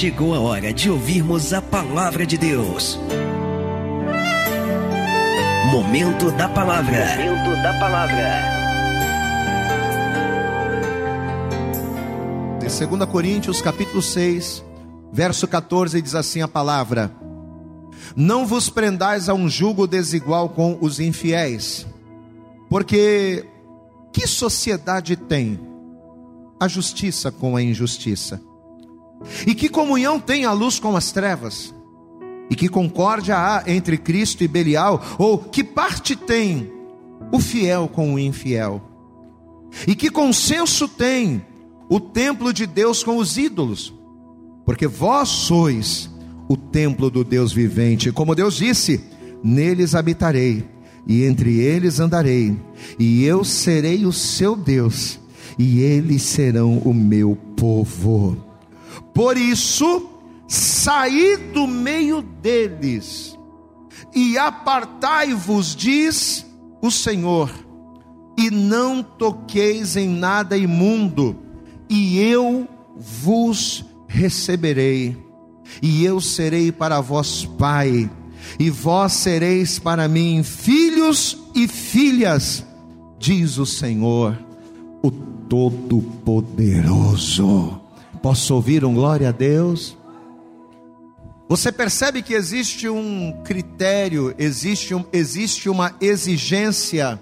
chegou 0.00 0.34
a 0.34 0.40
hora 0.40 0.72
de 0.72 0.88
ouvirmos 0.88 1.52
a 1.52 1.60
palavra 1.60 2.24
de 2.24 2.38
Deus. 2.38 2.98
Momento 5.70 6.30
da 6.30 6.48
palavra. 6.48 7.04
Momento 7.18 7.62
da 7.62 7.78
palavra. 7.78 8.42
Em 12.62 12.96
2 12.96 13.10
Coríntios, 13.10 13.60
capítulo 13.60 14.00
6, 14.00 14.64
verso 15.12 15.46
14, 15.46 16.00
diz 16.00 16.14
assim 16.14 16.40
a 16.40 16.48
palavra: 16.48 17.12
Não 18.16 18.46
vos 18.46 18.70
prendais 18.70 19.28
a 19.28 19.34
um 19.34 19.50
jugo 19.50 19.86
desigual 19.86 20.48
com 20.48 20.78
os 20.80 20.98
infiéis, 20.98 21.86
porque 22.70 23.44
que 24.14 24.26
sociedade 24.26 25.14
tem 25.14 25.60
a 26.58 26.66
justiça 26.66 27.30
com 27.30 27.54
a 27.54 27.62
injustiça? 27.62 28.40
E 29.46 29.54
que 29.54 29.68
comunhão 29.68 30.18
tem 30.18 30.44
a 30.44 30.52
luz 30.52 30.78
com 30.78 30.96
as 30.96 31.12
trevas? 31.12 31.74
E 32.50 32.56
que 32.56 32.68
concórdia 32.68 33.36
há 33.36 33.64
entre 33.66 33.96
Cristo 33.96 34.42
e 34.42 34.48
Belial? 34.48 35.02
Ou 35.18 35.38
que 35.38 35.62
parte 35.62 36.16
tem 36.16 36.70
o 37.30 37.38
fiel 37.38 37.88
com 37.88 38.14
o 38.14 38.18
infiel? 38.18 38.82
E 39.86 39.94
que 39.94 40.10
consenso 40.10 40.88
tem 40.88 41.44
o 41.88 42.00
templo 42.00 42.52
de 42.52 42.66
Deus 42.66 43.04
com 43.04 43.16
os 43.18 43.36
ídolos? 43.36 43.94
Porque 44.64 44.86
vós 44.86 45.28
sois 45.28 46.10
o 46.48 46.56
templo 46.56 47.10
do 47.10 47.22
Deus 47.22 47.52
vivente. 47.52 48.10
Como 48.10 48.34
Deus 48.34 48.56
disse: 48.56 49.00
Neles 49.42 49.94
habitarei, 49.94 50.64
e 51.06 51.24
entre 51.24 51.60
eles 51.60 52.00
andarei, 52.00 52.56
e 52.98 53.24
eu 53.24 53.44
serei 53.44 54.04
o 54.04 54.12
seu 54.12 54.56
Deus, 54.56 55.20
e 55.58 55.80
eles 55.80 56.22
serão 56.22 56.78
o 56.78 56.92
meu 56.92 57.36
povo. 57.56 58.49
Por 59.20 59.36
isso, 59.36 60.08
saí 60.48 61.36
do 61.52 61.66
meio 61.66 62.22
deles 62.22 63.38
e 64.14 64.38
apartai-vos, 64.38 65.76
diz 65.76 66.46
o 66.80 66.90
Senhor, 66.90 67.50
e 68.38 68.50
não 68.50 69.02
toqueis 69.02 69.94
em 69.94 70.08
nada 70.08 70.56
imundo, 70.56 71.36
e 71.86 72.18
eu 72.18 72.66
vos 72.96 73.84
receberei, 74.08 75.14
e 75.82 76.02
eu 76.02 76.18
serei 76.18 76.72
para 76.72 77.02
vós 77.02 77.44
pai, 77.58 78.10
e 78.58 78.70
vós 78.70 79.12
sereis 79.12 79.78
para 79.78 80.08
mim 80.08 80.42
filhos 80.42 81.36
e 81.54 81.68
filhas, 81.68 82.64
diz 83.18 83.58
o 83.58 83.66
Senhor, 83.66 84.34
o 85.02 85.10
Todo-Poderoso. 85.10 87.89
Posso 88.22 88.54
ouvir 88.54 88.84
um 88.84 88.94
glória 88.94 89.30
a 89.30 89.32
Deus? 89.32 89.96
Você 91.48 91.72
percebe 91.72 92.22
que 92.22 92.34
existe 92.34 92.88
um 92.88 93.32
critério, 93.42 94.34
existe, 94.38 94.94
um, 94.94 95.04
existe 95.12 95.68
uma 95.68 95.94
exigência 96.00 97.18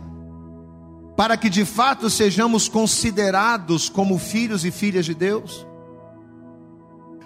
para 1.16 1.36
que 1.36 1.48
de 1.48 1.64
fato 1.64 2.10
sejamos 2.10 2.68
considerados 2.68 3.88
como 3.88 4.18
filhos 4.18 4.64
e 4.64 4.70
filhas 4.70 5.06
de 5.06 5.14
Deus? 5.14 5.66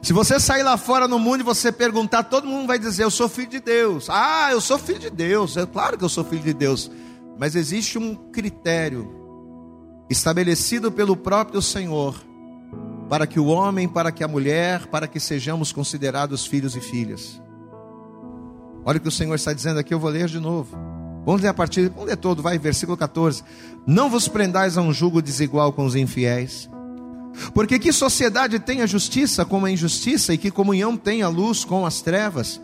Se 0.03 0.13
você 0.13 0.39
sair 0.39 0.63
lá 0.63 0.77
fora 0.77 1.09
no 1.09 1.19
mundo 1.19 1.41
e 1.41 1.45
você 1.45 1.73
perguntar, 1.73 2.25
todo 2.25 2.47
mundo 2.47 2.67
vai 2.67 2.79
dizer: 2.79 3.05
Eu 3.05 3.11
sou 3.11 3.29
filho 3.29 3.51
de 3.51 3.61
Deus. 3.61 4.09
Ah, 4.11 4.49
eu 4.51 4.61
sou 4.61 4.79
filho 4.79 4.99
de 4.99 5.11
Deus. 5.11 5.57
É 5.57 5.65
claro 5.65 5.97
que 5.97 6.05
eu 6.05 6.09
sou 6.09 6.25
filho 6.25 6.43
de 6.43 6.53
Deus. 6.53 6.91
Mas 7.39 7.57
existe 7.57 7.99
um 7.99 8.15
critério 8.15 9.11
estabelecido 10.11 10.93
pelo 10.93 11.17
próprio 11.17 11.63
Senhor 11.63 12.15
para 13.13 13.27
que 13.27 13.39
o 13.39 13.45
homem, 13.45 13.87
para 13.87 14.11
que 14.11 14.25
a 14.25 14.27
mulher, 14.27 14.87
para 14.87 15.07
que 15.07 15.21
sejamos 15.21 15.71
considerados 15.71 16.47
filhos 16.47 16.75
e 16.75 16.81
filhas. 16.81 17.39
Olha 18.87 18.97
o 18.97 19.01
que 19.03 19.09
o 19.09 19.11
Senhor 19.11 19.35
está 19.35 19.53
dizendo 19.53 19.79
aqui, 19.79 19.93
eu 19.93 20.01
vou 20.01 20.09
ler 20.09 20.29
de 20.29 20.41
novo. 20.41 20.75
Vamos 21.27 21.43
ler 21.43 21.49
a 21.49 21.53
partir, 21.53 21.91
vamos 21.91 22.07
ler 22.07 22.17
todo, 22.17 22.43
vai, 22.43 22.59
versículo 22.59 22.97
14. 22.97 23.45
Não 23.87 24.09
vos 24.09 24.29
prendais 24.29 24.79
a 24.79 24.81
um 24.81 24.95
jugo 24.95 25.21
desigual 25.21 25.75
com 25.75 25.85
os 25.85 25.95
infiéis. 25.95 26.71
Porque 27.53 27.79
que 27.79 27.93
sociedade 27.93 28.59
tem 28.59 28.81
a 28.81 28.87
justiça 28.87 29.45
com 29.45 29.63
a 29.63 29.71
injustiça, 29.71 30.33
e 30.33 30.39
que 30.39 30.51
comunhão 30.51 30.97
tem 30.97 31.21
a 31.21 31.29
luz 31.29 31.67
com 31.67 31.85
as 31.85 32.01
trevas? 32.01 32.63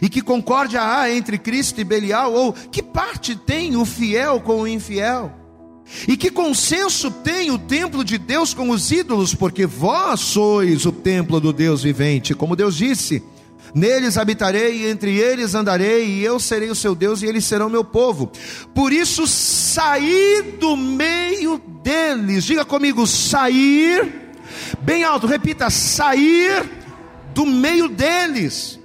E 0.00 0.08
que 0.08 0.22
concórdia 0.22 0.82
há 0.84 1.10
entre 1.10 1.36
Cristo 1.36 1.80
e 1.80 1.84
Belial? 1.84 2.32
Ou 2.32 2.52
que 2.52 2.80
parte 2.80 3.34
tem 3.34 3.74
o 3.74 3.84
fiel 3.84 4.40
com 4.40 4.60
o 4.60 4.68
infiel? 4.68 5.39
E 6.06 6.16
que 6.16 6.30
consenso 6.30 7.10
tem 7.10 7.50
o 7.50 7.58
templo 7.58 8.04
de 8.04 8.16
Deus 8.16 8.54
com 8.54 8.70
os 8.70 8.90
ídolos? 8.90 9.34
Porque 9.34 9.66
vós 9.66 10.20
sois 10.20 10.86
o 10.86 10.92
templo 10.92 11.40
do 11.40 11.52
Deus 11.52 11.82
vivente, 11.82 12.34
como 12.34 12.56
Deus 12.56 12.76
disse: 12.76 13.22
Neles 13.74 14.16
habitarei, 14.16 14.88
entre 14.88 15.16
eles 15.16 15.54
andarei, 15.54 16.06
e 16.06 16.24
eu 16.24 16.40
serei 16.40 16.70
o 16.70 16.74
seu 16.74 16.94
Deus, 16.94 17.22
e 17.22 17.26
eles 17.26 17.44
serão 17.44 17.68
meu 17.68 17.84
povo. 17.84 18.30
Por 18.74 18.92
isso, 18.92 19.26
sair 19.26 20.56
do 20.58 20.76
meio 20.76 21.60
deles, 21.82 22.44
diga 22.44 22.64
comigo, 22.64 23.06
sair, 23.06 24.32
bem 24.80 25.04
alto, 25.04 25.26
repita: 25.26 25.70
sair 25.70 26.68
do 27.34 27.46
meio 27.46 27.88
deles. 27.88 28.78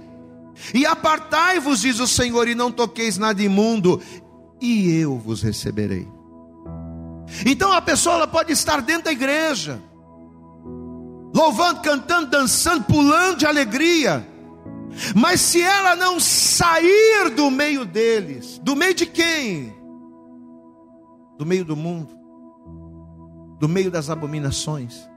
E 0.74 0.86
apartai-vos, 0.86 1.82
diz 1.82 2.00
o 2.00 2.08
Senhor, 2.08 2.48
e 2.48 2.56
não 2.56 2.72
toqueis 2.72 3.18
nada 3.18 3.42
imundo, 3.42 4.02
e 4.60 4.92
eu 5.00 5.18
vos 5.18 5.42
receberei. 5.42 6.15
Então 7.46 7.72
a 7.72 7.81
pessoa 7.81 8.16
ela 8.16 8.28
pode 8.28 8.52
estar 8.52 8.81
dentro 8.81 9.06
da 9.06 9.12
igreja, 9.12 9.81
louvando, 11.34 11.81
cantando, 11.81 12.28
dançando, 12.28 12.84
pulando 12.86 13.40
de 13.40 13.46
alegria. 13.46 14.25
Mas 15.16 15.41
se 15.41 15.62
ela 15.62 15.96
não 15.96 16.19
sair 16.19 17.30
do 17.36 17.52
meio 17.52 17.86
deles, 17.86 18.59
do 18.59 18.75
meio 18.75 18.94
de 18.94 19.06
quem? 19.06 19.75
Do 21.38 21.46
meio 21.46 21.66
do 21.66 21.75
mundo, 21.75 22.09
do 23.59 23.68
meio 23.68 23.92
das 23.92 24.09
abominações, 24.09 25.07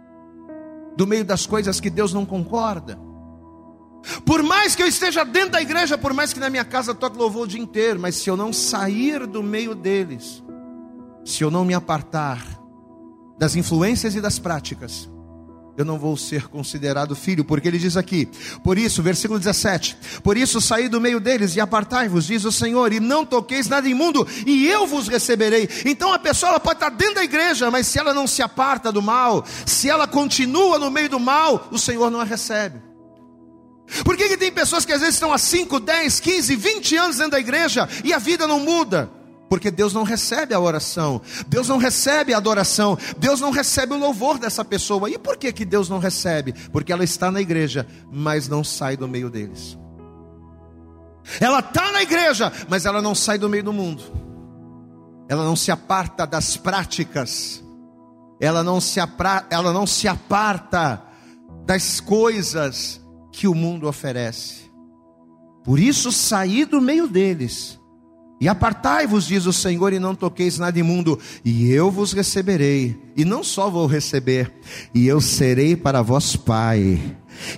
do 0.96 1.06
meio 1.06 1.24
das 1.24 1.46
coisas 1.46 1.78
que 1.78 1.90
Deus 1.90 2.12
não 2.12 2.26
concorda. 2.26 2.98
Por 4.24 4.42
mais 4.42 4.74
que 4.74 4.82
eu 4.82 4.86
esteja 4.86 5.24
dentro 5.24 5.50
da 5.50 5.62
igreja, 5.62 5.98
por 5.98 6.12
mais 6.12 6.32
que 6.32 6.40
na 6.40 6.50
minha 6.50 6.64
casa 6.64 6.94
toque 6.94 7.16
louvor 7.16 7.44
o 7.44 7.46
dia 7.48 7.60
inteiro, 7.60 8.00
mas 8.00 8.16
se 8.16 8.28
eu 8.28 8.36
não 8.36 8.52
sair 8.52 9.26
do 9.26 9.42
meio 9.42 9.74
deles, 9.74 10.42
se 11.28 11.44
eu 11.44 11.50
não 11.50 11.62
me 11.62 11.74
apartar 11.74 12.42
das 13.38 13.54
influências 13.54 14.14
e 14.14 14.20
das 14.20 14.38
práticas, 14.38 15.10
eu 15.76 15.84
não 15.84 15.98
vou 15.98 16.16
ser 16.16 16.48
considerado 16.48 17.14
filho, 17.14 17.44
porque 17.44 17.68
ele 17.68 17.78
diz 17.78 17.98
aqui, 17.98 18.30
por 18.64 18.78
isso, 18.78 19.02
versículo 19.02 19.38
17: 19.38 19.96
Por 20.24 20.38
isso 20.38 20.58
saí 20.58 20.88
do 20.88 20.98
meio 20.98 21.20
deles 21.20 21.54
e 21.54 21.60
apartai-vos, 21.60 22.26
diz 22.26 22.46
o 22.46 22.50
Senhor, 22.50 22.94
e 22.94 22.98
não 22.98 23.26
toqueis 23.26 23.68
nada 23.68 23.86
imundo, 23.86 24.26
e 24.46 24.66
eu 24.66 24.86
vos 24.86 25.06
receberei. 25.06 25.68
Então 25.84 26.14
a 26.14 26.18
pessoa 26.18 26.58
pode 26.58 26.76
estar 26.76 26.88
dentro 26.88 27.16
da 27.16 27.24
igreja, 27.24 27.70
mas 27.70 27.86
se 27.86 27.98
ela 27.98 28.14
não 28.14 28.26
se 28.26 28.40
aparta 28.40 28.90
do 28.90 29.02
mal, 29.02 29.44
se 29.66 29.90
ela 29.90 30.08
continua 30.08 30.78
no 30.78 30.90
meio 30.90 31.10
do 31.10 31.20
mal, 31.20 31.68
o 31.70 31.78
Senhor 31.78 32.10
não 32.10 32.20
a 32.20 32.24
recebe. 32.24 32.80
Por 34.02 34.16
que, 34.16 34.30
que 34.30 34.38
tem 34.38 34.50
pessoas 34.50 34.86
que 34.86 34.92
às 34.94 35.00
vezes 35.00 35.16
estão 35.16 35.32
há 35.32 35.38
5, 35.38 35.78
10, 35.78 36.20
15, 36.20 36.56
20 36.56 36.96
anos 36.96 37.16
dentro 37.18 37.32
da 37.32 37.40
igreja 37.40 37.86
e 38.02 38.14
a 38.14 38.18
vida 38.18 38.46
não 38.46 38.60
muda? 38.60 39.17
Porque 39.48 39.70
Deus 39.70 39.94
não 39.94 40.02
recebe 40.02 40.54
a 40.54 40.60
oração, 40.60 41.20
Deus 41.46 41.68
não 41.68 41.78
recebe 41.78 42.34
a 42.34 42.36
adoração, 42.36 42.98
Deus 43.18 43.40
não 43.40 43.50
recebe 43.50 43.94
o 43.94 43.98
louvor 43.98 44.38
dessa 44.38 44.64
pessoa. 44.64 45.08
E 45.08 45.18
por 45.18 45.36
que, 45.36 45.52
que 45.52 45.64
Deus 45.64 45.88
não 45.88 45.98
recebe? 45.98 46.52
Porque 46.70 46.92
ela 46.92 47.04
está 47.04 47.30
na 47.30 47.40
igreja, 47.40 47.86
mas 48.12 48.46
não 48.46 48.62
sai 48.62 48.96
do 48.96 49.08
meio 49.08 49.30
deles. 49.30 49.78
Ela 51.40 51.60
está 51.60 51.92
na 51.92 52.02
igreja, 52.02 52.52
mas 52.68 52.84
ela 52.84 53.00
não 53.00 53.14
sai 53.14 53.38
do 53.38 53.48
meio 53.48 53.64
do 53.64 53.72
mundo. 53.72 54.02
Ela 55.28 55.44
não 55.44 55.56
se 55.56 55.70
aparta 55.70 56.26
das 56.26 56.56
práticas. 56.56 57.62
Ela 58.40 58.62
não 58.62 58.80
se, 58.80 59.00
apra... 59.00 59.46
ela 59.50 59.72
não 59.72 59.86
se 59.86 60.08
aparta 60.08 61.02
das 61.66 62.00
coisas 62.00 63.00
que 63.32 63.48
o 63.48 63.54
mundo 63.54 63.86
oferece. 63.86 64.70
Por 65.64 65.78
isso 65.78 66.10
saí 66.10 66.64
do 66.64 66.80
meio 66.80 67.06
deles 67.06 67.77
e 68.40 68.48
apartai-vos, 68.48 69.26
diz 69.26 69.46
o 69.46 69.52
Senhor, 69.52 69.92
e 69.92 69.98
não 69.98 70.14
toqueis 70.14 70.58
nada 70.58 70.78
imundo, 70.78 71.18
e 71.44 71.68
eu 71.70 71.90
vos 71.90 72.12
receberei, 72.12 72.96
e 73.16 73.24
não 73.24 73.42
só 73.42 73.68
vou 73.68 73.84
receber, 73.86 74.52
e 74.94 75.08
eu 75.08 75.20
serei 75.20 75.74
para 75.74 76.02
vós 76.02 76.36
pai, 76.36 77.00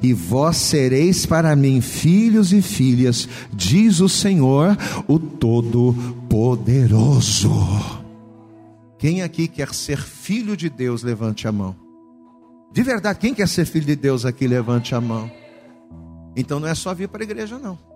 e 0.02 0.14
vós 0.14 0.56
sereis 0.56 1.26
para 1.26 1.54
mim 1.54 1.80
filhos 1.80 2.52
e 2.52 2.60
filhas, 2.62 3.28
diz 3.52 4.00
o 4.00 4.08
Senhor, 4.08 4.76
o 5.06 5.18
Todo-Poderoso. 5.18 7.50
Quem 8.98 9.22
aqui 9.22 9.48
quer 9.48 9.74
ser 9.74 9.98
filho 9.98 10.56
de 10.56 10.70
Deus, 10.70 11.02
levante 11.02 11.46
a 11.46 11.52
mão. 11.52 11.76
De 12.72 12.82
verdade, 12.82 13.18
quem 13.18 13.34
quer 13.34 13.48
ser 13.48 13.64
filho 13.64 13.86
de 13.86 13.96
Deus 13.96 14.24
aqui, 14.24 14.46
levante 14.46 14.94
a 14.94 15.00
mão. 15.00 15.28
Então 16.36 16.60
não 16.60 16.68
é 16.68 16.74
só 16.74 16.94
vir 16.94 17.08
para 17.08 17.22
a 17.22 17.24
igreja, 17.24 17.58
não. 17.58 17.89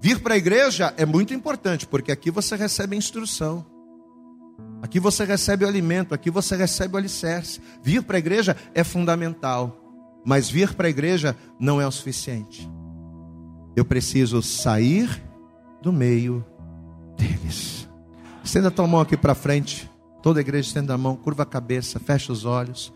Vir 0.00 0.20
para 0.20 0.34
a 0.34 0.36
igreja 0.36 0.94
é 0.96 1.04
muito 1.04 1.34
importante, 1.34 1.86
porque 1.86 2.12
aqui 2.12 2.30
você 2.30 2.54
recebe 2.54 2.94
a 2.94 2.98
instrução. 2.98 3.66
Aqui 4.80 5.00
você 5.00 5.24
recebe 5.24 5.64
o 5.64 5.68
alimento, 5.68 6.14
aqui 6.14 6.30
você 6.30 6.56
recebe 6.56 6.94
o 6.94 6.96
alicerce. 6.96 7.60
Vir 7.82 8.02
para 8.02 8.16
a 8.16 8.18
igreja 8.18 8.56
é 8.74 8.84
fundamental. 8.84 9.84
Mas 10.24 10.48
vir 10.48 10.74
para 10.74 10.86
a 10.86 10.90
igreja 10.90 11.36
não 11.58 11.80
é 11.80 11.86
o 11.86 11.90
suficiente. 11.90 12.68
Eu 13.74 13.84
preciso 13.84 14.40
sair 14.42 15.22
do 15.82 15.92
meio 15.92 16.44
deles. 17.16 17.88
Estenda 18.42 18.68
a 18.68 18.70
tua 18.70 18.86
mão 18.86 19.00
aqui 19.00 19.16
para 19.16 19.34
frente. 19.34 19.90
Toda 20.22 20.40
a 20.40 20.42
igreja 20.42 20.68
estenda 20.68 20.94
a 20.94 20.98
mão, 20.98 21.16
curva 21.16 21.42
a 21.42 21.46
cabeça, 21.46 21.98
fecha 21.98 22.32
os 22.32 22.44
olhos. 22.44 22.92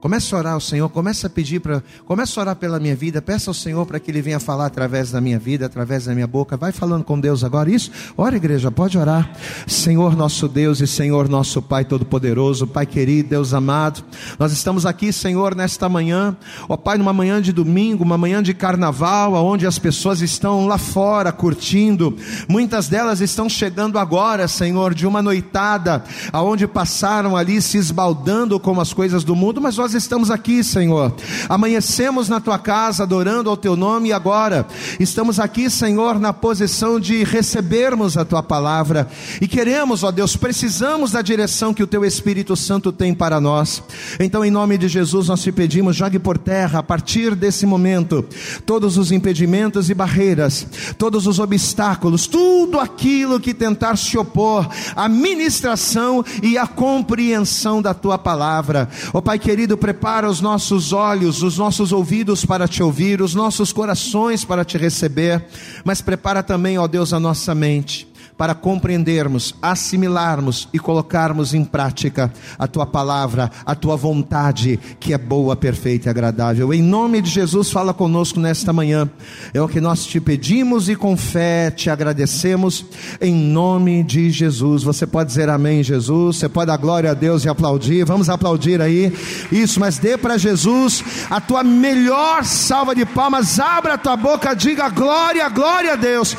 Comece 0.00 0.34
a 0.34 0.38
orar 0.38 0.54
ao 0.54 0.60
Senhor, 0.60 0.88
comece 0.88 1.26
a 1.26 1.30
pedir 1.30 1.60
para, 1.60 1.82
comece 2.06 2.38
a 2.38 2.42
orar 2.42 2.56
pela 2.56 2.80
minha 2.80 2.96
vida, 2.96 3.20
peça 3.20 3.50
ao 3.50 3.54
Senhor 3.54 3.84
para 3.84 4.00
que 4.00 4.10
Ele 4.10 4.22
venha 4.22 4.40
falar 4.40 4.64
através 4.64 5.10
da 5.10 5.20
minha 5.20 5.38
vida, 5.38 5.66
através 5.66 6.06
da 6.06 6.14
minha 6.14 6.26
boca. 6.26 6.56
Vai 6.56 6.72
falando 6.72 7.04
com 7.04 7.20
Deus 7.20 7.44
agora 7.44 7.70
isso. 7.70 7.90
Ora, 8.16 8.34
igreja, 8.34 8.70
pode 8.70 8.96
orar. 8.96 9.30
Senhor 9.66 10.16
nosso 10.16 10.48
Deus 10.48 10.80
e 10.80 10.86
Senhor 10.86 11.28
nosso 11.28 11.60
Pai 11.60 11.84
Todo-Poderoso, 11.84 12.66
Pai 12.66 12.86
querido, 12.86 13.28
Deus 13.28 13.52
amado, 13.52 14.02
nós 14.38 14.52
estamos 14.52 14.86
aqui, 14.86 15.12
Senhor, 15.12 15.54
nesta 15.54 15.86
manhã, 15.86 16.34
ó 16.66 16.78
Pai, 16.78 16.96
numa 16.96 17.12
manhã 17.12 17.42
de 17.42 17.52
domingo, 17.52 18.02
uma 18.02 18.16
manhã 18.16 18.42
de 18.42 18.54
carnaval, 18.54 19.34
onde 19.34 19.66
as 19.66 19.78
pessoas 19.78 20.22
estão 20.22 20.66
lá 20.66 20.78
fora 20.78 21.30
curtindo. 21.30 22.16
Muitas 22.48 22.88
delas 22.88 23.20
estão 23.20 23.50
chegando 23.50 23.98
agora, 23.98 24.48
Senhor, 24.48 24.94
de 24.94 25.06
uma 25.06 25.20
noitada, 25.20 26.02
aonde 26.32 26.66
passaram 26.66 27.36
ali 27.36 27.60
se 27.60 27.76
esbaldando 27.76 28.58
com 28.58 28.80
as 28.80 28.94
coisas 28.94 29.22
do 29.22 29.36
mundo, 29.36 29.60
mas 29.60 29.76
nós 29.76 29.89
nós 29.90 29.94
estamos 30.04 30.30
aqui, 30.30 30.62
Senhor. 30.62 31.12
Amanhecemos 31.48 32.28
na 32.28 32.38
tua 32.38 32.60
casa 32.60 33.02
adorando 33.02 33.50
ao 33.50 33.56
teu 33.56 33.74
nome 33.74 34.10
e 34.10 34.12
agora 34.12 34.64
estamos 35.00 35.40
aqui, 35.40 35.68
Senhor, 35.68 36.20
na 36.20 36.32
posição 36.32 37.00
de 37.00 37.24
recebermos 37.24 38.16
a 38.16 38.24
tua 38.24 38.40
palavra 38.40 39.08
e 39.40 39.48
queremos, 39.48 40.04
ó 40.04 40.12
Deus, 40.12 40.36
precisamos 40.36 41.10
da 41.10 41.22
direção 41.22 41.74
que 41.74 41.82
o 41.82 41.88
teu 41.88 42.04
Espírito 42.04 42.54
Santo 42.54 42.92
tem 42.92 43.12
para 43.12 43.40
nós. 43.40 43.82
Então, 44.20 44.44
em 44.44 44.50
nome 44.50 44.78
de 44.78 44.86
Jesus, 44.86 45.26
nós 45.26 45.42
te 45.42 45.50
pedimos, 45.50 45.96
jogue 45.96 46.20
por 46.20 46.38
terra 46.38 46.78
a 46.78 46.82
partir 46.84 47.34
desse 47.34 47.66
momento 47.66 48.24
todos 48.64 48.96
os 48.96 49.10
impedimentos 49.10 49.90
e 49.90 49.94
barreiras, 49.94 50.68
todos 50.98 51.26
os 51.26 51.40
obstáculos, 51.40 52.28
tudo 52.28 52.78
aquilo 52.78 53.40
que 53.40 53.52
tentar 53.52 53.96
se 53.96 54.16
opor 54.16 54.68
à 54.94 55.08
ministração 55.08 56.24
e 56.44 56.56
à 56.56 56.64
compreensão 56.64 57.82
da 57.82 57.92
tua 57.92 58.16
palavra. 58.16 58.88
Ó 59.12 59.20
Pai 59.20 59.40
querido, 59.40 59.79
prepara 59.80 60.28
os 60.28 60.40
nossos 60.40 60.92
olhos, 60.92 61.42
os 61.42 61.56
nossos 61.56 61.90
ouvidos 61.90 62.44
para 62.44 62.68
te 62.68 62.82
ouvir, 62.82 63.22
os 63.22 63.34
nossos 63.34 63.72
corações 63.72 64.44
para 64.44 64.64
te 64.64 64.76
receber, 64.76 65.42
mas 65.84 66.02
prepara 66.02 66.42
também, 66.42 66.78
ó 66.78 66.86
Deus, 66.86 67.12
a 67.12 67.18
nossa 67.18 67.54
mente 67.54 68.09
para 68.40 68.54
compreendermos, 68.54 69.54
assimilarmos 69.60 70.66
e 70.72 70.78
colocarmos 70.78 71.52
em 71.52 71.62
prática 71.62 72.32
a 72.58 72.66
tua 72.66 72.86
palavra, 72.86 73.50
a 73.66 73.74
tua 73.74 73.96
vontade, 73.96 74.80
que 74.98 75.12
é 75.12 75.18
boa, 75.18 75.54
perfeita 75.54 76.08
e 76.08 76.10
agradável. 76.10 76.72
Em 76.72 76.80
nome 76.80 77.20
de 77.20 77.28
Jesus, 77.28 77.70
fala 77.70 77.92
conosco 77.92 78.40
nesta 78.40 78.72
manhã. 78.72 79.10
É 79.52 79.60
o 79.60 79.68
que 79.68 79.78
nós 79.78 80.06
te 80.06 80.18
pedimos 80.18 80.88
e 80.88 80.96
com 80.96 81.18
fé 81.18 81.70
te 81.70 81.90
agradecemos, 81.90 82.86
em 83.20 83.34
nome 83.34 84.02
de 84.02 84.30
Jesus. 84.30 84.84
Você 84.84 85.06
pode 85.06 85.28
dizer 85.28 85.50
amém, 85.50 85.82
Jesus. 85.82 86.38
Você 86.38 86.48
pode 86.48 86.68
dar 86.68 86.78
glória 86.78 87.10
a 87.10 87.14
Deus 87.14 87.44
e 87.44 87.48
aplaudir. 87.50 88.06
Vamos 88.06 88.30
aplaudir 88.30 88.80
aí. 88.80 89.12
Isso, 89.52 89.78
mas 89.78 89.98
dê 89.98 90.16
para 90.16 90.38
Jesus 90.38 91.04
a 91.28 91.42
tua 91.42 91.62
melhor 91.62 92.42
salva 92.46 92.94
de 92.94 93.04
palmas. 93.04 93.60
Abra 93.60 93.92
a 93.92 93.98
tua 93.98 94.16
boca, 94.16 94.54
diga 94.54 94.88
glória, 94.88 95.46
glória 95.50 95.92
a 95.92 95.96
Deus. 95.96 96.34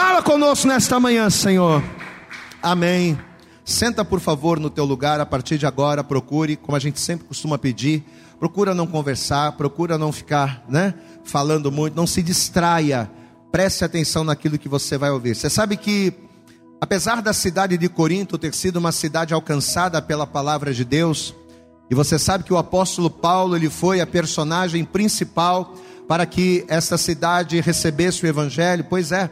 Fala 0.00 0.22
conosco 0.22 0.68
nesta 0.68 1.00
manhã. 1.00 1.28
Senhor. 1.28 1.82
Amém. 2.62 3.18
Senta, 3.64 4.04
por 4.04 4.20
favor, 4.20 4.60
no 4.60 4.70
teu 4.70 4.84
lugar. 4.84 5.18
A 5.20 5.26
partir 5.26 5.58
de 5.58 5.66
agora, 5.66 6.04
procure, 6.04 6.54
como 6.54 6.76
a 6.76 6.78
gente 6.78 7.00
sempre 7.00 7.26
costuma 7.26 7.58
pedir, 7.58 8.04
procura 8.38 8.72
não 8.72 8.86
conversar, 8.86 9.56
procura 9.56 9.98
não 9.98 10.12
ficar, 10.12 10.64
né, 10.68 10.94
falando 11.24 11.72
muito, 11.72 11.96
não 11.96 12.06
se 12.06 12.22
distraia. 12.22 13.10
Preste 13.50 13.84
atenção 13.84 14.22
naquilo 14.22 14.56
que 14.56 14.68
você 14.68 14.96
vai 14.96 15.10
ouvir. 15.10 15.34
Você 15.34 15.50
sabe 15.50 15.76
que 15.76 16.14
apesar 16.80 17.20
da 17.20 17.32
cidade 17.32 17.76
de 17.76 17.88
Corinto 17.88 18.38
ter 18.38 18.54
sido 18.54 18.76
uma 18.76 18.92
cidade 18.92 19.34
alcançada 19.34 20.00
pela 20.00 20.28
palavra 20.28 20.72
de 20.72 20.84
Deus, 20.84 21.34
e 21.90 21.94
você 21.96 22.20
sabe 22.20 22.44
que 22.44 22.52
o 22.52 22.58
apóstolo 22.58 23.10
Paulo, 23.10 23.56
ele 23.56 23.68
foi 23.68 24.00
a 24.00 24.06
personagem 24.06 24.84
principal 24.84 25.74
para 26.06 26.24
que 26.24 26.64
essa 26.68 26.96
cidade 26.96 27.60
recebesse 27.60 28.24
o 28.24 28.28
evangelho. 28.28 28.86
Pois 28.88 29.10
é, 29.10 29.28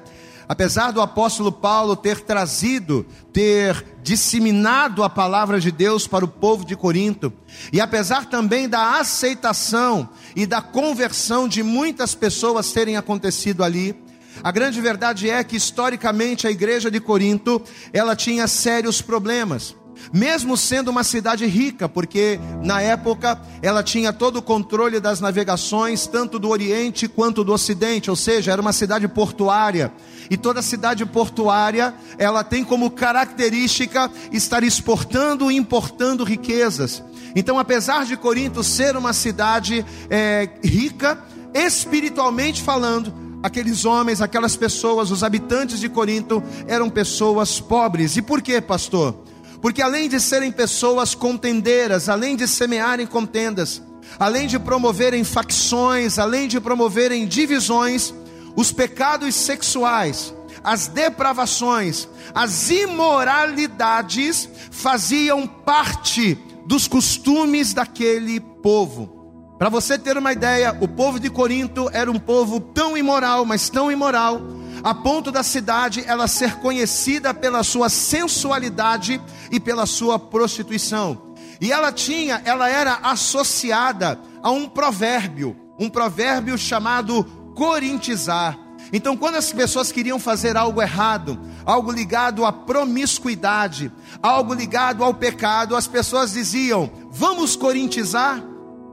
Apesar 0.48 0.92
do 0.92 1.00
apóstolo 1.00 1.50
Paulo 1.50 1.96
ter 1.96 2.20
trazido, 2.20 3.04
ter 3.32 3.84
disseminado 4.02 5.02
a 5.02 5.10
palavra 5.10 5.58
de 5.58 5.72
Deus 5.72 6.06
para 6.06 6.24
o 6.24 6.28
povo 6.28 6.64
de 6.64 6.76
Corinto, 6.76 7.32
e 7.72 7.80
apesar 7.80 8.26
também 8.26 8.68
da 8.68 8.98
aceitação 8.98 10.08
e 10.36 10.46
da 10.46 10.62
conversão 10.62 11.48
de 11.48 11.62
muitas 11.62 12.14
pessoas 12.14 12.72
terem 12.72 12.96
acontecido 12.96 13.64
ali, 13.64 14.00
a 14.42 14.52
grande 14.52 14.80
verdade 14.80 15.28
é 15.28 15.42
que 15.42 15.56
historicamente 15.56 16.46
a 16.46 16.50
igreja 16.50 16.90
de 16.90 17.00
Corinto, 17.00 17.60
ela 17.92 18.14
tinha 18.14 18.46
sérios 18.46 19.02
problemas 19.02 19.74
mesmo 20.12 20.56
sendo 20.56 20.90
uma 20.90 21.04
cidade 21.04 21.46
rica, 21.46 21.88
porque 21.88 22.38
na 22.62 22.80
época 22.80 23.40
ela 23.62 23.82
tinha 23.82 24.12
todo 24.12 24.36
o 24.36 24.42
controle 24.42 25.00
das 25.00 25.20
navegações, 25.20 26.06
tanto 26.06 26.38
do 26.38 26.48
Oriente 26.48 27.08
quanto 27.08 27.44
do 27.44 27.52
Ocidente, 27.52 28.10
ou 28.10 28.16
seja, 28.16 28.52
era 28.52 28.60
uma 28.60 28.72
cidade 28.72 29.06
portuária. 29.08 29.92
E 30.30 30.36
toda 30.36 30.62
cidade 30.62 31.04
portuária, 31.06 31.94
ela 32.18 32.42
tem 32.42 32.64
como 32.64 32.90
característica 32.90 34.10
estar 34.32 34.62
exportando 34.62 35.50
e 35.50 35.56
importando 35.56 36.24
riquezas. 36.24 37.02
Então, 37.34 37.58
apesar 37.58 38.04
de 38.06 38.16
Corinto 38.16 38.64
ser 38.64 38.96
uma 38.96 39.12
cidade 39.12 39.84
é, 40.08 40.48
rica, 40.64 41.18
espiritualmente 41.54 42.62
falando, 42.62 43.12
aqueles 43.42 43.84
homens, 43.84 44.20
aquelas 44.20 44.56
pessoas, 44.56 45.10
os 45.10 45.22
habitantes 45.22 45.78
de 45.78 45.88
Corinto 45.88 46.42
eram 46.66 46.90
pessoas 46.90 47.60
pobres. 47.60 48.16
E 48.16 48.22
por 48.22 48.42
quê, 48.42 48.60
pastor? 48.60 49.25
Porque 49.60 49.82
além 49.82 50.08
de 50.08 50.20
serem 50.20 50.52
pessoas 50.52 51.14
contendeiras, 51.14 52.08
além 52.08 52.36
de 52.36 52.46
semearem 52.46 53.06
contendas, 53.06 53.82
além 54.18 54.46
de 54.46 54.58
promoverem 54.58 55.24
facções, 55.24 56.18
além 56.18 56.48
de 56.48 56.60
promoverem 56.60 57.26
divisões, 57.26 58.14
os 58.54 58.72
pecados 58.72 59.34
sexuais, 59.34 60.34
as 60.62 60.88
depravações, 60.88 62.08
as 62.34 62.70
imoralidades 62.70 64.48
faziam 64.70 65.46
parte 65.46 66.36
dos 66.66 66.88
costumes 66.88 67.72
daquele 67.72 68.40
povo. 68.40 69.14
Para 69.58 69.68
você 69.68 69.98
ter 69.98 70.18
uma 70.18 70.32
ideia, 70.32 70.76
o 70.80 70.88
povo 70.88 71.18
de 71.18 71.30
Corinto 71.30 71.88
era 71.92 72.10
um 72.10 72.18
povo 72.18 72.60
tão 72.60 72.96
imoral, 72.96 73.44
mas 73.46 73.70
tão 73.70 73.90
imoral, 73.90 74.40
a 74.86 74.94
ponto 74.94 75.32
da 75.32 75.42
cidade 75.42 76.04
ela 76.06 76.28
ser 76.28 76.58
conhecida 76.58 77.34
pela 77.34 77.64
sua 77.64 77.88
sensualidade 77.88 79.20
e 79.50 79.58
pela 79.58 79.84
sua 79.84 80.16
prostituição. 80.16 81.34
E 81.60 81.72
ela 81.72 81.90
tinha, 81.90 82.40
ela 82.44 82.68
era 82.70 83.00
associada 83.02 84.16
a 84.40 84.48
um 84.52 84.68
provérbio, 84.68 85.56
um 85.76 85.90
provérbio 85.90 86.56
chamado 86.56 87.24
corintizar. 87.56 88.56
Então, 88.92 89.16
quando 89.16 89.34
as 89.34 89.52
pessoas 89.52 89.90
queriam 89.90 90.20
fazer 90.20 90.56
algo 90.56 90.80
errado, 90.80 91.36
algo 91.64 91.90
ligado 91.90 92.44
à 92.44 92.52
promiscuidade, 92.52 93.90
algo 94.22 94.54
ligado 94.54 95.02
ao 95.02 95.12
pecado, 95.12 95.74
as 95.74 95.88
pessoas 95.88 96.30
diziam: 96.30 96.88
Vamos 97.10 97.56
corintizar. 97.56 98.40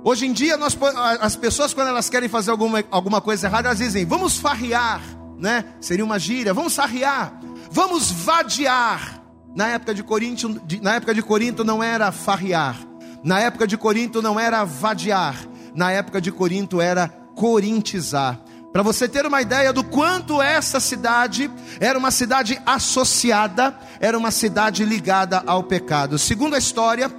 Hoje 0.03 0.25
em 0.25 0.33
dia, 0.33 0.57
nós, 0.57 0.75
as 1.21 1.35
pessoas, 1.35 1.71
quando 1.71 1.89
elas 1.89 2.09
querem 2.09 2.27
fazer 2.27 2.50
alguma, 2.50 2.83
alguma 2.89 3.21
coisa 3.21 3.45
errada, 3.45 3.67
elas 3.67 3.77
dizem: 3.77 4.07
Vamos 4.07 4.39
farriar 4.39 5.21
né? 5.43 5.65
Seria 5.81 6.05
uma 6.05 6.17
gíria. 6.17 6.53
Vamos 6.53 6.71
sarriar, 6.71 7.38
vamos 7.69 8.09
vadiar. 8.09 9.21
Na 9.53 9.67
época 9.67 9.93
de 9.93 10.01
Corinto, 10.01 10.62
na 10.81 10.95
época 10.95 11.13
de 11.13 11.21
Corinto 11.21 11.65
não 11.65 11.83
era 11.83 12.13
farriar. 12.13 12.77
Na 13.21 13.41
época 13.41 13.67
de 13.67 13.77
Corinto 13.77 14.21
não 14.21 14.39
era 14.39 14.63
vadiar. 14.63 15.35
Na 15.75 15.91
época 15.91 16.21
de 16.21 16.31
Corinto 16.31 16.79
era 16.79 17.09
corintizar. 17.35 18.39
Para 18.71 18.81
você 18.81 19.07
ter 19.07 19.25
uma 19.25 19.41
ideia 19.41 19.73
do 19.73 19.83
quanto 19.83 20.41
essa 20.41 20.79
cidade 20.79 21.51
era 21.79 22.00
uma 22.00 22.09
cidade 22.09 22.59
associada, 22.65 23.77
era 24.00 24.17
uma 24.17 24.31
cidade 24.31 24.85
ligada 24.85 25.43
ao 25.45 25.63
pecado. 25.63 26.17
Segundo 26.17 26.55
a 26.55 26.57
história, 26.57 27.12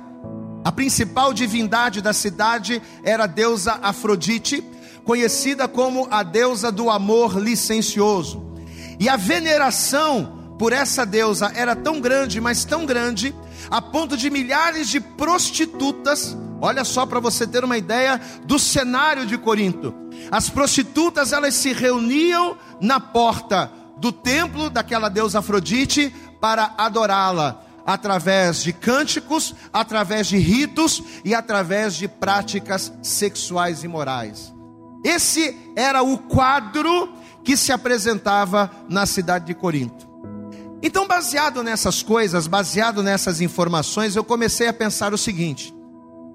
a 0.64 0.73
principal 0.73 1.35
divindade 1.35 2.00
da 2.00 2.14
cidade 2.14 2.81
era 3.04 3.25
a 3.25 3.26
deusa 3.26 3.78
Afrodite, 3.83 4.64
conhecida 5.05 5.69
como 5.69 6.09
a 6.11 6.23
deusa 6.23 6.73
do 6.73 6.91
amor 6.91 7.39
licencioso. 7.39 8.43
E 8.99 9.09
a 9.09 9.17
veneração 9.17 10.55
por 10.59 10.73
essa 10.73 11.05
deusa 11.05 11.53
era 11.55 11.75
tão 11.75 12.01
grande, 12.01 12.41
mas 12.41 12.65
tão 12.65 12.87
grande, 12.87 13.35
a 13.71 13.83
ponto 13.83 14.17
de 14.17 14.31
milhares 14.31 14.89
de 14.89 15.01
prostitutas, 15.01 16.37
olha 16.61 16.85
só 16.85 17.05
para 17.05 17.21
você 17.21 17.47
ter 17.47 17.65
uma 17.65 17.77
ideia 17.77 18.21
do 18.45 18.59
cenário 18.59 19.27
de 19.27 19.37
Corinto. 19.37 19.95
As 20.31 20.49
prostitutas 20.49 21.33
elas 21.33 21.55
se 21.55 21.73
reuniam 21.73 22.57
na 22.81 23.01
porta 23.01 23.71
do 23.99 24.13
templo 24.13 24.71
daquela 24.71 25.09
deusa 25.09 25.41
Afrodite 25.41 26.15
para 26.41 26.75
adorá-la. 26.79 27.63
através 27.87 28.63
de 28.63 28.73
cânticos, 28.73 29.55
através 29.71 30.27
de 30.27 30.39
ritos 30.39 31.03
e 31.23 31.35
através 31.35 31.95
de 31.95 32.09
práticas 32.09 32.91
sexuais 33.03 33.85
e 33.85 33.89
morais. 33.89 34.54
Esse 35.05 35.55
era 35.77 36.03
o 36.03 36.17
quadro 36.17 37.13
que 37.45 37.57
se 37.57 37.71
apresentava 37.71 38.71
na 38.89 39.05
cidade 39.05 39.45
de 39.45 39.55
Corinto. 39.55 40.09
Então, 40.83 41.07
baseado 41.07 41.63
nessas 41.63 42.03
coisas, 42.03 42.47
baseado 42.47 43.03
nessas 43.03 43.41
informações, 43.41 44.17
eu 44.17 44.25
comecei 44.25 44.67
a 44.67 44.73
pensar 44.73 45.13
o 45.13 45.19
seguinte: 45.19 45.75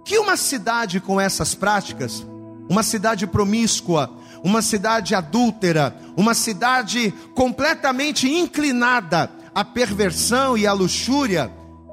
que 0.05 0.17
uma 0.19 0.37
cidade 0.37 0.99
com 0.99 1.19
essas 1.19 1.55
práticas, 1.55 2.25
uma 2.69 2.83
cidade 2.83 3.25
promíscua, 3.25 4.11
uma 4.43 4.61
cidade 4.61 5.13
adúltera, 5.15 5.95
uma 6.15 6.33
cidade 6.33 7.11
completamente 7.33 8.27
inclinada 8.31 9.31
à 9.53 9.63
perversão 9.65 10.57
e 10.57 10.65
à 10.65 10.73
luxúria, 10.73 11.51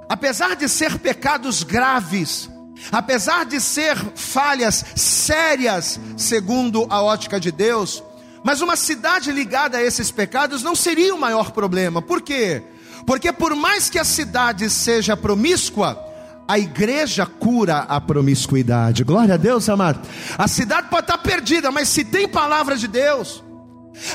apesar 0.08 0.56
de 0.56 0.68
ser 0.68 0.98
pecados 0.98 1.62
graves, 1.62 2.50
apesar 2.90 3.44
de 3.44 3.60
ser 3.60 3.96
falhas 4.14 4.84
sérias, 4.94 6.00
segundo 6.16 6.86
a 6.90 7.02
ótica 7.02 7.40
de 7.40 7.50
Deus, 7.50 8.02
mas 8.44 8.60
uma 8.60 8.76
cidade 8.76 9.32
ligada 9.32 9.78
a 9.78 9.82
esses 9.82 10.10
pecados 10.10 10.62
não 10.62 10.74
seria 10.74 11.14
o 11.14 11.18
maior 11.18 11.50
problema. 11.50 12.00
Por 12.00 12.22
quê? 12.22 12.62
Porque 13.06 13.32
por 13.32 13.54
mais 13.54 13.90
que 13.90 13.98
a 13.98 14.04
cidade 14.04 14.70
seja 14.70 15.16
promíscua, 15.16 16.02
a 16.48 16.58
igreja 16.58 17.26
cura 17.26 17.78
a 17.78 18.00
promiscuidade. 18.00 19.02
Glória 19.02 19.34
a 19.34 19.36
Deus, 19.36 19.68
amado. 19.68 20.00
A 20.38 20.46
cidade 20.46 20.88
pode 20.88 21.04
estar 21.04 21.18
perdida, 21.18 21.70
mas 21.72 21.88
se 21.88 22.04
tem 22.04 22.28
palavra 22.28 22.76
de 22.76 22.86
Deus, 22.86 23.42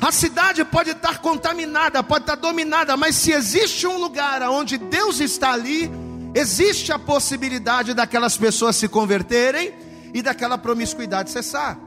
a 0.01 0.12
cidade 0.12 0.63
pode 0.63 0.91
estar 0.91 1.20
contaminada, 1.20 2.03
pode 2.03 2.24
estar 2.24 2.36
dominada, 2.36 2.96
mas 2.96 3.15
se 3.15 3.32
existe 3.32 3.86
um 3.88 3.98
lugar 3.98 4.41
onde 4.44 4.77
Deus 4.77 5.20
está 5.20 5.51
ali, 5.51 5.91
existe 6.33 6.91
a 6.91 7.00
possibilidade 7.00 7.93
daquelas 7.93 8.38
pessoas 8.38 8.75
se 8.75 8.88
converterem 8.88 9.73
e 10.13 10.21
daquela 10.21 10.57
promiscuidade 10.57 11.31
cessar. 11.31 11.79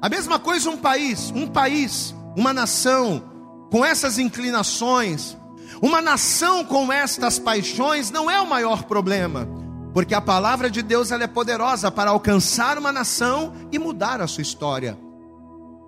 A 0.00 0.08
mesma 0.08 0.38
coisa 0.38 0.70
um 0.70 0.76
país, 0.76 1.30
um 1.34 1.46
país, 1.46 2.14
uma 2.36 2.52
nação 2.52 3.22
com 3.70 3.84
essas 3.84 4.18
inclinações, 4.18 5.36
uma 5.82 6.00
nação 6.00 6.64
com 6.64 6.92
estas 6.92 7.38
paixões 7.38 8.10
não 8.10 8.30
é 8.30 8.40
o 8.40 8.48
maior 8.48 8.84
problema, 8.84 9.48
porque 9.92 10.14
a 10.14 10.20
palavra 10.20 10.70
de 10.70 10.82
Deus 10.82 11.10
ela 11.10 11.24
é 11.24 11.26
poderosa 11.26 11.90
para 11.90 12.10
alcançar 12.10 12.78
uma 12.78 12.92
nação 12.92 13.52
e 13.70 13.78
mudar 13.78 14.20
a 14.20 14.26
sua 14.26 14.42
história. 14.42 14.98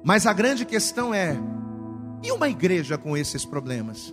Mas 0.04 0.26
a 0.26 0.32
grande 0.32 0.64
questão 0.64 1.14
é: 1.14 1.36
e 2.22 2.32
uma 2.32 2.48
igreja 2.48 2.98
com 2.98 3.16
esses 3.16 3.44
problemas? 3.44 4.12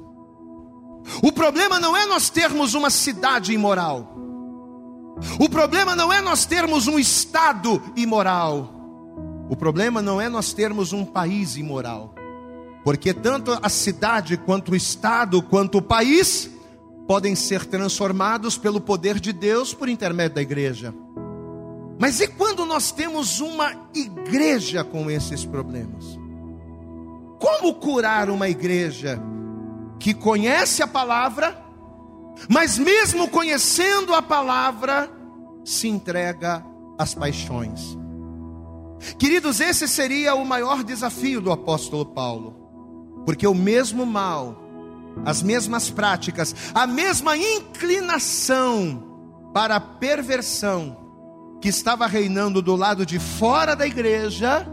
O 1.21 1.31
problema 1.31 1.79
não 1.79 1.95
é 1.95 2.05
nós 2.05 2.29
termos 2.29 2.73
uma 2.73 2.89
cidade 2.89 3.53
imoral. 3.53 4.15
O 5.39 5.49
problema 5.49 5.95
não 5.95 6.11
é 6.11 6.21
nós 6.21 6.45
termos 6.45 6.87
um 6.87 6.99
estado 6.99 7.81
imoral. 7.95 8.73
O 9.49 9.55
problema 9.55 10.01
não 10.01 10.19
é 10.21 10.29
nós 10.29 10.53
termos 10.53 10.93
um 10.93 11.05
país 11.05 11.55
imoral. 11.55 12.13
Porque 12.83 13.13
tanto 13.13 13.57
a 13.61 13.69
cidade, 13.69 14.37
quanto 14.37 14.71
o 14.71 14.75
estado, 14.75 15.41
quanto 15.41 15.79
o 15.79 15.81
país 15.81 16.49
podem 17.07 17.35
ser 17.35 17.65
transformados 17.65 18.57
pelo 18.57 18.81
poder 18.81 19.19
de 19.19 19.31
Deus 19.31 19.73
por 19.73 19.89
intermédio 19.89 20.35
da 20.35 20.41
igreja. 20.41 20.93
Mas 21.99 22.19
e 22.19 22.27
quando 22.27 22.65
nós 22.65 22.91
temos 22.91 23.39
uma 23.39 23.71
igreja 23.95 24.83
com 24.83 25.09
esses 25.09 25.43
problemas? 25.45 26.19
Como 27.39 27.73
curar 27.75 28.29
uma 28.29 28.49
igreja 28.49 29.21
que 29.99 30.13
conhece 30.13 30.83
a 30.83 30.87
palavra, 30.87 31.63
mas 32.49 32.77
mesmo 32.77 33.27
conhecendo 33.27 34.13
a 34.13 34.21
palavra, 34.21 35.09
se 35.65 35.87
entrega 35.87 36.63
às 36.97 37.13
paixões? 37.13 37.97
Queridos, 39.17 39.59
esse 39.59 39.87
seria 39.87 40.35
o 40.35 40.45
maior 40.45 40.83
desafio 40.83 41.41
do 41.41 41.51
apóstolo 41.51 42.05
Paulo. 42.05 42.55
Porque 43.25 43.45
o 43.45 43.53
mesmo 43.53 44.05
mal, 44.05 44.63
as 45.25 45.43
mesmas 45.43 45.89
práticas, 45.89 46.55
a 46.73 46.87
mesma 46.87 47.35
inclinação 47.37 49.03
para 49.53 49.75
a 49.75 49.79
perversão 49.79 50.97
que 51.61 51.69
estava 51.69 52.07
reinando 52.07 52.61
do 52.61 52.75
lado 52.75 53.05
de 53.05 53.19
fora 53.19 53.75
da 53.75 53.85
igreja, 53.85 54.67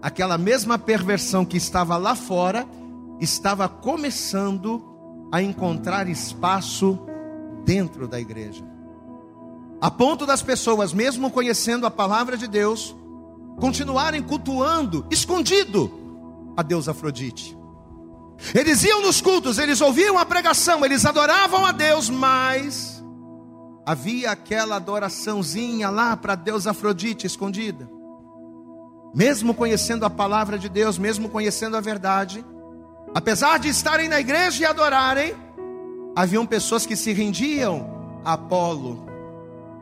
aquela 0.00 0.38
mesma 0.38 0.78
perversão 0.78 1.44
que 1.44 1.56
estava 1.56 1.96
lá 1.96 2.14
fora, 2.14 2.66
estava 3.20 3.68
começando 3.68 4.82
a 5.32 5.42
encontrar 5.42 6.08
espaço 6.08 6.98
dentro 7.64 8.08
da 8.08 8.18
igreja. 8.20 8.64
A 9.80 9.90
ponto 9.90 10.26
das 10.26 10.42
pessoas, 10.42 10.92
mesmo 10.92 11.30
conhecendo 11.30 11.86
a 11.86 11.90
palavra 11.90 12.36
de 12.36 12.48
Deus, 12.48 12.96
continuarem 13.60 14.22
cultuando 14.22 15.06
escondido 15.10 15.90
a 16.56 16.62
Deus 16.62 16.88
Afrodite. 16.88 17.56
Eles 18.54 18.82
iam 18.84 19.02
nos 19.02 19.20
cultos, 19.20 19.58
eles 19.58 19.80
ouviam 19.80 20.16
a 20.16 20.24
pregação, 20.24 20.84
eles 20.84 21.04
adoravam 21.04 21.66
a 21.66 21.72
Deus, 21.72 22.08
mas 22.08 23.02
havia 23.84 24.30
aquela 24.30 24.76
adoraçãozinha 24.76 25.90
lá 25.90 26.16
para 26.16 26.34
Deus 26.34 26.66
Afrodite 26.66 27.26
escondida. 27.26 27.88
Mesmo 29.14 29.54
conhecendo 29.54 30.04
a 30.04 30.10
palavra 30.10 30.58
de 30.58 30.68
Deus, 30.68 30.98
mesmo 30.98 31.28
conhecendo 31.28 31.76
a 31.76 31.80
verdade, 31.80 32.44
apesar 33.14 33.58
de 33.58 33.68
estarem 33.68 34.08
na 34.08 34.20
igreja 34.20 34.62
e 34.62 34.66
adorarem, 34.66 35.34
haviam 36.14 36.46
pessoas 36.46 36.86
que 36.86 36.96
se 36.96 37.12
rendiam 37.12 38.20
a 38.24 38.34
Apolo, 38.34 39.06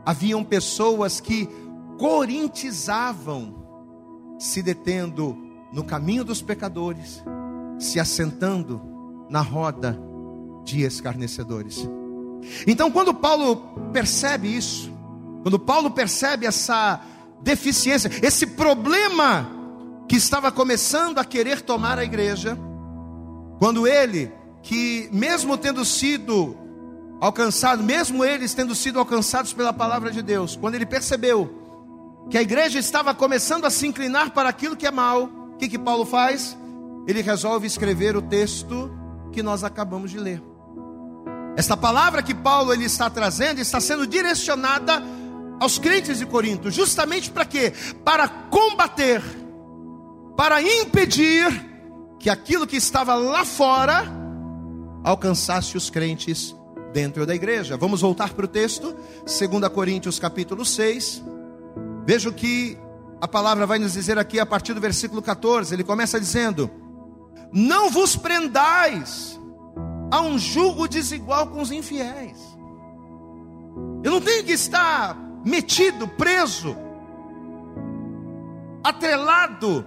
haviam 0.05 0.43
pessoas 0.43 1.19
que 1.19 1.49
corintizavam, 1.97 3.55
se 4.39 4.61
detendo 4.61 5.37
no 5.73 5.83
caminho 5.83 6.23
dos 6.23 6.41
pecadores 6.41 7.23
se 7.79 7.99
assentando 7.99 8.81
na 9.29 9.41
roda 9.41 9.99
de 10.63 10.81
escarnecedores. 10.81 11.87
Então, 12.65 12.91
quando 12.91 13.13
Paulo 13.13 13.57
percebe 13.91 14.55
isso, 14.55 14.91
quando 15.43 15.59
Paulo 15.59 15.91
percebe 15.91 16.45
essa 16.45 17.01
deficiência, 17.41 18.09
esse 18.21 18.47
problema 18.47 19.49
que 20.07 20.15
estava 20.15 20.51
começando 20.51 21.19
a 21.19 21.25
querer 21.25 21.61
tomar 21.61 21.99
a 21.99 22.03
igreja, 22.03 22.57
quando 23.59 23.87
ele, 23.87 24.31
que 24.61 25.09
mesmo 25.11 25.57
tendo 25.57 25.83
sido 25.83 26.57
alcançado, 27.19 27.83
mesmo 27.83 28.23
eles 28.23 28.53
tendo 28.53 28.75
sido 28.75 28.99
alcançados 28.99 29.53
pela 29.53 29.73
palavra 29.73 30.11
de 30.11 30.21
Deus, 30.21 30.55
quando 30.55 30.75
ele 30.75 30.85
percebeu 30.85 31.63
que 32.29 32.37
a 32.37 32.41
igreja 32.41 32.77
estava 32.77 33.13
começando 33.13 33.65
a 33.65 33.69
se 33.69 33.87
inclinar 33.87 34.31
para 34.31 34.49
aquilo 34.49 34.75
que 34.75 34.85
é 34.85 34.91
mal, 34.91 35.23
o 35.23 35.57
que 35.57 35.67
que 35.67 35.79
Paulo 35.79 36.05
faz? 36.05 36.57
ele 37.07 37.21
resolve 37.21 37.65
escrever 37.65 38.17
o 38.17 38.21
texto 38.21 38.91
que 39.31 39.41
nós 39.41 39.63
acabamos 39.63 40.11
de 40.11 40.19
ler. 40.19 40.43
Esta 41.55 41.77
palavra 41.77 42.21
que 42.21 42.35
Paulo 42.35 42.73
ele 42.73 42.83
está 42.83 43.09
trazendo 43.09 43.61
está 43.61 43.79
sendo 43.79 44.05
direcionada 44.05 45.01
aos 45.59 45.79
crentes 45.79 46.19
de 46.19 46.25
Corinto, 46.25 46.69
justamente 46.69 47.31
para 47.31 47.45
quê? 47.45 47.73
Para 48.03 48.27
combater, 48.27 49.23
para 50.35 50.61
impedir 50.61 51.47
que 52.19 52.29
aquilo 52.29 52.67
que 52.67 52.75
estava 52.75 53.15
lá 53.15 53.45
fora 53.45 54.05
alcançasse 55.03 55.77
os 55.77 55.89
crentes 55.89 56.55
dentro 56.93 57.25
da 57.25 57.35
igreja. 57.35 57.77
Vamos 57.77 58.01
voltar 58.01 58.33
para 58.33 58.45
o 58.45 58.47
texto, 58.47 58.95
2 59.25 59.67
Coríntios 59.73 60.19
capítulo 60.19 60.65
6. 60.65 61.23
Veja 62.05 62.29
o 62.29 62.33
que 62.33 62.77
a 63.21 63.27
palavra 63.27 63.65
vai 63.65 63.79
nos 63.79 63.93
dizer 63.93 64.17
aqui 64.17 64.39
a 64.39 64.45
partir 64.45 64.73
do 64.73 64.81
versículo 64.81 65.21
14. 65.21 65.73
Ele 65.73 65.83
começa 65.83 66.19
dizendo: 66.19 66.69
não 67.51 67.89
vos 67.89 68.15
prendais 68.15 69.39
a 70.11 70.21
um 70.21 70.37
julgo 70.37 70.87
desigual 70.87 71.47
com 71.47 71.61
os 71.61 71.71
infiéis. 71.71 72.37
Eu 74.03 74.11
não 74.11 74.21
tenho 74.21 74.43
que 74.43 74.53
estar 74.53 75.17
metido, 75.45 76.07
preso, 76.07 76.75
atrelado 78.83 79.85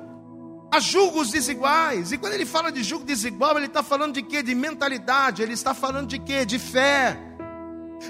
a 0.71 0.79
julgos 0.79 1.31
desiguais. 1.31 2.12
E 2.12 2.19
quando 2.19 2.35
ele 2.35 2.47
fala 2.47 2.71
de 2.71 2.83
julgo 2.83 3.05
desigual, 3.05 3.57
ele 3.57 3.67
está 3.67 3.83
falando 3.83 4.15
de 4.15 4.23
quê? 4.23 4.43
De 4.43 4.55
mentalidade, 4.55 5.43
ele 5.43 5.55
está 5.55 5.75
falando 5.75 6.09
de 6.09 6.19
quê? 6.19 6.45
De 6.45 6.59
fé. 6.59 7.19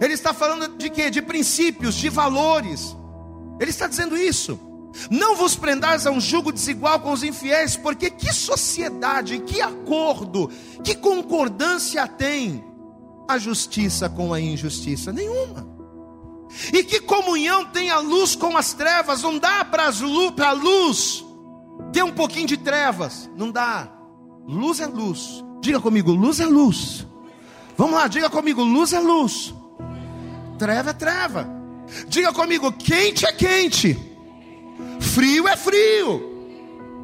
Ele 0.01 0.15
está 0.15 0.33
falando 0.33 0.77
de 0.77 0.91
quê? 0.91 1.11
De 1.11 1.23
princípios, 1.23 1.95
de 1.95 2.09
valores. 2.09 2.95
Ele 3.59 3.71
está 3.71 3.87
dizendo 3.87 4.17
isso. 4.17 4.61
Não 5.11 5.37
vos 5.37 5.57
prendais 5.57 6.07
a 6.07 6.11
um 6.11 6.21
jugo 6.21 6.53
desigual 6.53 7.01
com 7.01 7.13
os 7.13 7.23
infiéis, 7.23 7.77
porque 7.77 8.11
que 8.11 8.33
sociedade, 8.33 9.39
que 9.41 9.61
acordo, 9.61 10.51
que 10.83 10.95
concordância 10.95 12.07
tem 12.07 12.65
a 13.29 13.39
justiça 13.39 14.09
com 14.09 14.35
a 14.35 14.41
injustiça? 14.41 15.13
Nenhuma. 15.13 15.69
E 16.73 16.83
que 16.83 17.01
comunhão 17.01 17.65
tem 17.67 17.91
a 17.91 18.01
luz 18.01 18.35
com 18.35 18.57
as 18.57 18.73
trevas? 18.73 19.23
Não 19.23 19.39
dá 19.39 19.65
para 19.65 19.87
a 19.87 20.53
luz 20.53 21.25
ter 21.93 22.03
um 22.03 22.13
pouquinho 22.13 22.47
de 22.47 22.57
trevas, 22.57 23.31
não 23.37 23.51
dá. 23.51 23.89
Luz 24.47 24.81
é 24.81 24.87
luz. 24.87 25.45
Diga 25.61 25.81
comigo, 25.81 26.13
luz 26.13 26.41
é 26.41 26.47
luz. 26.47 27.07
Vamos 27.77 27.95
lá, 27.95 28.09
diga 28.09 28.29
comigo: 28.29 28.63
luz 28.63 28.93
é 28.93 29.01
luz, 29.01 29.55
treva 30.59 30.91
é 30.91 30.93
treva. 30.93 31.49
Diga 32.09 32.33
comigo: 32.33 32.73
quente 32.73 33.27
é 33.27 33.33
quente, 33.33 33.99
frio 35.01 35.49
é 35.49 35.57
frio. 35.57 36.31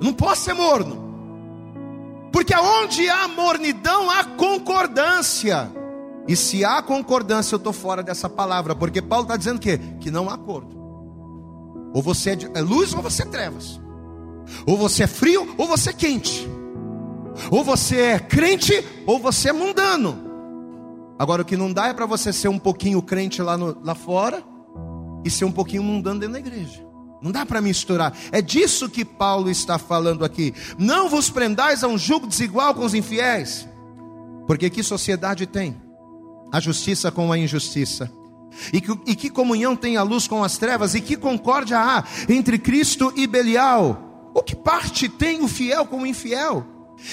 Não 0.01 0.13
posso 0.13 0.45
ser 0.45 0.55
morno. 0.55 1.07
Porque 2.31 2.55
onde 2.55 3.09
há 3.09 3.27
mornidão, 3.29 4.11
há 4.11 4.23
concordância. 4.25 5.73
E 6.29 6.37
se 6.37 6.65
há 6.65 6.83
concordância, 6.83 7.55
eu 7.55 7.59
estou 7.59 7.73
fora 7.73 8.03
dessa 8.03 8.29
palavra. 8.29 8.75
Porque 8.75 9.01
Paulo 9.01 9.25
está 9.25 9.37
dizendo 9.37 9.59
que, 9.59 9.79
que 9.79 10.11
não 10.11 10.29
há 10.29 10.35
acordo. 10.35 10.77
Ou 11.95 12.03
você 12.03 12.33
é, 12.33 12.59
é 12.59 12.61
luz 12.61 12.93
ou 12.93 13.01
você 13.01 13.23
é 13.23 13.27
trevas. 13.27 13.81
Ou 14.67 14.77
você 14.77 15.05
é 15.05 15.07
frio 15.07 15.55
ou 15.57 15.67
você 15.67 15.91
é 15.91 15.93
quente. 15.93 16.49
Ou 17.51 17.63
você 17.63 17.97
é 18.01 18.19
crente 18.19 18.85
ou 19.07 19.19
você 19.19 19.51
é 19.51 19.53
mundano. 19.53 20.25
Agora 21.19 21.43
o 21.43 21.45
que 21.45 21.57
não 21.57 21.73
dá 21.73 21.89
é 21.89 21.95
para 21.95 22.07
você 22.07 22.33
ser 22.33 22.49
um 22.49 22.59
pouquinho 22.59 23.01
crente 23.03 23.41
lá, 23.41 23.57
no, 23.57 23.77
lá 23.83 23.95
fora 23.95 24.43
e 25.25 25.31
ser 25.31 25.45
um 25.45 25.53
pouquinho 25.53 25.83
mundano 25.83 26.21
dentro 26.21 26.35
da 26.35 26.39
igreja. 26.39 26.85
Não 27.23 27.33
dá 27.33 27.47
para 27.47 27.61
misturar. 27.61 28.17
É 28.31 28.43
disso 28.43 28.89
que 28.89 29.05
Paulo 29.05 29.51
está 29.51 29.79
falando 29.79 30.25
aqui. 30.25 30.55
Não 30.79 31.09
vos 31.09 31.31
prendais 31.31 31.83
a 31.83 31.89
um 31.89 31.97
jugo 31.97 32.27
desigual 32.27 32.75
com 32.75 32.85
os 32.85 32.95
infiéis. 32.95 33.67
Porque 34.47 34.71
que 34.71 34.83
sociedade 34.83 35.47
tem? 35.47 35.77
A 36.53 36.61
justiça 36.61 37.11
com 37.11 37.33
a 37.33 37.39
injustiça. 37.39 38.11
E 38.73 38.81
que, 38.81 38.93
e 39.07 39.17
que 39.17 39.31
comunhão 39.31 39.75
tem 39.75 39.97
a 39.97 40.03
luz 40.03 40.29
com 40.29 40.45
as 40.45 40.57
trevas? 40.59 40.95
E 40.95 41.01
que 41.01 41.17
concórdia 41.17 41.79
há 41.79 42.05
entre 42.29 42.59
Cristo 42.59 43.13
e 43.17 43.27
Belial? 43.27 44.06
O 44.37 44.43
que 44.43 44.55
parte 44.55 45.09
tem 45.09 45.43
o 45.43 45.49
fiel 45.49 45.87
com 45.87 46.03
o 46.03 46.07
infiel? 46.07 46.63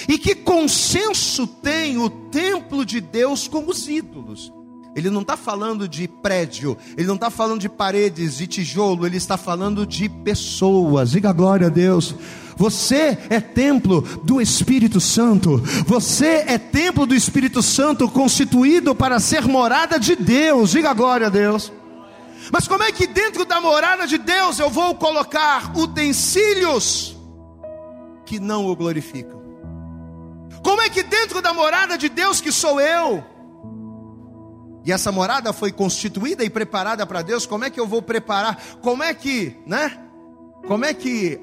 E 0.06 0.18
que 0.18 0.34
consenso 0.34 1.46
tem 1.46 1.96
o 1.96 2.10
templo 2.10 2.84
de 2.84 3.00
Deus 3.00 3.48
com 3.48 3.66
os 3.66 3.88
ídolos? 3.88 4.52
Ele 4.94 5.08
não 5.08 5.22
está 5.22 5.34
falando 5.34 5.88
de 5.88 6.06
prédio, 6.06 6.76
ele 6.98 7.06
não 7.06 7.14
está 7.14 7.30
falando 7.30 7.62
de 7.62 7.68
paredes, 7.70 8.36
de 8.36 8.46
tijolo, 8.46 9.06
ele 9.06 9.16
está 9.16 9.38
falando 9.38 9.86
de 9.86 10.06
pessoas. 10.06 11.12
Diga 11.12 11.32
glória 11.32 11.68
a 11.68 11.70
Deus. 11.70 12.14
Você 12.58 13.16
é 13.30 13.40
templo 13.40 14.02
do 14.22 14.38
Espírito 14.38 15.00
Santo. 15.00 15.56
Você 15.86 16.44
é 16.46 16.58
templo 16.58 17.06
do 17.06 17.14
Espírito 17.14 17.62
Santo 17.62 18.06
constituído 18.06 18.94
para 18.94 19.18
ser 19.18 19.46
morada 19.46 19.98
de 19.98 20.14
Deus. 20.14 20.72
Diga 20.72 20.92
glória 20.92 21.28
a 21.28 21.30
Deus. 21.30 21.72
Mas 22.52 22.68
como 22.68 22.82
é 22.82 22.92
que 22.92 23.06
dentro 23.06 23.46
da 23.46 23.62
morada 23.62 24.06
de 24.06 24.18
Deus 24.18 24.58
eu 24.58 24.68
vou 24.68 24.94
colocar 24.94 25.72
utensílios 25.74 27.13
que 28.24 28.38
não 28.38 28.66
o 28.66 28.76
glorificam? 28.76 29.42
Como 30.62 30.80
é 30.80 30.88
que 30.88 31.02
dentro 31.02 31.42
da 31.42 31.52
morada 31.52 31.98
de 31.98 32.08
Deus 32.08 32.40
que 32.40 32.50
sou 32.50 32.80
eu, 32.80 33.22
e 34.84 34.92
essa 34.92 35.10
morada 35.10 35.52
foi 35.52 35.72
constituída 35.72 36.44
e 36.44 36.50
preparada 36.50 37.06
para 37.06 37.22
Deus, 37.22 37.46
como 37.46 37.64
é 37.64 37.70
que 37.70 37.80
eu 37.80 37.86
vou 37.86 38.02
preparar? 38.02 38.62
Como 38.82 39.02
é 39.02 39.14
que, 39.14 39.56
né? 39.66 39.98
Como 40.66 40.84
é 40.84 40.92
que 40.92 41.40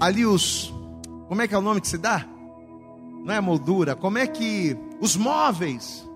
ali 0.00 0.24
os 0.24 0.72
como 1.28 1.42
é 1.42 1.48
que 1.48 1.54
é 1.54 1.58
o 1.58 1.62
nome 1.62 1.80
que 1.80 1.88
se 1.88 1.98
dá? 1.98 2.24
Não 3.24 3.34
é 3.34 3.40
moldura, 3.40 3.96
como 3.96 4.18
é 4.18 4.26
que 4.28 4.76
os 5.00 5.16
móveis 5.16 6.08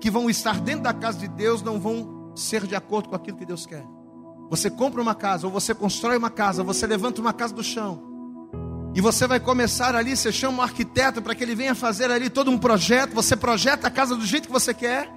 que 0.00 0.10
vão 0.10 0.30
estar 0.30 0.60
dentro 0.60 0.82
da 0.82 0.94
casa 0.94 1.18
de 1.18 1.26
Deus 1.26 1.60
não 1.60 1.80
vão 1.80 2.32
ser 2.36 2.64
de 2.66 2.76
acordo 2.76 3.08
com 3.08 3.16
aquilo 3.16 3.36
que 3.36 3.46
Deus 3.46 3.66
quer? 3.66 3.84
Você 4.50 4.70
compra 4.70 5.02
uma 5.02 5.14
casa, 5.14 5.48
ou 5.48 5.52
você 5.52 5.74
constrói 5.74 6.16
uma 6.16 6.30
casa, 6.30 6.62
você 6.62 6.86
levanta 6.86 7.20
uma 7.20 7.32
casa 7.32 7.52
do 7.52 7.64
chão. 7.64 8.13
E 8.94 9.00
você 9.00 9.26
vai 9.26 9.40
começar 9.40 9.96
ali, 9.96 10.16
você 10.16 10.30
chama 10.30 10.58
um 10.58 10.62
arquiteto 10.62 11.20
para 11.20 11.34
que 11.34 11.42
ele 11.42 11.56
venha 11.56 11.74
fazer 11.74 12.10
ali 12.12 12.30
todo 12.30 12.50
um 12.50 12.56
projeto, 12.56 13.12
você 13.12 13.34
projeta 13.34 13.88
a 13.88 13.90
casa 13.90 14.14
do 14.14 14.24
jeito 14.24 14.46
que 14.46 14.52
você 14.52 14.72
quer. 14.72 15.10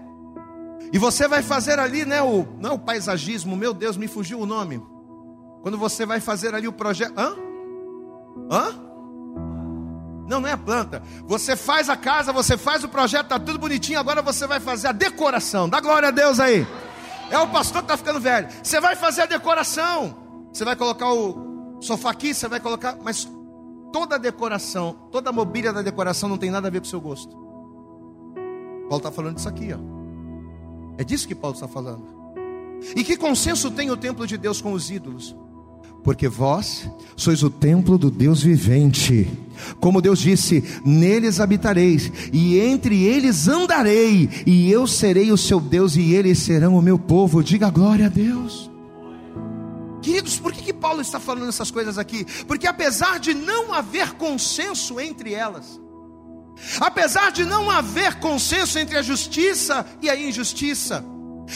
E 0.92 0.98
você 0.98 1.28
vai 1.28 1.44
fazer 1.44 1.78
ali, 1.78 2.04
né, 2.04 2.22
o, 2.22 2.48
não 2.60 2.76
o 2.76 2.80
paisagismo, 2.80 3.56
meu 3.56 3.74
Deus, 3.74 3.96
me 3.96 4.08
fugiu 4.08 4.40
o 4.40 4.46
nome. 4.48 4.82
Quando 5.62 5.78
você 5.78 6.06
vai 6.08 6.20
fazer 6.20 6.56
ali 6.56 6.68
o 6.68 6.74
projeto, 6.74 7.14
hã? 7.18 7.36
Hã? 8.50 8.88
Não, 10.28 10.42
não 10.42 10.48
é 10.48 10.54
a 10.54 10.58
planta. 10.58 11.04
Você 11.26 11.56
faz 11.56 11.88
a 11.88 11.96
casa, 11.96 12.34
você 12.34 12.58
faz 12.58 12.84
o 12.84 12.90
projeto, 12.90 13.28
tá 13.28 13.40
tudo 13.40 13.60
bonitinho, 13.60 14.00
agora 14.00 14.24
você 14.24 14.48
vai 14.48 14.60
fazer 14.60 14.88
a 14.88 14.92
decoração. 14.92 15.70
Dá 15.70 15.80
glória 15.80 16.08
a 16.08 16.12
Deus 16.12 16.40
aí. 16.40 16.66
É 17.30 17.38
o 17.38 17.48
pastor 17.48 17.82
que 17.82 17.86
está 17.86 17.98
ficando 17.98 18.20
velho. 18.20 18.48
Você 18.64 18.80
vai 18.80 18.96
fazer 18.96 19.22
a 19.22 19.26
decoração. 19.26 20.18
Você 20.52 20.66
vai 20.66 20.76
colocar 20.76 21.14
o 21.14 21.78
sofá 21.80 22.10
aqui, 22.10 22.34
você 22.34 22.48
vai 22.48 22.60
colocar, 22.60 22.98
mas 23.04 23.30
toda 23.92 24.16
a 24.16 24.18
decoração, 24.18 24.96
toda 25.12 25.30
a 25.30 25.34
mobília 25.34 25.74
da 25.74 25.82
decoração 25.82 26.30
não 26.30 26.38
tem 26.38 26.52
nada 26.52 26.68
a 26.68 26.72
ver 26.72 26.80
com 26.80 26.86
o 26.86 26.90
seu 26.90 27.02
gosto. 27.02 27.36
Paulo 28.90 28.98
está 28.98 29.12
falando 29.12 29.36
disso 29.36 29.50
aqui, 29.50 29.70
ó. 29.74 29.78
É 30.98 31.04
disso 31.04 31.28
que 31.28 31.36
Paulo 31.36 31.56
está 31.56 31.68
falando. 31.68 32.06
E 32.96 33.04
que 33.04 33.18
consenso 33.18 33.72
tem 33.72 33.92
o 33.92 33.98
templo 33.98 34.26
de 34.26 34.38
Deus 34.38 34.62
com 34.62 34.72
os 34.72 34.90
ídolos? 34.90 35.36
Porque 36.04 36.28
vós 36.28 36.90
sois 37.16 37.44
o 37.44 37.50
templo 37.50 37.98
do 37.98 38.10
Deus 38.10 38.42
vivente. 38.42 39.28
Como 39.80 40.02
Deus 40.02 40.20
disse: 40.20 40.64
Neles 40.86 41.40
habitareis, 41.40 42.12
e 42.32 42.58
entre 42.60 43.04
eles 43.04 43.48
andarei, 43.48 44.30
e 44.46 44.72
eu 44.72 44.88
serei 44.88 45.32
o 45.32 45.38
seu 45.38 45.60
Deus, 45.60 45.96
e 45.96 46.14
eles 46.14 46.40
serão 46.40 46.78
o 46.78 46.82
meu 46.82 46.98
povo. 46.98 47.44
Diga 47.44 47.70
glória 47.70 48.06
a 48.06 48.10
Deus. 48.10 48.72
Queridos, 50.08 50.40
por 50.40 50.54
que, 50.54 50.62
que 50.62 50.74
Paulo 50.74 51.02
está 51.02 51.20
falando 51.20 51.50
essas 51.50 51.70
coisas 51.70 51.98
aqui? 51.98 52.24
Porque 52.46 52.66
apesar 52.66 53.20
de 53.20 53.34
não 53.34 53.74
haver 53.74 54.14
consenso 54.14 55.02
entre 55.02 55.34
elas, 55.34 55.80
Apesar 56.80 57.32
de 57.32 57.46
não 57.46 57.70
haver 57.70 58.20
consenso 58.20 58.80
entre 58.80 58.98
a 58.98 59.02
justiça 59.02 59.86
e 60.02 60.10
a 60.10 60.16
injustiça, 60.16 61.04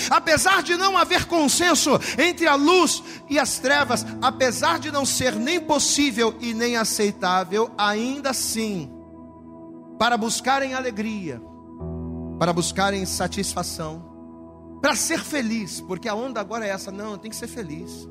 apesar 0.09 0.61
de 0.61 0.75
não 0.75 0.97
haver 0.97 1.25
consenso 1.25 1.99
entre 2.17 2.47
a 2.47 2.55
luz 2.55 3.01
e 3.29 3.39
as 3.39 3.57
trevas, 3.57 4.05
apesar 4.21 4.79
de 4.79 4.91
não 4.91 5.05
ser 5.05 5.35
nem 5.35 5.59
possível 5.59 6.35
e 6.39 6.53
nem 6.53 6.77
aceitável, 6.77 7.71
ainda 7.77 8.29
assim, 8.29 8.91
para 9.97 10.17
buscarem 10.17 10.73
alegria, 10.73 11.41
para 12.37 12.53
buscarem 12.53 13.05
satisfação, 13.05 14.05
para 14.81 14.95
ser 14.95 15.19
feliz, 15.19 15.81
porque 15.81 16.07
a 16.07 16.15
onda 16.15 16.39
agora 16.39 16.65
é 16.65 16.69
essa, 16.69 16.91
não, 16.91 17.17
tenho 17.17 17.31
que 17.31 17.35
ser 17.35 17.47
feliz. 17.47 18.07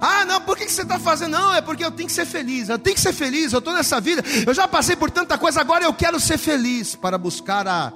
Ah, 0.00 0.24
não, 0.24 0.40
por 0.40 0.56
que 0.56 0.68
você 0.68 0.82
está 0.82 0.98
fazendo? 0.98 1.32
Não, 1.32 1.54
é 1.54 1.60
porque 1.60 1.84
eu 1.84 1.90
tenho 1.90 2.08
que 2.08 2.14
ser 2.14 2.26
feliz. 2.26 2.68
Eu 2.68 2.78
tenho 2.78 2.94
que 2.94 3.00
ser 3.00 3.12
feliz. 3.12 3.52
Eu 3.52 3.58
estou 3.58 3.72
nessa 3.72 4.00
vida. 4.00 4.22
Eu 4.46 4.54
já 4.54 4.68
passei 4.68 4.96
por 4.96 5.10
tanta 5.10 5.38
coisa. 5.38 5.60
Agora 5.60 5.84
eu 5.84 5.92
quero 5.94 6.18
ser 6.20 6.38
feliz 6.38 6.94
para 6.94 7.18
buscar 7.18 7.66
a 7.66 7.92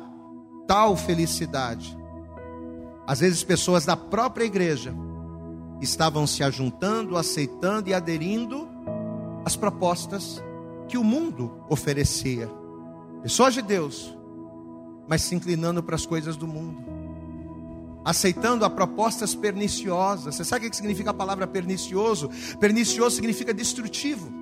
tal 0.67 0.97
felicidade. 0.97 1.97
Às 3.07 3.21
vezes, 3.21 3.43
pessoas 3.43 3.85
da 3.85 3.97
própria 3.97 4.45
igreja 4.45 4.95
estavam 5.81 6.27
se 6.27 6.43
ajuntando, 6.43 7.17
aceitando 7.17 7.89
e 7.89 7.95
aderindo 7.95 8.69
às 9.45 9.57
propostas 9.57 10.43
que 10.89 10.99
o 10.99 11.05
mundo 11.05 11.53
oferecia. 11.69 12.51
Pessoas 13.23 13.55
de 13.55 13.63
Deus, 13.63 14.17
mas 15.09 15.23
se 15.23 15.35
inclinando 15.35 15.83
para 15.83 15.95
as 15.95 16.05
coisas 16.05 16.37
do 16.37 16.47
mundo 16.47 16.88
aceitando 18.09 18.65
a 18.65 18.71
propostas 18.71 19.35
perniciosas. 19.35 20.35
Você 20.35 20.43
sabe 20.43 20.67
o 20.67 20.71
que 20.71 20.77
significa 20.77 21.11
a 21.11 21.15
palavra 21.15 21.47
pernicioso? 21.47 22.31
Pernicioso 22.59 23.17
significa 23.17 23.53
destrutivo. 23.53 24.33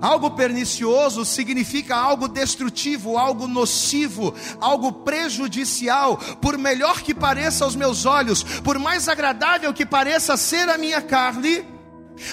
Algo 0.00 0.30
pernicioso 0.30 1.24
significa 1.24 1.96
algo 1.96 2.28
destrutivo, 2.28 3.18
algo 3.18 3.48
nocivo, 3.48 4.32
algo 4.60 4.92
prejudicial. 4.92 6.16
Por 6.40 6.56
melhor 6.56 7.02
que 7.02 7.12
pareça 7.12 7.64
aos 7.64 7.74
meus 7.74 8.06
olhos, 8.06 8.44
por 8.62 8.78
mais 8.78 9.08
agradável 9.08 9.74
que 9.74 9.84
pareça 9.84 10.36
ser 10.36 10.68
a 10.68 10.78
minha 10.78 11.02
carne, 11.02 11.64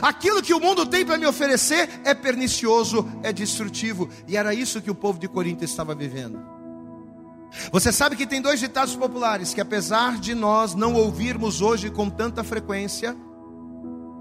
aquilo 0.03 0.43
que 0.43 0.53
o 0.53 0.59
mundo 0.59 0.85
tem 0.85 1.03
para 1.03 1.17
me 1.17 1.25
oferecer 1.25 1.89
é 2.03 2.13
pernicioso, 2.13 3.09
é 3.23 3.33
destrutivo. 3.33 4.07
E 4.27 4.37
era 4.37 4.53
isso 4.53 4.83
que 4.83 4.91
o 4.91 4.95
povo 4.95 5.17
de 5.17 5.27
Corinto 5.27 5.65
estava 5.65 5.95
vivendo. 5.95 6.54
Você 7.71 7.91
sabe 7.91 8.15
que 8.15 8.27
tem 8.27 8.41
dois 8.41 8.60
ditados 8.60 8.95
populares 8.95 9.53
que, 9.53 9.62
apesar 9.62 10.17
de 10.17 10.36
nós 10.36 10.75
não 10.75 10.93
ouvirmos 10.93 11.62
hoje 11.62 11.89
com 11.89 12.10
tanta 12.10 12.43
frequência, 12.43 13.15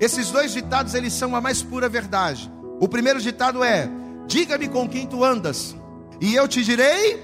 esses 0.00 0.30
dois 0.30 0.52
ditados 0.52 0.94
eles 0.94 1.12
são 1.12 1.34
a 1.34 1.40
mais 1.40 1.62
pura 1.62 1.88
verdade. 1.88 2.50
O 2.80 2.88
primeiro 2.88 3.20
ditado 3.20 3.62
é: 3.62 3.88
Diga-me 4.26 4.68
com 4.68 4.88
quem 4.88 5.06
tu 5.06 5.24
andas, 5.24 5.76
e 6.20 6.34
eu 6.34 6.48
te 6.48 6.62
direi, 6.62 7.22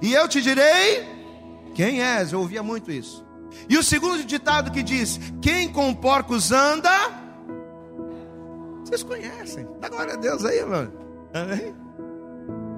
e 0.00 0.12
eu 0.12 0.28
te 0.28 0.40
direi 0.40 1.06
quem 1.74 2.02
és. 2.02 2.32
Eu 2.32 2.40
ouvia 2.40 2.62
muito 2.62 2.90
isso. 2.90 3.24
E 3.68 3.76
o 3.76 3.82
segundo 3.82 4.22
ditado 4.24 4.70
que 4.70 4.82
diz: 4.82 5.20
Quem 5.40 5.68
com 5.72 5.94
porcos 5.94 6.52
anda, 6.52 6.90
vocês 8.84 9.02
conhecem. 9.02 9.66
Dá 9.80 9.88
glória 9.88 10.14
a 10.14 10.16
Deus 10.16 10.44
aí, 10.44 10.64
mano. 10.64 10.92
Amém? 11.32 11.74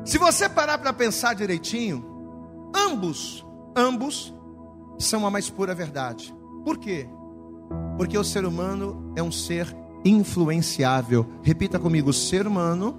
Se 0.05 0.19
você 0.19 0.49
parar 0.49 0.79
para 0.79 0.93
pensar 0.93 1.35
direitinho, 1.35 2.12
Ambos, 2.75 3.45
ambos 3.77 4.33
são 4.99 5.27
a 5.27 5.31
mais 5.31 5.51
pura 5.51 5.75
verdade. 5.75 6.35
Por 6.65 6.79
quê? 6.79 7.09
Porque 7.97 8.17
o 8.17 8.25
ser 8.25 8.45
humano 8.45 9.13
é 9.17 9.23
um 9.23 9.33
ser 9.33 9.75
influenciável. 10.05 11.27
Repita 11.43 11.79
comigo: 11.79 12.11
o 12.11 12.15
ser 12.15 12.47
humano 12.47 12.97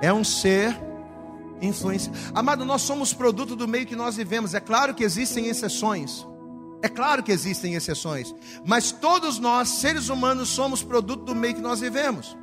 é 0.00 0.12
um 0.12 0.24
ser 0.24 0.78
influência. 1.60 2.12
Amado, 2.34 2.64
nós 2.64 2.82
somos 2.82 3.12
produto 3.14 3.54
do 3.54 3.68
meio 3.68 3.86
que 3.86 3.96
nós 3.96 4.16
vivemos. 4.16 4.54
É 4.54 4.60
claro 4.60 4.94
que 4.94 5.04
existem 5.04 5.46
exceções. 5.46 6.26
É 6.82 6.88
claro 6.88 7.22
que 7.22 7.30
existem 7.30 7.74
exceções, 7.74 8.34
mas 8.66 8.90
todos 8.90 9.38
nós, 9.38 9.68
seres 9.68 10.08
humanos, 10.08 10.48
somos 10.48 10.82
produto 10.82 11.24
do 11.24 11.34
meio 11.34 11.54
que 11.54 11.60
nós 11.60 11.78
vivemos. 11.78 12.36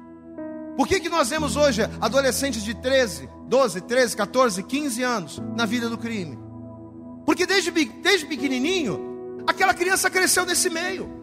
Por 0.79 0.87
que, 0.87 1.01
que 1.01 1.09
nós 1.09 1.27
vemos 1.27 1.57
hoje 1.57 1.81
adolescentes 1.99 2.63
de 2.63 2.73
13, 2.73 3.29
12, 3.49 3.81
13, 3.81 4.15
14, 4.15 4.63
15 4.63 5.03
anos 5.03 5.41
na 5.53 5.65
vida 5.65 5.89
do 5.89 5.97
crime? 5.97 6.39
Porque 7.25 7.45
desde, 7.45 7.69
desde 7.69 8.25
pequenininho, 8.25 9.43
aquela 9.45 9.73
criança 9.73 10.09
cresceu 10.09 10.45
nesse 10.45 10.69
meio. 10.69 11.21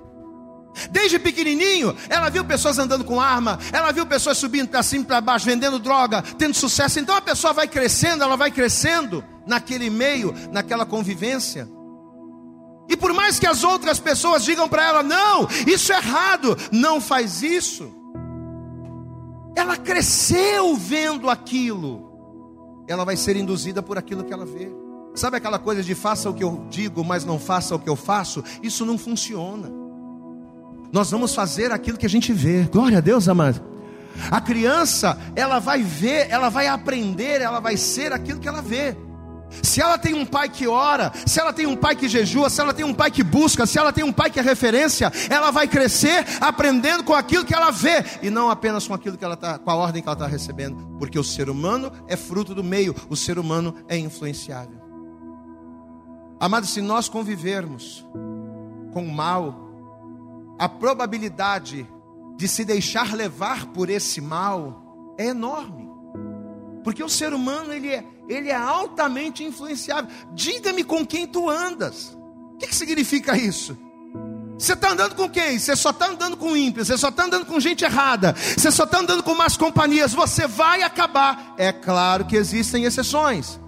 Desde 0.90 1.18
pequenininho, 1.18 1.96
ela 2.10 2.28
viu 2.28 2.44
pessoas 2.44 2.78
andando 2.78 3.02
com 3.02 3.18
arma, 3.18 3.58
ela 3.72 3.92
viu 3.92 4.04
pessoas 4.04 4.36
subindo 4.36 4.68
para 4.68 4.82
cima 4.82 5.04
e 5.04 5.06
para 5.06 5.22
baixo, 5.22 5.46
vendendo 5.46 5.78
droga, 5.78 6.20
tendo 6.20 6.52
sucesso. 6.52 7.00
Então 7.00 7.16
a 7.16 7.22
pessoa 7.22 7.54
vai 7.54 7.66
crescendo, 7.66 8.22
ela 8.22 8.36
vai 8.36 8.50
crescendo 8.50 9.24
naquele 9.46 9.88
meio, 9.88 10.34
naquela 10.52 10.84
convivência. 10.84 11.66
E 12.90 12.94
por 12.94 13.14
mais 13.14 13.38
que 13.38 13.46
as 13.46 13.64
outras 13.64 13.98
pessoas 13.98 14.44
digam 14.44 14.68
para 14.68 14.84
ela: 14.84 15.02
não, 15.02 15.48
isso 15.66 15.94
é 15.94 15.96
errado, 15.96 16.58
não 16.70 17.00
faz 17.00 17.42
isso. 17.42 17.95
Ela 19.56 19.76
cresceu 19.76 20.76
vendo 20.76 21.30
aquilo, 21.30 22.84
ela 22.86 23.04
vai 23.04 23.16
ser 23.16 23.36
induzida 23.36 23.82
por 23.82 23.96
aquilo 23.96 24.22
que 24.22 24.32
ela 24.32 24.44
vê. 24.44 24.70
Sabe 25.14 25.38
aquela 25.38 25.58
coisa 25.58 25.82
de 25.82 25.94
faça 25.94 26.28
o 26.28 26.34
que 26.34 26.44
eu 26.44 26.66
digo, 26.68 27.02
mas 27.02 27.24
não 27.24 27.38
faça 27.38 27.74
o 27.74 27.78
que 27.78 27.88
eu 27.88 27.96
faço? 27.96 28.44
Isso 28.62 28.84
não 28.84 28.98
funciona. 28.98 29.72
Nós 30.92 31.10
vamos 31.10 31.34
fazer 31.34 31.72
aquilo 31.72 31.96
que 31.96 32.04
a 32.06 32.08
gente 32.08 32.34
vê. 32.34 32.64
Glória 32.64 32.98
a 32.98 33.00
Deus, 33.00 33.28
amado. 33.28 33.62
A 34.30 34.40
criança, 34.40 35.18
ela 35.34 35.58
vai 35.58 35.82
ver, 35.82 36.28
ela 36.30 36.48
vai 36.48 36.68
aprender, 36.68 37.40
ela 37.40 37.60
vai 37.60 37.76
ser 37.76 38.12
aquilo 38.12 38.40
que 38.40 38.48
ela 38.48 38.60
vê. 38.60 38.96
Se 39.62 39.80
ela 39.80 39.96
tem 39.96 40.14
um 40.14 40.26
pai 40.26 40.48
que 40.48 40.66
ora, 40.66 41.12
se 41.24 41.40
ela 41.40 41.52
tem 41.52 41.66
um 41.66 41.76
pai 41.76 41.94
que 41.94 42.08
jejua, 42.08 42.50
se 42.50 42.60
ela 42.60 42.74
tem 42.74 42.84
um 42.84 42.94
pai 42.94 43.10
que 43.10 43.22
busca, 43.22 43.66
se 43.66 43.78
ela 43.78 43.92
tem 43.92 44.04
um 44.04 44.12
pai 44.12 44.30
que 44.30 44.38
é 44.38 44.42
referência, 44.42 45.12
ela 45.30 45.50
vai 45.50 45.68
crescer 45.68 46.24
aprendendo 46.40 47.04
com 47.04 47.14
aquilo 47.14 47.44
que 47.44 47.54
ela 47.54 47.70
vê 47.70 48.04
e 48.22 48.30
não 48.30 48.50
apenas 48.50 48.86
com 48.86 48.94
aquilo 48.94 49.16
que 49.16 49.24
ela 49.24 49.36
tá, 49.36 49.58
com 49.58 49.70
a 49.70 49.74
ordem 49.74 50.02
que 50.02 50.08
ela 50.08 50.16
está 50.16 50.26
recebendo, 50.26 50.96
porque 50.98 51.18
o 51.18 51.24
ser 51.24 51.48
humano 51.48 51.92
é 52.06 52.16
fruto 52.16 52.54
do 52.54 52.64
meio, 52.64 52.94
o 53.08 53.16
ser 53.16 53.38
humano 53.38 53.74
é 53.88 53.96
influenciável. 53.96 54.80
Amado, 56.38 56.66
se 56.66 56.82
nós 56.82 57.08
convivermos 57.08 58.06
com 58.92 59.04
o 59.04 59.12
mal, 59.12 59.66
a 60.58 60.68
probabilidade 60.68 61.86
de 62.36 62.46
se 62.46 62.64
deixar 62.64 63.14
levar 63.14 63.66
por 63.66 63.88
esse 63.88 64.20
mal 64.20 65.14
é 65.18 65.26
enorme. 65.28 65.88
Porque 66.84 67.02
o 67.02 67.08
ser 67.08 67.32
humano 67.32 67.72
ele 67.72 67.88
é, 67.88 68.04
ele 68.28 68.48
é 68.48 68.54
altamente 68.54 69.44
influenciável. 69.44 70.10
Diga-me 70.32 70.84
com 70.84 71.06
quem 71.06 71.26
tu 71.26 71.48
andas. 71.48 72.16
O 72.54 72.58
que, 72.58 72.66
que 72.68 72.74
significa 72.74 73.36
isso? 73.36 73.76
Você 74.58 74.72
está 74.72 74.92
andando 74.92 75.14
com 75.14 75.28
quem? 75.28 75.58
Você 75.58 75.76
só 75.76 75.90
está 75.90 76.08
andando 76.08 76.36
com 76.36 76.56
ímpios, 76.56 76.88
você 76.88 76.96
só 76.96 77.10
está 77.10 77.24
andando 77.24 77.44
com 77.44 77.60
gente 77.60 77.84
errada, 77.84 78.34
você 78.34 78.70
só 78.70 78.84
está 78.84 79.00
andando 79.00 79.22
com 79.22 79.34
más 79.34 79.56
companhias, 79.56 80.14
você 80.14 80.46
vai 80.46 80.82
acabar. 80.82 81.54
É 81.58 81.72
claro 81.72 82.24
que 82.24 82.36
existem 82.36 82.84
exceções, 82.84 83.60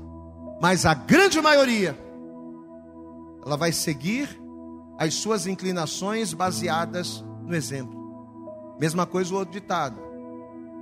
mas 0.62 0.86
a 0.86 0.94
grande 0.94 1.40
maioria, 1.42 1.98
ela 3.44 3.56
vai 3.56 3.70
seguir 3.70 4.40
as 4.98 5.14
suas 5.14 5.46
inclinações 5.46 6.32
baseadas 6.32 7.22
no 7.44 7.54
exemplo. 7.54 7.98
Mesma 8.80 9.04
coisa 9.04 9.34
o 9.34 9.36
outro 9.36 9.52
ditado. 9.52 10.07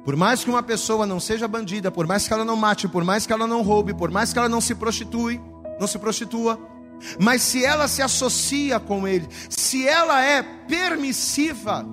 Por 0.06 0.14
mais 0.14 0.44
que 0.44 0.50
uma 0.50 0.62
pessoa 0.62 1.04
não 1.04 1.18
seja 1.18 1.48
bandida, 1.48 1.90
por 1.90 2.06
mais 2.06 2.28
que 2.28 2.32
ela 2.32 2.44
não 2.44 2.54
mate, 2.54 2.86
por 2.86 3.02
mais 3.02 3.26
que 3.26 3.32
ela 3.32 3.44
não 3.44 3.60
roube, 3.60 3.92
por 3.92 4.08
mais 4.08 4.32
que 4.32 4.38
ela 4.38 4.48
não 4.48 4.60
se 4.60 4.72
prostitui, 4.72 5.40
não 5.80 5.88
se 5.88 5.98
prostitua, 5.98 6.60
mas 7.18 7.42
se 7.42 7.64
ela 7.64 7.88
se 7.88 8.00
associa 8.00 8.78
com 8.78 9.08
ele, 9.08 9.26
se 9.50 9.84
ela 9.84 10.22
é 10.22 10.44
permissiva, 10.44 11.84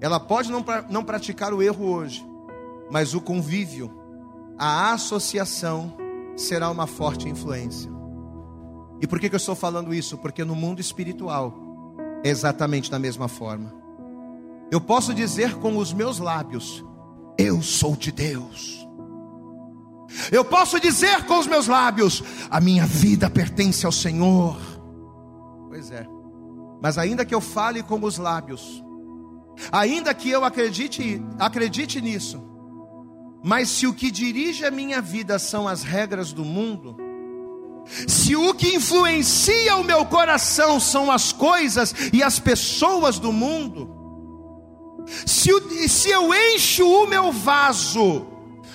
ela 0.00 0.18
pode 0.18 0.50
não, 0.50 0.64
não 0.90 1.04
praticar 1.04 1.54
o 1.54 1.62
erro 1.62 1.86
hoje, 1.86 2.26
mas 2.90 3.14
o 3.14 3.20
convívio, 3.20 3.88
a 4.58 4.92
associação 4.92 5.96
será 6.36 6.68
uma 6.68 6.88
forte 6.88 7.28
influência. 7.28 7.88
E 9.00 9.06
por 9.06 9.20
que, 9.20 9.28
que 9.28 9.36
eu 9.36 9.38
estou 9.38 9.54
falando 9.54 9.94
isso? 9.94 10.18
Porque 10.18 10.44
no 10.44 10.56
mundo 10.56 10.80
espiritual 10.80 11.54
é 12.24 12.30
exatamente 12.30 12.90
da 12.90 12.98
mesma 12.98 13.28
forma. 13.28 13.72
Eu 14.72 14.80
posso 14.80 15.14
dizer 15.14 15.54
com 15.54 15.76
os 15.76 15.92
meus 15.92 16.18
lábios: 16.18 16.84
Eu 17.38 17.62
sou 17.62 17.94
de 17.94 18.10
Deus. 18.10 18.86
Eu 20.32 20.44
posso 20.44 20.80
dizer 20.80 21.24
com 21.24 21.38
os 21.38 21.46
meus 21.46 21.68
lábios: 21.68 22.22
A 22.50 22.60
minha 22.60 22.84
vida 22.84 23.30
pertence 23.30 23.86
ao 23.86 23.92
Senhor. 23.92 24.58
Pois 25.68 25.90
é. 25.92 26.04
Mas 26.82 26.98
ainda 26.98 27.24
que 27.24 27.34
eu 27.34 27.40
fale 27.40 27.82
com 27.82 28.02
os 28.04 28.18
lábios, 28.18 28.82
ainda 29.70 30.12
que 30.14 30.30
eu 30.30 30.44
acredite, 30.44 31.22
acredite 31.38 32.00
nisso, 32.00 32.42
mas 33.42 33.68
se 33.68 33.86
o 33.86 33.94
que 33.94 34.10
dirige 34.10 34.64
a 34.64 34.70
minha 34.70 35.00
vida 35.00 35.38
são 35.38 35.66
as 35.66 35.82
regras 35.82 36.32
do 36.32 36.44
mundo, 36.44 36.96
se 38.06 38.36
o 38.36 38.54
que 38.54 38.76
influencia 38.76 39.76
o 39.76 39.84
meu 39.84 40.04
coração 40.06 40.78
são 40.78 41.10
as 41.10 41.32
coisas 41.32 41.94
e 42.12 42.22
as 42.22 42.38
pessoas 42.38 43.18
do 43.18 43.32
mundo, 43.32 43.97
se, 45.26 45.88
se 45.88 46.10
eu 46.10 46.32
encho 46.34 46.86
o 46.86 47.06
meu 47.06 47.32
vaso, 47.32 48.26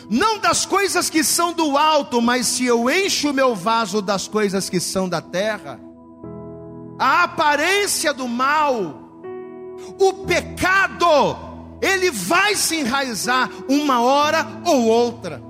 não 0.09 0.39
das 0.39 0.65
coisas 0.65 1.09
que 1.09 1.23
são 1.23 1.53
do 1.53 1.77
alto, 1.77 2.21
mas 2.21 2.47
se 2.47 2.65
eu 2.65 2.89
encho 2.89 3.29
o 3.29 3.33
meu 3.33 3.55
vaso 3.55 4.01
das 4.01 4.27
coisas 4.27 4.69
que 4.69 4.79
são 4.79 5.07
da 5.07 5.21
terra, 5.21 5.79
a 6.99 7.23
aparência 7.23 8.13
do 8.13 8.27
mal, 8.27 9.03
o 9.99 10.13
pecado, 10.25 11.07
ele 11.81 12.11
vai 12.11 12.55
se 12.55 12.77
enraizar 12.77 13.49
uma 13.67 14.01
hora 14.01 14.45
ou 14.65 14.85
outra. 14.85 15.41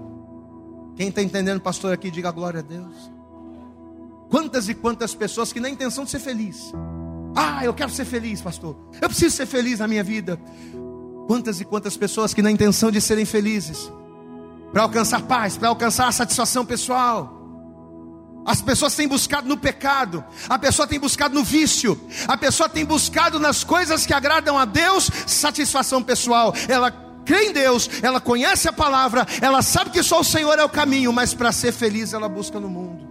Quem 0.96 1.10
está 1.10 1.22
entendendo, 1.22 1.60
pastor, 1.60 1.93
aqui, 1.93 2.12
diga 2.12 2.32
glória 2.32 2.60
a 2.60 2.63
Deus. 2.63 3.12
Quantas 4.30 4.69
e 4.69 4.74
quantas 4.74 5.13
pessoas 5.13 5.52
que 5.52 5.60
na 5.60 5.69
intenção 5.69 6.06
de 6.06 6.12
ser 6.12 6.19
feliz. 6.19 6.72
Ah, 7.36 7.65
eu 7.65 7.74
quero 7.74 7.91
ser 7.91 8.06
feliz, 8.06 8.41
pastor. 8.41 8.76
Eu 9.02 9.10
preciso 9.10 9.36
ser 9.36 9.46
feliz 9.46 9.80
na 9.80 9.88
minha 9.88 10.04
vida. 10.04 10.39
Quantas 11.28 11.60
e 11.60 11.65
quantas 11.65 11.98
pessoas 11.98 12.34
que 12.34 12.41
na 12.41 12.52
intenção 12.52 12.91
de 12.91 13.02
serem 13.02 13.26
felizes, 13.26 13.91
para 14.72 14.84
alcançar 14.84 15.22
paz, 15.22 15.58
para 15.58 15.69
alcançar 15.69 16.08
a 16.08 16.12
satisfação 16.12 16.65
pessoal, 16.65 17.41
as 18.46 18.62
pessoas 18.62 18.93
têm 18.96 19.08
buscado 19.08 19.48
no 19.48 19.58
pecado, 19.58 20.24
a 20.50 20.60
pessoa 20.60 20.86
tem 20.88 21.00
buscado 21.00 21.34
no 21.34 21.43
vício, 21.43 22.00
a 22.28 22.38
pessoa 22.38 22.67
tem 22.67 22.84
buscado 22.84 23.39
nas 23.39 23.63
coisas 23.63 24.06
que 24.06 24.13
agradam 24.13 24.60
a 24.60 24.65
Deus 24.65 25.10
satisfação 25.26 26.04
pessoal. 26.04 26.54
Ela 26.67 26.91
crê 27.26 27.46
em 27.46 27.54
Deus, 27.54 27.89
ela 28.02 28.19
conhece 28.19 28.67
a 28.67 28.74
palavra, 28.74 29.26
ela 29.41 29.62
sabe 29.62 29.91
que 29.91 30.04
só 30.04 30.19
o 30.19 30.26
Senhor 30.26 30.60
é 30.60 30.63
o 30.63 30.69
caminho, 30.69 31.13
mas 31.13 31.34
para 31.34 31.54
ser 31.54 31.72
feliz 31.72 32.12
ela 32.12 32.28
busca 32.28 32.60
no 32.60 32.69
mundo. 32.69 33.08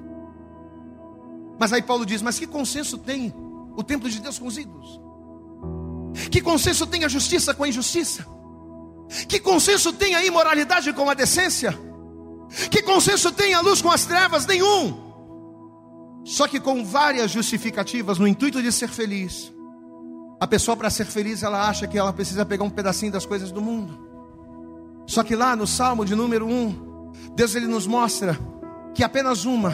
Mas 1.58 1.72
aí 1.72 1.80
Paulo 1.80 2.04
diz: 2.04 2.20
Mas 2.20 2.38
que 2.38 2.46
consenso 2.46 2.98
tem 2.98 3.32
o 3.76 3.82
templo 3.82 4.08
de 4.08 4.20
Deus 4.20 4.38
com 4.38 4.46
os 4.46 4.56
ídolos? 4.56 5.00
Que 6.30 6.40
consenso 6.40 6.86
tem 6.86 7.04
a 7.04 7.08
justiça 7.08 7.54
com 7.54 7.64
a 7.64 7.68
injustiça? 7.68 8.26
Que 9.28 9.38
consenso 9.38 9.92
tem 9.92 10.14
a 10.14 10.24
imoralidade 10.24 10.92
com 10.92 11.08
a 11.08 11.14
decência? 11.14 11.78
Que 12.70 12.82
consenso 12.82 13.32
tem 13.32 13.54
a 13.54 13.60
luz 13.60 13.80
com 13.80 13.90
as 13.90 14.04
trevas? 14.04 14.46
Nenhum. 14.46 15.12
Só 16.24 16.46
que 16.46 16.60
com 16.60 16.84
várias 16.84 17.30
justificativas 17.30 18.18
no 18.18 18.28
intuito 18.28 18.62
de 18.62 18.70
ser 18.70 18.88
feliz. 18.88 19.52
A 20.40 20.46
pessoa, 20.46 20.76
para 20.76 20.90
ser 20.90 21.04
feliz, 21.04 21.42
ela 21.42 21.68
acha 21.68 21.86
que 21.86 21.98
ela 21.98 22.12
precisa 22.12 22.44
pegar 22.44 22.64
um 22.64 22.70
pedacinho 22.70 23.12
das 23.12 23.26
coisas 23.26 23.50
do 23.50 23.60
mundo. 23.60 24.10
Só 25.06 25.22
que 25.22 25.36
lá 25.36 25.54
no 25.56 25.66
Salmo 25.66 26.04
de 26.04 26.14
número 26.14 26.46
1, 26.46 27.12
Deus 27.34 27.54
ele 27.54 27.66
nos 27.66 27.86
mostra 27.86 28.38
que 28.94 29.02
apenas 29.02 29.44
uma 29.44 29.72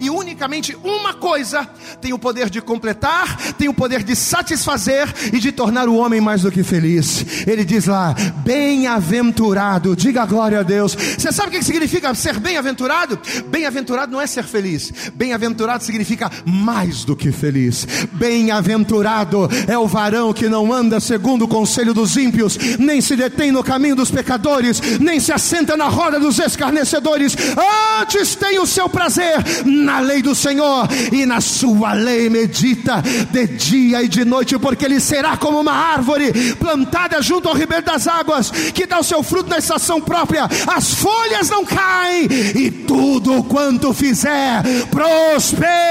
e 0.00 0.10
unicamente 0.10 0.76
uma 0.82 1.14
coisa 1.14 1.68
tem 2.00 2.12
o 2.12 2.18
poder 2.18 2.50
de 2.50 2.60
completar, 2.60 3.54
tem 3.54 3.68
o 3.68 3.74
poder 3.74 4.02
de 4.02 4.14
satisfazer 4.16 5.12
e 5.32 5.38
de 5.38 5.52
tornar 5.52 5.88
o 5.88 5.96
homem 5.96 6.20
mais 6.20 6.42
do 6.42 6.50
que 6.50 6.62
feliz. 6.62 7.24
Ele 7.46 7.64
diz 7.64 7.86
lá: 7.86 8.14
bem-aventurado, 8.44 9.96
diga 9.96 10.26
glória 10.26 10.60
a 10.60 10.62
Deus. 10.62 10.94
Você 10.94 11.32
sabe 11.32 11.48
o 11.48 11.50
que 11.52 11.64
significa 11.64 12.14
ser 12.14 12.38
bem-aventurado? 12.38 13.18
Bem-aventurado 13.48 14.12
não 14.12 14.20
é 14.20 14.26
ser 14.26 14.44
feliz, 14.44 14.92
bem-aventurado 15.14 15.84
significa 15.84 16.30
mais 16.44 17.04
do 17.04 17.16
que 17.16 17.32
feliz. 17.32 17.86
Bem-aventurado 18.12 19.48
é 19.66 19.78
o 19.78 19.86
varão 19.86 20.32
que 20.32 20.48
não 20.48 20.72
anda 20.72 21.00
segundo 21.00 21.44
o 21.44 21.48
conselho 21.48 21.94
dos 21.94 22.16
ímpios, 22.16 22.58
nem 22.78 23.00
se 23.00 23.16
detém 23.16 23.50
no 23.50 23.62
caminho 23.62 23.96
dos 23.96 24.10
pecadores, 24.10 24.80
nem 24.98 25.20
se 25.20 25.32
assenta 25.32 25.76
na 25.76 25.88
roda 25.88 26.18
dos 26.18 26.38
escarnecedores, 26.38 27.36
antes 28.00 28.34
tem 28.34 28.58
o 28.58 28.66
seu 28.66 28.88
prazer 28.88 29.42
na 29.84 30.00
lei 30.00 30.22
do 30.22 30.34
Senhor 30.34 30.88
e 31.12 31.24
na 31.26 31.40
sua 31.40 31.92
lei 31.92 32.28
medita 32.28 33.02
de 33.30 33.46
dia 33.46 34.02
e 34.02 34.08
de 34.08 34.24
noite, 34.24 34.58
porque 34.58 34.84
ele 34.84 34.98
será 34.98 35.36
como 35.36 35.60
uma 35.60 35.72
árvore 35.72 36.32
plantada 36.54 37.20
junto 37.22 37.48
ao 37.48 37.54
ribeiro 37.54 37.84
das 37.84 38.08
águas, 38.08 38.50
que 38.50 38.86
dá 38.86 38.98
o 38.98 39.04
seu 39.04 39.22
fruto 39.22 39.50
na 39.50 39.58
estação 39.58 40.00
própria, 40.00 40.48
as 40.66 40.94
folhas 40.94 41.50
não 41.50 41.64
caem, 41.64 42.24
e 42.54 42.70
tudo 42.70 43.44
quanto 43.44 43.92
fizer 43.92 44.62
prosperará. 44.90 45.84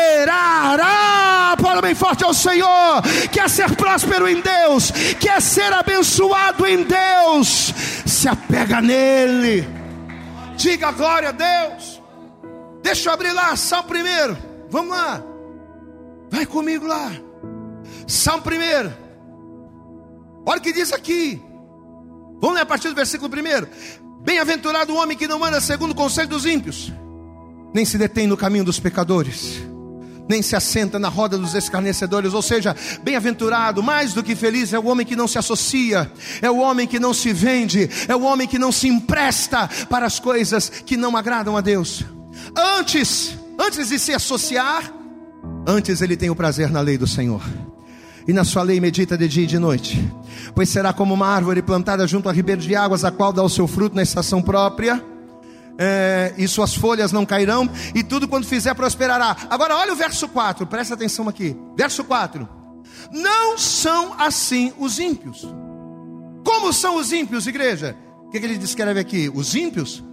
Fala 1.62 1.82
bem 1.82 1.96
forte 1.96 2.24
ao 2.24 2.34
Senhor, 2.34 3.02
quer 3.32 3.50
ser 3.50 3.76
próspero 3.76 4.28
em 4.28 4.42
Deus, 4.42 4.92
quer 5.20 5.42
ser 5.42 5.72
abençoado 5.72 6.66
em 6.66 6.84
Deus, 6.84 7.74
se 8.06 8.28
apega 8.28 8.82
nele, 8.82 9.68
diga 10.58 10.92
glória 10.92 11.30
a 11.30 11.32
Deus. 11.32 12.03
Deixa 12.84 13.10
eu 13.10 13.14
abrir 13.14 13.32
lá, 13.32 13.56
Salmo 13.56 13.88
primeiro. 13.88 14.38
Vamos 14.70 14.92
lá. 14.92 15.24
Vai 16.30 16.46
comigo 16.46 16.86
lá. 16.86 17.12
Salmo 18.06 18.44
primeiro. 18.44 18.94
Olha 20.46 20.60
o 20.60 20.62
que 20.62 20.74
diz 20.74 20.92
aqui. 20.92 21.42
Vamos 22.42 22.56
ler 22.56 22.62
a 22.64 22.66
partir 22.66 22.90
do 22.90 22.96
versículo 22.96 23.30
primeiro. 23.30 23.70
Bem-aventurado 24.22 24.94
o 24.94 24.98
homem 24.98 25.18
que 25.18 25.28
não 25.28 25.44
anda 25.44 25.62
segundo 25.62 25.92
o 25.92 25.96
conselho 25.96 26.28
dos 26.28 26.46
ímpios, 26.46 26.92
nem 27.74 27.86
se 27.86 27.98
detém 27.98 28.28
no 28.28 28.38
caminho 28.38 28.64
dos 28.64 28.80
pecadores, 28.80 29.62
nem 30.30 30.42
se 30.42 30.56
assenta 30.56 30.98
na 30.98 31.10
roda 31.10 31.38
dos 31.38 31.56
escarnecedores. 31.56 32.34
Ou 32.34 32.42
seja, 32.42 32.76
bem-aventurado, 33.02 33.82
mais 33.82 34.14
do 34.14 34.24
que 34.24 34.36
feliz, 34.36 34.74
é 34.74 34.80
o 34.80 34.88
homem 34.88 35.06
que 35.06 35.16
não 35.16 35.28
se 35.28 35.38
associa, 35.38 36.12
é 36.42 36.50
o 36.50 36.58
homem 36.58 36.88
que 36.88 37.00
não 37.00 37.14
se 37.14 37.32
vende, 37.32 37.90
é 38.08 38.16
o 38.16 38.24
homem 38.24 38.48
que 38.48 38.60
não 38.60 38.72
se 38.72 38.88
empresta 38.88 39.70
para 39.90 40.06
as 40.06 40.20
coisas 40.20 40.70
que 40.70 40.98
não 40.98 41.16
agradam 41.16 41.56
a 41.56 41.62
Deus. 41.62 42.04
Antes, 42.56 43.38
antes 43.60 43.90
de 43.90 44.00
se 44.00 44.14
associar, 44.14 44.92
antes 45.68 46.02
ele 46.02 46.18
tem 46.18 46.30
o 46.30 46.36
prazer 46.36 46.70
na 46.70 46.82
lei 46.82 46.98
do 46.98 47.08
Senhor. 47.08 47.42
E 48.28 48.32
na 48.32 48.44
sua 48.44 48.64
lei 48.64 48.80
medita 48.80 49.18
de 49.18 49.28
dia 49.28 49.44
e 49.44 49.48
de 49.48 49.60
noite. 49.60 50.12
Pois 50.56 50.70
será 50.70 50.94
como 50.94 51.14
uma 51.14 51.28
árvore 51.28 51.62
plantada 51.62 52.08
junto 52.08 52.30
a 52.30 52.32
ribeiro 52.32 52.62
de 52.62 52.76
águas, 52.76 53.04
a 53.04 53.12
qual 53.12 53.34
dá 53.34 53.44
o 53.44 53.50
seu 53.50 53.68
fruto 53.68 53.96
na 53.96 54.04
estação 54.04 54.42
própria. 54.42 55.04
É, 55.78 56.34
e 56.38 56.48
suas 56.48 56.76
folhas 56.76 57.12
não 57.12 57.26
cairão, 57.26 57.68
e 57.96 58.04
tudo 58.04 58.28
quando 58.28 58.46
fizer 58.46 58.76
prosperará. 58.76 59.36
Agora 59.50 59.76
olha 59.76 59.92
o 59.92 59.96
verso 59.96 60.28
4, 60.28 60.68
presta 60.68 60.94
atenção 60.94 61.28
aqui. 61.28 61.58
Verso 61.76 62.04
4: 62.04 62.48
Não 63.12 63.58
são 63.58 64.14
assim 64.20 64.72
os 64.78 65.00
ímpios. 65.00 65.44
Como 66.46 66.72
são 66.72 66.98
os 66.98 67.12
ímpios, 67.12 67.48
igreja? 67.48 67.98
O 68.26 68.30
que, 68.30 68.40
que 68.40 68.46
ele 68.46 68.58
descreve 68.58 69.00
aqui? 69.00 69.32
Os 69.34 69.56
ímpios 69.56 70.04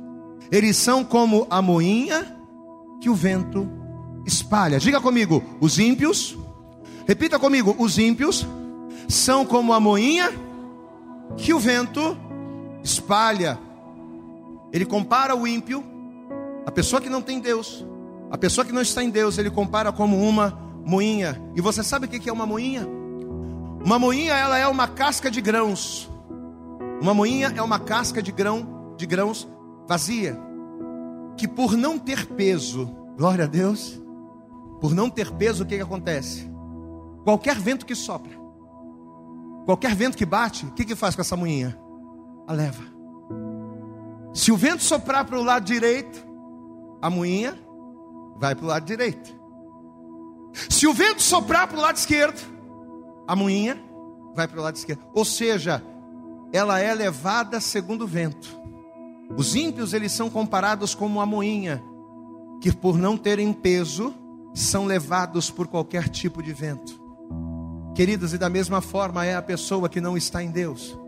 eles 0.51 0.77
são 0.77 1.05
como 1.05 1.47
a 1.49 1.63
moinha 1.63 2.37
que 3.01 3.09
o 3.09 3.15
vento 3.15 3.69
espalha. 4.27 4.79
Diga 4.79 5.01
comigo, 5.01 5.43
os 5.61 5.79
ímpios. 5.79 6.37
Repita 7.07 7.39
comigo, 7.39 7.75
os 7.79 7.99
ímpios 7.99 8.47
são 9.09 9.45
como 9.45 9.73
a 9.73 9.81
moinha 9.81 10.33
que 11.37 11.55
o 11.55 11.59
vento 11.59 12.17
espalha. 12.83 13.59
Ele 14.73 14.85
compara 14.85 15.35
o 15.35 15.47
ímpio, 15.47 15.85
a 16.67 16.71
pessoa 16.71 17.01
que 17.01 17.09
não 17.09 17.23
tem 17.23 17.41
Deus, 17.41 17.85
a 18.31 18.39
pessoa 18.39 18.65
que 18.65 18.73
não 18.73 18.83
está 18.83 19.03
em 19.03 19.11
Deus, 19.11 19.39
ele 19.39 19.51
compara 19.51 19.93
como 19.93 20.21
uma 20.21 20.59
moinha. 20.85 21.41
E 21.57 21.61
você 21.61 21.83
sabe 21.83 22.07
o 22.07 22.09
que 22.09 22.29
é 22.29 22.33
uma 22.33 22.47
moinha? 22.47 22.87
Uma 23.85 23.99
moinha, 23.99 24.35
ela 24.35 24.59
é 24.59 24.67
uma 24.67 24.87
casca 24.87 25.31
de 25.31 25.41
grãos. 25.41 26.09
Uma 27.01 27.15
moinha 27.15 27.53
é 27.57 27.63
uma 27.63 27.79
casca 27.79 28.23
de 28.23 28.31
grão, 28.31 28.95
de 28.97 29.07
grãos 29.07 29.49
vazia, 29.91 30.39
que 31.37 31.49
por 31.49 31.77
não 31.77 31.99
ter 31.99 32.25
peso, 32.25 32.87
glória 33.17 33.45
a 33.45 33.49
Deus, 33.49 34.01
por 34.81 34.95
não 34.95 35.11
ter 35.11 35.33
peso, 35.33 35.65
o 35.65 35.67
que, 35.67 35.75
que 35.75 35.83
acontece? 35.83 36.49
Qualquer 37.25 37.59
vento 37.59 37.85
que 37.85 37.97
sopra, 37.97 38.31
qualquer 39.65 39.93
vento 39.97 40.17
que 40.17 40.25
bate, 40.25 40.65
o 40.65 40.71
que, 40.71 40.85
que 40.85 40.95
faz 40.95 41.17
com 41.17 41.23
essa 41.23 41.37
moinha? 41.37 41.77
A 42.47 42.53
leva. 42.53 42.85
Se 44.33 44.53
o 44.53 44.57
vento 44.57 44.85
soprar 44.85 45.25
para 45.25 45.41
o 45.41 45.43
lado 45.43 45.65
direito, 45.65 46.25
a 47.03 47.11
moinha 47.11 47.59
vai 48.37 48.55
para 48.55 48.65
o 48.65 48.69
lado 48.69 48.85
direito. 48.85 49.35
Se 50.69 50.87
o 50.87 50.95
vento 50.95 51.21
soprar 51.21 51.67
para 51.67 51.79
o 51.79 51.83
lado 51.83 51.97
esquerdo, 51.97 52.41
a 53.27 53.35
moinha 53.35 53.77
vai 54.37 54.47
para 54.47 54.61
o 54.61 54.63
lado 54.63 54.77
esquerdo. 54.77 55.03
Ou 55.13 55.25
seja, 55.25 55.83
ela 56.53 56.79
é 56.79 56.95
levada 56.95 57.59
segundo 57.59 58.05
o 58.05 58.07
vento. 58.07 58.60
Os 59.37 59.55
ímpios 59.55 59.93
eles 59.93 60.13
são 60.13 60.29
comparados 60.29 60.95
como 60.95 61.21
a 61.21 61.27
moinha, 61.27 61.83
que 62.61 62.73
por 62.73 62.99
não 62.99 63.17
terem 63.17 63.53
peso, 63.53 64.13
são 64.55 64.85
levados 64.85 65.51
por 65.51 65.67
qualquer 65.67 66.09
tipo 66.09 66.43
de 66.43 66.53
vento. 66.53 67.01
Queridos, 67.95 68.33
e 68.33 68.39
da 68.39 68.49
mesma 68.49 68.81
forma 68.81 69.25
é 69.25 69.35
a 69.35 69.43
pessoa 69.43 69.89
que 69.89 70.01
não 70.01 70.17
está 70.17 70.43
em 70.43 70.51
Deus. 70.51 70.99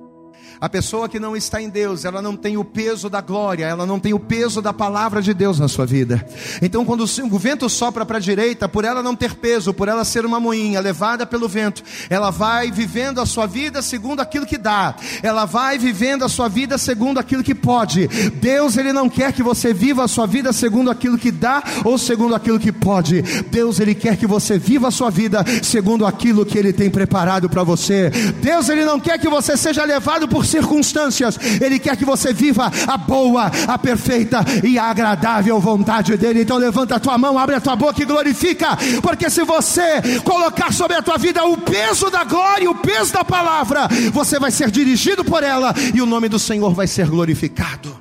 A 0.60 0.68
pessoa 0.68 1.08
que 1.08 1.18
não 1.18 1.36
está 1.36 1.60
em 1.60 1.68
Deus, 1.68 2.04
ela 2.04 2.22
não 2.22 2.36
tem 2.36 2.56
o 2.56 2.64
peso 2.64 3.10
da 3.10 3.20
glória, 3.20 3.64
ela 3.64 3.84
não 3.84 3.98
tem 3.98 4.14
o 4.14 4.18
peso 4.18 4.62
da 4.62 4.72
palavra 4.72 5.20
de 5.20 5.34
Deus 5.34 5.58
na 5.58 5.68
sua 5.68 5.84
vida. 5.84 6.24
Então, 6.60 6.84
quando 6.84 7.02
o 7.02 7.38
vento 7.38 7.68
sopra 7.68 8.06
para 8.06 8.18
a 8.18 8.20
direita, 8.20 8.68
por 8.68 8.84
ela 8.84 9.02
não 9.02 9.16
ter 9.16 9.34
peso, 9.34 9.74
por 9.74 9.88
ela 9.88 10.04
ser 10.04 10.24
uma 10.24 10.38
moinha 10.38 10.80
levada 10.80 11.26
pelo 11.26 11.48
vento, 11.48 11.82
ela 12.08 12.30
vai 12.30 12.70
vivendo 12.70 13.20
a 13.20 13.26
sua 13.26 13.46
vida 13.46 13.82
segundo 13.82 14.20
aquilo 14.20 14.46
que 14.46 14.56
dá, 14.58 14.94
ela 15.22 15.44
vai 15.44 15.78
vivendo 15.78 16.24
a 16.24 16.28
sua 16.28 16.48
vida 16.48 16.78
segundo 16.78 17.18
aquilo 17.18 17.42
que 17.42 17.54
pode. 17.54 18.06
Deus, 18.34 18.76
Ele 18.76 18.92
não 18.92 19.08
quer 19.08 19.32
que 19.32 19.42
você 19.42 19.72
viva 19.74 20.04
a 20.04 20.08
sua 20.08 20.26
vida 20.26 20.52
segundo 20.52 20.90
aquilo 20.90 21.18
que 21.18 21.30
dá 21.30 21.62
ou 21.84 21.98
segundo 21.98 22.34
aquilo 22.34 22.58
que 22.58 22.72
pode. 22.72 23.22
Deus, 23.50 23.80
Ele 23.80 23.94
quer 23.94 24.16
que 24.16 24.26
você 24.26 24.58
viva 24.58 24.88
a 24.88 24.90
sua 24.90 25.10
vida 25.10 25.44
segundo 25.62 26.06
aquilo 26.06 26.46
que 26.46 26.58
Ele 26.58 26.72
tem 26.72 26.90
preparado 26.90 27.48
para 27.48 27.62
você. 27.62 28.10
Deus, 28.40 28.68
Ele 28.68 28.84
não 28.84 29.00
quer 29.00 29.18
que 29.18 29.28
você 29.28 29.56
seja 29.56 29.84
levado 29.84 30.28
por 30.32 30.46
circunstâncias, 30.46 31.38
Ele 31.60 31.78
quer 31.78 31.94
que 31.94 32.06
você 32.06 32.32
viva 32.32 32.72
a 32.88 32.96
boa, 32.96 33.50
a 33.68 33.78
perfeita 33.78 34.40
e 34.64 34.78
a 34.78 34.84
agradável 34.84 35.60
vontade 35.60 36.16
dEle. 36.16 36.40
Então 36.40 36.56
levanta 36.56 36.96
a 36.96 37.00
tua 37.00 37.18
mão, 37.18 37.38
abre 37.38 37.56
a 37.56 37.60
tua 37.60 37.76
boca 37.76 38.02
e 38.02 38.06
glorifica, 38.06 38.78
porque 39.02 39.28
se 39.28 39.44
você 39.44 40.20
colocar 40.24 40.72
sobre 40.72 40.96
a 40.96 41.02
tua 41.02 41.18
vida 41.18 41.44
o 41.44 41.58
peso 41.58 42.10
da 42.10 42.24
glória, 42.24 42.70
o 42.70 42.74
peso 42.74 43.12
da 43.12 43.22
palavra, 43.22 43.86
você 44.10 44.38
vai 44.38 44.50
ser 44.50 44.70
dirigido 44.70 45.22
por 45.22 45.42
ela 45.42 45.74
e 45.94 46.00
o 46.00 46.06
nome 46.06 46.30
do 46.30 46.38
Senhor 46.38 46.72
vai 46.72 46.86
ser 46.86 47.08
glorificado. 47.08 47.94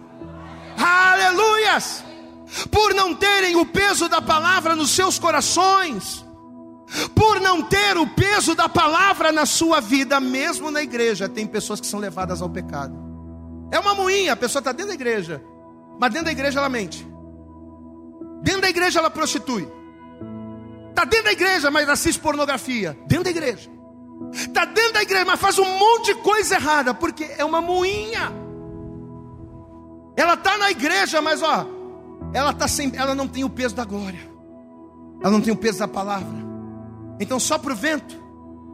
Aleluias! 0.78 2.06
Por 2.70 2.94
não 2.94 3.14
terem 3.14 3.58
o 3.58 3.66
peso 3.66 4.08
da 4.08 4.22
palavra 4.22 4.76
nos 4.76 4.92
seus 4.92 5.20
corações, 5.20 6.26
por 7.16 7.40
não 7.40 7.62
ter 7.62 7.98
o 7.98 8.06
peso 8.08 8.54
da 8.54 8.68
palavra 8.68 9.32
na 9.32 9.46
sua 9.46 9.80
vida, 9.80 10.20
mesmo 10.20 10.70
na 10.70 10.82
igreja, 10.82 11.30
tem 11.30 11.48
pessoas 11.48 11.80
que 11.80 11.88
são 11.88 12.00
levadas 12.00 12.42
ao 12.42 12.50
pecado. 12.50 12.94
É 13.72 13.80
uma 13.80 13.96
moinha, 13.96 14.34
a 14.34 14.36
pessoa 14.36 14.60
está 14.60 14.72
dentro 14.72 14.90
da 14.90 14.94
igreja, 14.94 15.42
mas 16.00 16.12
dentro 16.12 16.26
da 16.26 16.32
igreja 16.32 16.60
ela 16.60 16.68
mente, 16.68 17.08
dentro 18.44 18.62
da 18.62 18.70
igreja 18.70 19.00
ela 19.00 19.10
prostitui, 19.10 19.68
está 20.90 21.06
dentro 21.06 21.26
da 21.26 21.32
igreja, 21.32 21.72
mas 21.72 21.88
assiste 21.88 22.20
pornografia, 22.20 22.98
dentro 23.08 23.26
da 23.26 23.30
igreja, 23.30 23.70
está 24.34 24.66
dentro 24.66 24.94
da 24.94 25.02
igreja, 25.02 25.26
mas 25.26 25.40
faz 25.40 25.58
um 25.58 25.78
monte 25.78 26.14
de 26.14 26.16
coisa 26.16 26.56
errada, 26.56 26.94
porque 26.94 27.24
é 27.38 27.46
uma 27.46 27.62
moinha. 27.62 28.34
Ela 30.18 30.34
está 30.34 30.58
na 30.58 30.70
igreja, 30.70 31.22
mas 31.22 31.42
ó, 31.42 31.66
ela 32.34 32.54
tá 32.54 32.68
sem, 32.68 32.92
ela 32.96 33.16
não 33.16 33.30
tem 33.30 33.46
o 33.46 33.50
peso 33.50 33.74
da 33.74 33.86
glória, 33.86 34.30
ela 35.22 35.32
não 35.32 35.40
tem 35.40 35.54
o 35.54 35.58
peso 35.58 35.80
da 35.80 35.88
palavra. 35.88 36.41
Então, 37.22 37.40
só 37.40 37.58
para 37.58 37.72
o 37.72 37.76
vento, 37.76 38.20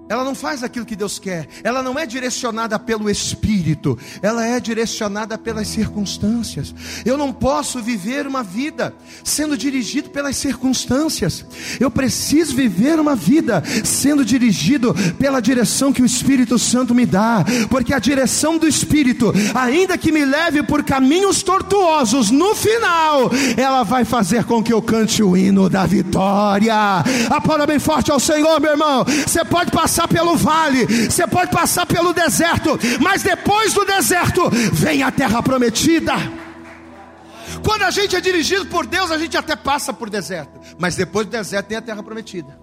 ela 0.09 0.23
não 0.23 0.33
faz 0.33 0.63
aquilo 0.63 0.85
que 0.85 0.95
Deus 0.95 1.19
quer, 1.19 1.47
ela 1.63 1.83
não 1.83 1.97
é 1.97 2.05
direcionada 2.05 2.77
pelo 2.79 3.09
Espírito, 3.09 3.97
ela 4.21 4.45
é 4.45 4.59
direcionada 4.59 5.37
pelas 5.37 5.67
circunstâncias. 5.67 6.73
Eu 7.05 7.17
não 7.17 7.33
posso 7.33 7.81
viver 7.81 8.25
uma 8.25 8.43
vida 8.43 8.95
sendo 9.23 9.57
dirigido 9.57 10.09
pelas 10.09 10.37
circunstâncias, 10.37 11.45
eu 11.79 11.91
preciso 11.91 12.55
viver 12.55 12.99
uma 12.99 13.15
vida 13.15 13.63
sendo 13.83 14.23
dirigido 14.23 14.95
pela 15.17 15.41
direção 15.41 15.91
que 15.91 16.01
o 16.01 16.05
Espírito 16.05 16.57
Santo 16.57 16.95
me 16.95 17.05
dá, 17.05 17.43
porque 17.69 17.93
a 17.93 17.99
direção 17.99 18.57
do 18.57 18.67
Espírito, 18.67 19.33
ainda 19.53 19.97
que 19.97 20.11
me 20.11 20.25
leve 20.25 20.63
por 20.63 20.83
caminhos 20.83 21.43
tortuosos, 21.43 22.31
no 22.31 22.55
final, 22.55 23.31
ela 23.55 23.83
vai 23.83 24.05
fazer 24.05 24.43
com 24.45 24.63
que 24.63 24.71
eu 24.71 24.81
cante 24.81 25.21
o 25.23 25.35
hino 25.35 25.69
da 25.69 25.85
vitória. 25.85 27.03
Aplauda 27.29 27.65
bem 27.65 27.79
forte 27.79 28.11
ao 28.11 28.19
Senhor, 28.19 28.59
meu 28.59 28.71
irmão. 28.71 29.05
Você 29.25 29.43
pode 29.43 29.71
passar 29.71 29.96
passar 29.97 30.07
pelo 30.07 30.35
vale, 30.37 30.85
você 31.09 31.25
pode 31.25 31.51
passar 31.51 31.85
pelo 31.87 32.13
deserto, 32.13 32.77
mas 33.01 33.23
depois 33.23 33.73
do 33.73 33.83
deserto 33.83 34.47
vem 34.73 35.01
a 35.01 35.11
terra 35.11 35.41
prometida. 35.41 36.13
Quando 37.65 37.81
a 37.81 37.89
gente 37.89 38.15
é 38.15 38.21
dirigido 38.21 38.67
por 38.67 38.85
Deus, 38.85 39.09
a 39.09 39.17
gente 39.17 39.35
até 39.35 39.55
passa 39.55 39.91
por 39.91 40.07
deserto, 40.09 40.59
mas 40.77 40.95
depois 40.95 41.25
do 41.25 41.31
deserto 41.31 41.67
tem 41.67 41.77
a 41.77 41.81
terra 41.81 42.03
prometida. 42.03 42.59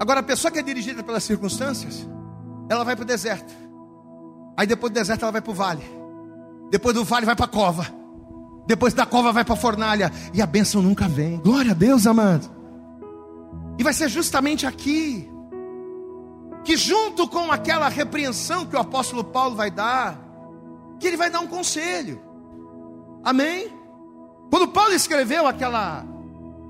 Agora, 0.00 0.18
a 0.18 0.22
pessoa 0.24 0.50
que 0.50 0.58
é 0.58 0.62
dirigida 0.62 1.04
pelas 1.04 1.22
circunstâncias, 1.22 2.08
ela 2.68 2.82
vai 2.82 2.96
para 2.96 3.04
o 3.04 3.06
deserto, 3.06 3.52
aí 4.56 4.66
depois 4.66 4.92
do 4.92 4.94
deserto 4.94 5.22
ela 5.22 5.30
vai 5.30 5.40
para 5.40 5.52
o 5.52 5.54
vale, 5.54 5.84
depois 6.68 6.96
do 6.96 7.04
vale 7.04 7.26
vai 7.26 7.36
para 7.36 7.44
a 7.44 7.48
cova, 7.48 7.86
Depois 8.64 8.94
da 8.94 9.04
cova 9.04 9.32
vai 9.32 9.44
para 9.44 9.54
a 9.54 9.56
fornalha 9.56 10.10
e 10.32 10.40
a 10.40 10.46
bênção 10.46 10.80
nunca 10.80 11.08
vem. 11.08 11.38
Glória 11.38 11.72
a 11.72 11.74
Deus, 11.74 12.06
amado. 12.06 12.48
E 13.76 13.82
vai 13.82 13.92
ser 13.92 14.08
justamente 14.08 14.64
aqui 14.66 15.31
que 16.64 16.76
junto 16.76 17.28
com 17.28 17.50
aquela 17.50 17.88
repreensão 17.88 18.66
que 18.66 18.76
o 18.76 18.78
apóstolo 18.78 19.24
Paulo 19.24 19.56
vai 19.56 19.70
dar, 19.70 20.18
que 20.98 21.06
ele 21.06 21.16
vai 21.16 21.30
dar 21.30 21.40
um 21.40 21.46
conselho. 21.46 22.20
Amém? 23.24 23.72
Quando 24.50 24.68
Paulo 24.68 24.92
escreveu 24.92 25.46
aquela 25.46 26.04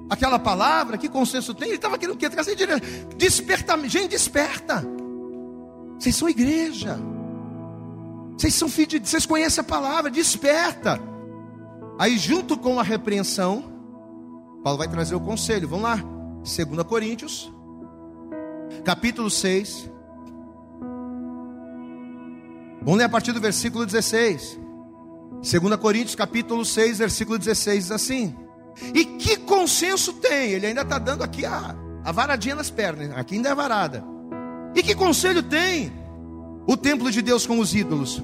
aquela 0.08 0.38
palavra, 0.38 0.98
que 0.98 1.08
consenso 1.08 1.54
tem? 1.54 1.68
Ele 1.68 1.76
estava 1.76 1.96
querendo 1.96 2.14
o 2.14 2.18
quê? 2.18 2.28
Trazer 2.28 2.54
desperta, 3.16 3.78
gente, 3.88 4.08
desperta. 4.08 4.84
Vocês 5.98 6.14
são 6.14 6.28
igreja. 6.28 6.98
Vocês 8.36 8.54
são 8.54 8.68
filhos 8.68 9.00
de 9.00 9.08
vocês 9.08 9.24
conhecem 9.24 9.62
a 9.62 9.64
palavra, 9.64 10.10
desperta. 10.10 11.00
Aí 11.98 12.18
junto 12.18 12.58
com 12.58 12.78
a 12.78 12.82
repreensão, 12.82 13.72
Paulo 14.62 14.78
vai 14.78 14.88
trazer 14.88 15.14
o 15.14 15.20
conselho. 15.20 15.68
Vamos 15.68 15.84
lá. 15.84 15.96
2 16.42 16.82
Coríntios, 16.86 17.52
capítulo 18.84 19.30
6. 19.30 19.90
Vamos 22.82 22.98
ler 22.98 23.04
a 23.04 23.08
partir 23.08 23.32
do 23.32 23.40
versículo 23.40 23.86
16. 23.86 24.58
2 25.42 25.76
Coríntios, 25.76 26.14
capítulo 26.14 26.64
6, 26.64 26.98
versículo 26.98 27.38
16 27.38 27.84
diz 27.84 27.90
assim: 27.90 28.34
E 28.94 29.04
que 29.04 29.36
consenso 29.38 30.12
tem? 30.14 30.50
Ele 30.50 30.66
ainda 30.66 30.82
está 30.82 30.98
dando 30.98 31.22
aqui 31.22 31.44
a, 31.44 31.74
a 32.04 32.12
varadinha 32.12 32.54
nas 32.54 32.70
pernas, 32.70 33.10
aqui 33.16 33.36
ainda 33.36 33.50
é 33.50 33.54
varada. 33.54 34.04
E 34.74 34.82
que 34.82 34.94
conselho 34.94 35.42
tem 35.42 35.92
o 36.66 36.76
templo 36.76 37.10
de 37.10 37.20
Deus 37.20 37.46
com 37.46 37.58
os 37.58 37.74
ídolos? 37.74 38.22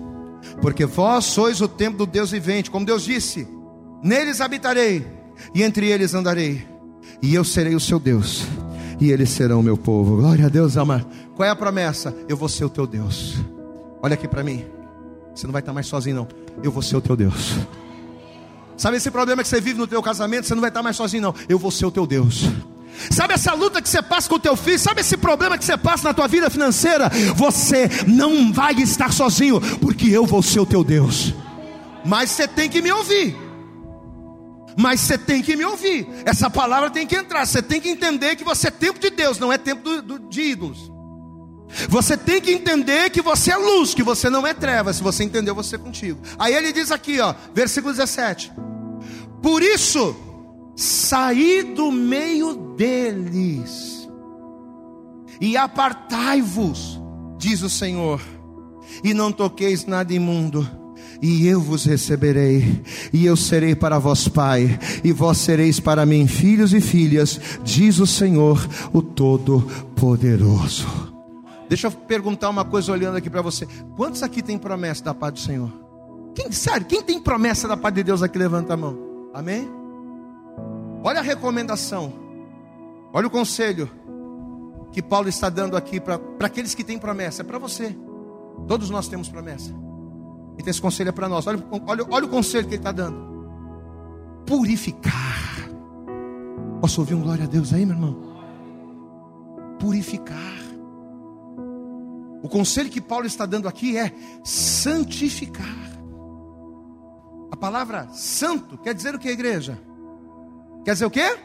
Porque 0.63 0.87
vós 0.87 1.25
sois 1.25 1.61
o 1.61 1.69
templo 1.69 1.99
do 1.99 2.07
Deus 2.07 2.31
vivente, 2.31 2.71
como 2.71 2.87
Deus 2.87 3.05
disse: 3.05 3.47
Neles 4.03 4.41
habitarei, 4.41 5.07
e 5.55 5.63
entre 5.63 5.91
eles 5.91 6.15
andarei, 6.15 6.67
e 7.21 7.35
eu 7.35 7.45
serei 7.45 7.75
o 7.75 7.81
seu 7.81 7.99
Deus, 7.99 8.45
e 9.01 9.11
eles 9.11 9.31
serão 9.31 9.63
meu 9.63 9.77
povo. 9.77 10.17
Glória 10.17 10.47
a 10.47 10.49
Deus, 10.49 10.77
ama. 10.77 11.07
Qual 11.37 11.47
é 11.47 11.51
a 11.51 11.57
promessa? 11.57 12.15
Eu 12.29 12.37
vou 12.37 12.49
ser 12.49 12.65
o 12.65 12.69
teu 12.69 12.87
Deus. 12.87 13.37
Olha 14.03 14.15
aqui 14.15 14.27
para 14.29 14.43
mim. 14.43 14.65
Você 15.35 15.47
não 15.47 15.53
vai 15.53 15.61
estar 15.61 15.73
mais 15.73 15.87
sozinho, 15.87 16.17
não. 16.17 16.29
Eu 16.63 16.73
vou 16.73 16.83
ser 16.83 16.97
o 16.97 17.01
teu 17.01 17.17
Deus. 17.17 17.55
Sabe 18.77 18.97
esse 18.97 19.11
problema 19.11 19.43
que 19.43 19.49
você 19.49 19.61
vive 19.61 19.79
no 19.79 19.87
teu 19.87 20.03
casamento? 20.03 20.47
Você 20.47 20.55
não 20.55 20.61
vai 20.61 20.71
estar 20.71 20.83
mais 20.83 20.97
sozinho, 20.97 21.23
não. 21.23 21.35
Eu 21.49 21.59
vou 21.59 21.71
ser 21.71 21.87
o 21.87 21.91
teu 21.91 22.07
Deus. 22.07 22.49
Sabe 23.11 23.35
essa 23.35 23.55
luta 23.55 23.81
que 23.81 23.89
você 23.89 24.03
passa 24.03 24.29
com 24.29 24.37
o 24.37 24.41
teu 24.41 24.57
filho? 24.57 24.79
Sabe 24.79 25.01
esse 25.01 25.17
problema 25.17 25.57
que 25.57 25.65
você 25.65 25.77
passa 25.77 26.09
na 26.09 26.15
tua 26.15 26.27
vida 26.27 26.51
financeira? 26.51 27.09
Você 27.37 27.89
não 28.07 28.53
vai 28.53 28.75
estar 28.75 29.13
sozinho, 29.13 29.61
porque 29.79 30.09
eu 30.09 30.27
vou 30.27 30.43
ser 30.43 30.61
o 30.61 30.67
teu 30.67 30.83
Deus. 30.83 31.35
Mas 32.05 32.31
você 32.31 32.49
tem 32.49 32.69
que 32.69 32.83
me 32.83 32.91
ouvir. 32.91 33.48
Mas 34.77 35.01
você 35.01 35.19
tem 35.19 35.43
que 35.43 35.57
me 35.57 35.65
ouvir. 35.65 36.07
Essa 36.25 36.49
palavra 36.49 36.91
tem 36.91 37.07
que 37.07 37.17
entrar. 37.17 37.47
Você 37.47 37.63
tem 37.63 37.81
que 37.81 37.89
entender 37.89 38.37
que 38.37 38.45
você 38.45 38.69
é 38.69 38.71
tempo 38.71 38.99
de 38.99 39.11
Deus, 39.11 39.39
não 39.39 39.53
é 39.53 39.59
tempo 39.59 39.83
do, 39.83 40.03
do, 40.03 40.19
de 40.29 40.43
ídolos. 40.43 40.91
Você 41.89 42.17
tem 42.17 42.41
que 42.41 42.53
entender 42.53 43.11
que 43.11 43.21
você 43.21 43.53
é 43.53 43.57
luz, 43.57 43.93
que 43.95 44.03
você 44.03 44.31
não 44.31 44.47
é 44.47 44.55
treva. 44.55 44.93
Se 44.93 45.03
você 45.03 45.25
entendeu, 45.25 45.55
você 45.55 45.77
é 45.77 45.79
contigo. 45.79 46.21
Aí 46.39 46.55
ele 46.55 46.73
diz 46.73 46.91
aqui, 46.91 47.21
ó, 47.21 47.35
versículo 47.55 47.93
17: 47.93 48.53
Por 49.43 49.63
isso, 49.63 50.17
saí 50.77 51.63
do 51.63 51.91
meio 51.91 52.55
deles 52.77 54.09
e 55.41 55.57
apartai-vos, 55.57 57.01
diz 57.37 57.63
o 57.63 57.71
Senhor, 57.71 58.21
e 59.05 59.13
não 59.13 59.31
toqueis 59.31 59.85
nada 59.85 60.13
imundo 60.13 60.69
e 61.21 61.47
eu 61.47 61.61
vos 61.61 61.85
receberei, 61.85 62.83
e 63.13 63.27
eu 63.27 63.37
serei 63.37 63.75
para 63.75 63.99
vós 63.99 64.29
pai, 64.29 64.79
e 65.03 65.13
vós 65.13 65.39
sereis 65.39 65.81
para 65.81 66.07
mim 66.07 66.27
filhos 66.27 66.73
e 66.73 66.81
filhas, 66.81 67.41
diz 67.65 67.99
o 67.99 68.07
Senhor, 68.07 68.67
o 68.93 69.03
Todo-Poderoso. 69.03 70.87
Deixa 71.69 71.89
eu 71.89 71.91
perguntar 71.91 72.49
uma 72.49 72.65
coisa 72.65 72.93
olhando 72.93 73.17
aqui 73.17 73.29
para 73.29 73.43
você: 73.43 73.67
quantos 73.97 74.23
aqui 74.23 74.43
tem 74.43 74.57
promessa 74.57 75.05
da 75.05 75.15
paz 75.15 75.33
do 75.35 75.41
Senhor? 75.41 75.71
Quem 76.35 76.53
sabe? 76.53 76.87
Quem 76.87 77.03
tem 77.03 77.21
promessa 77.21 77.67
da 77.67 77.77
paz 77.77 77.95
de 77.95 78.03
Deus 78.03 78.23
aqui 78.23 78.39
levanta 78.39 78.75
a 78.75 78.77
mão. 78.77 78.97
Amém? 79.35 79.69
Olha 81.03 81.21
a 81.21 81.23
recomendação, 81.23 82.13
olha 83.13 83.27
o 83.27 83.31
conselho 83.31 83.89
que 84.93 85.03
Paulo 85.03 85.29
está 85.29 85.49
dando 85.49 85.77
aqui 85.77 86.01
para 86.01 86.19
aqueles 86.41 86.75
que 86.75 86.83
têm 86.83 86.99
promessa, 86.99 87.43
é 87.43 87.45
para 87.45 87.59
você. 87.59 87.95
Todos 88.67 88.91
nós 88.91 89.07
temos 89.07 89.29
promessa. 89.29 89.73
Então 90.59 90.71
esse 90.71 90.81
conselho 90.81 91.09
é 91.09 91.13
para 91.13 91.29
nós. 91.29 91.47
Olha, 91.47 91.65
olha, 91.87 92.07
olha 92.11 92.27
o 92.27 92.29
conselho 92.29 92.67
que 92.67 92.75
ele 92.75 92.81
está 92.81 92.93
dando. 92.93 93.17
Purificar. 94.45 95.39
Posso 96.81 97.01
ouvir 97.01 97.15
um 97.15 97.23
glória 97.23 97.45
a 97.45 97.49
Deus 97.49 97.73
aí, 97.73 97.87
meu 97.87 97.95
irmão? 97.95 98.17
Purificar. 99.79 100.59
O 102.43 102.49
conselho 102.49 102.91
que 102.91 103.01
Paulo 103.01 103.27
está 103.27 103.47
dando 103.47 103.69
aqui 103.69 103.97
é 103.97 104.13
santificar. 104.45 105.89
A 107.51 107.57
palavra 107.57 108.09
santo 108.13 108.79
quer 108.79 108.95
dizer 108.95 109.15
o 109.15 109.19
que, 109.19 109.29
igreja? 109.29 109.79
Quer 110.85 110.93
dizer 110.93 111.07
o 111.07 111.11
quê? 111.11 111.37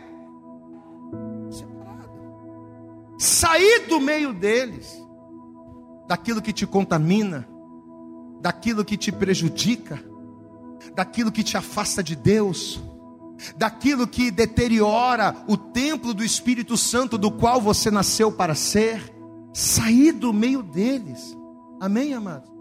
Separado. 1.50 2.12
Sair 3.18 3.88
do 3.88 4.00
meio 4.00 4.34
deles, 4.34 5.02
daquilo 6.08 6.42
que 6.42 6.54
te 6.54 6.68
contamina, 6.68 7.48
daquilo 8.44 8.84
que 8.84 8.98
te 8.98 9.10
prejudica, 9.10 10.04
daquilo 10.94 11.32
que 11.32 11.46
te 11.46 11.56
afasta 11.56 12.04
de 12.04 12.14
Deus, 12.14 12.78
daquilo 13.56 14.06
que 14.06 14.30
deteriora 14.30 15.34
o 15.48 15.56
templo 15.56 16.14
do 16.14 16.26
Espírito 16.26 16.76
Santo 16.76 17.18
do 17.18 17.32
qual 17.32 17.62
você 17.62 17.90
nasceu 17.90 18.34
para 18.34 18.54
ser, 18.54 19.16
sair 19.54 20.12
do 20.12 20.34
meio 20.34 20.62
deles. 20.62 21.38
Amém, 21.80 22.14
amados? 22.14 22.52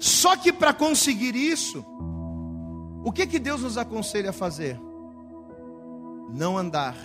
Só 0.00 0.34
que 0.36 0.52
para 0.52 0.74
conseguir 0.74 1.36
isso, 1.36 1.84
o 3.04 3.12
que 3.12 3.24
que 3.24 3.38
Deus 3.38 3.62
nos 3.62 3.78
aconselha 3.78 4.30
a 4.30 4.32
fazer? 4.32 4.80
Não 6.34 6.58
andar, 6.58 6.96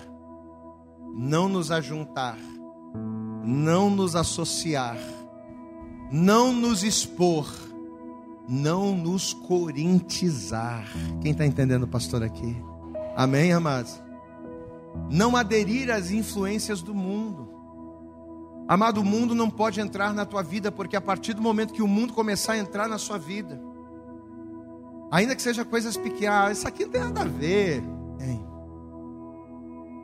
não 1.14 1.48
nos 1.48 1.70
ajuntar, 1.70 2.40
não 3.46 3.92
nos 3.92 4.16
associar, 4.16 4.98
não 6.12 6.52
nos 6.52 6.84
expor 6.84 7.64
não 8.48 8.96
nos 8.96 9.34
corintizar. 9.34 10.88
Quem 11.22 11.32
está 11.32 11.46
entendendo, 11.46 11.88
pastor, 11.88 12.24
aqui? 12.24 12.56
Amém, 13.16 13.54
amados? 13.54 14.02
Não 15.10 15.36
aderir 15.36 15.90
às 15.92 16.12
influências 16.12 16.82
do 16.82 16.94
mundo. 16.94 17.50
Amado, 18.68 19.02
o 19.02 19.06
mundo 19.06 19.36
não 19.36 19.50
pode 19.50 19.80
entrar 19.80 20.14
na 20.14 20.26
tua 20.26 20.42
vida, 20.42 20.72
porque 20.72 20.96
a 20.96 21.02
partir 21.02 21.34
do 21.34 21.42
momento 21.42 21.74
que 21.74 21.82
o 21.82 21.88
mundo 21.88 22.14
começar 22.14 22.54
a 22.54 22.58
entrar 22.58 22.88
na 22.88 22.98
sua 22.98 23.18
vida, 23.18 23.62
ainda 25.12 25.36
que 25.36 25.42
seja 25.42 25.64
coisas 25.64 25.96
pequenas, 25.96 26.58
isso 26.58 26.68
aqui 26.68 26.86
não 26.86 26.92
tem 26.92 27.02
nada 27.02 27.22
a 27.22 27.26
ver. 27.26 27.84
Hein? 28.20 28.46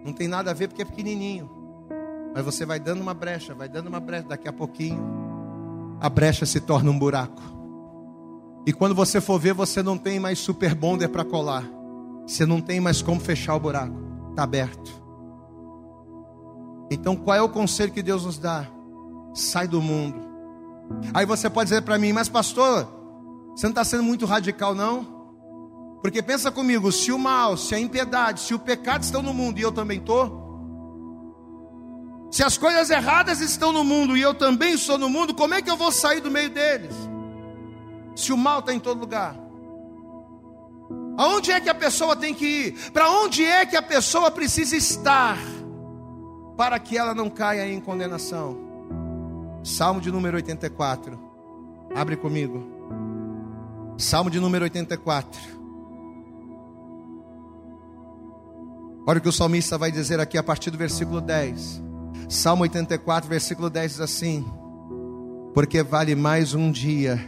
Não 0.06 0.14
tem 0.14 0.28
nada 0.28 0.52
a 0.52 0.54
ver 0.54 0.68
porque 0.68 0.84
é 0.84 0.86
pequenininho. 0.86 1.50
Mas 2.34 2.46
você 2.46 2.66
vai 2.66 2.80
dando 2.80 3.02
uma 3.02 3.14
brecha, 3.14 3.54
vai 3.54 3.68
dando 3.68 3.88
uma 3.88 4.00
brecha, 4.00 4.28
daqui 4.28 4.48
a 4.48 4.54
pouquinho, 4.54 5.02
a 6.00 6.10
brecha 6.10 6.46
se 6.46 6.60
torna 6.60 6.90
um 6.90 6.98
buraco. 6.98 7.61
E 8.66 8.72
quando 8.72 8.94
você 8.94 9.20
for 9.20 9.40
ver, 9.40 9.54
você 9.54 9.82
não 9.82 9.98
tem 9.98 10.20
mais 10.20 10.40
super 10.40 10.76
bonder 10.76 11.10
para 11.10 11.26
colar. 11.26 11.68
Você 12.28 12.46
não 12.46 12.62
tem 12.62 12.80
mais 12.80 13.02
como 13.02 13.20
fechar 13.20 13.56
o 13.56 13.60
buraco. 13.60 13.96
Está 14.30 14.44
aberto. 14.44 15.02
Então, 16.92 17.16
qual 17.16 17.36
é 17.36 17.42
o 17.42 17.50
conselho 17.50 17.92
que 17.92 18.04
Deus 18.04 18.26
nos 18.26 18.38
dá? 18.38 18.68
Sai 19.34 19.68
do 19.68 19.82
mundo. 19.82 20.20
Aí 21.14 21.26
você 21.26 21.50
pode 21.50 21.70
dizer 21.70 21.82
para 21.82 21.98
mim, 21.98 22.12
mas 22.12 22.28
pastor, 22.28 22.88
você 23.56 23.66
não 23.66 23.72
está 23.72 23.84
sendo 23.84 24.04
muito 24.04 24.26
radical, 24.26 24.76
não? 24.76 25.22
Porque 26.02 26.22
pensa 26.22 26.52
comigo, 26.52 26.92
se 26.92 27.12
o 27.12 27.18
mal, 27.18 27.56
se 27.56 27.74
a 27.76 27.80
impiedade, 27.80 28.42
se 28.42 28.54
o 28.54 28.60
pecado 28.60 29.04
estão 29.04 29.22
no 29.22 29.34
mundo 29.34 29.60
e 29.60 29.62
eu 29.62 29.72
também 29.72 30.00
estou, 30.00 30.42
se 32.32 32.44
as 32.44 32.58
coisas 32.58 32.90
erradas 32.90 33.40
estão 33.40 33.72
no 33.72 33.84
mundo 33.84 34.18
e 34.18 34.22
eu 34.22 34.34
também 34.34 34.78
sou 34.78 34.98
no 34.98 35.10
mundo, 35.10 35.34
como 35.34 35.54
é 35.54 35.62
que 35.62 35.70
eu 35.70 35.78
vou 35.78 35.92
sair 35.92 36.22
do 36.22 36.32
meio 36.32 36.50
deles? 36.50 36.96
Se 38.16 38.34
o 38.34 38.38
mal 38.38 38.60
está 38.60 38.74
em 38.74 38.80
todo 38.80 39.00
lugar? 39.00 39.36
Aonde 41.18 41.52
é 41.52 41.60
que 41.60 41.70
a 41.70 41.76
pessoa 41.76 42.16
tem 42.16 42.34
que 42.34 42.46
ir? 42.46 42.92
Para 42.92 43.12
onde 43.12 43.44
é 43.44 43.66
que 43.66 43.76
a 43.76 43.82
pessoa 43.82 44.32
precisa 44.32 44.76
estar 44.76 45.38
para 46.58 46.80
que 46.80 46.98
ela 46.98 47.14
não 47.14 47.30
caia 47.30 47.72
em 47.72 47.80
condenação? 47.80 48.58
Salmo 49.64 50.02
de 50.02 50.12
número 50.12 50.38
84. 50.38 51.20
Abre 51.94 52.16
comigo. 52.16 52.64
Salmo 53.98 54.30
de 54.30 54.40
número 54.40 54.64
84. 54.64 55.62
Olha 59.06 59.18
o 59.18 59.22
que 59.22 59.30
o 59.30 59.32
salmista 59.32 59.78
vai 59.78 59.92
dizer 59.92 60.20
aqui 60.20 60.38
a 60.38 60.44
partir 60.44 60.72
do 60.72 60.78
versículo 60.78 61.22
10. 61.22 61.84
Salmo 62.30 62.64
84, 62.64 63.30
versículo 63.30 63.70
10 63.70 63.92
diz 63.92 64.02
assim: 64.02 64.46
Porque 65.54 65.84
vale 65.84 66.16
mais 66.16 66.54
um 66.54 66.72
dia 66.72 67.20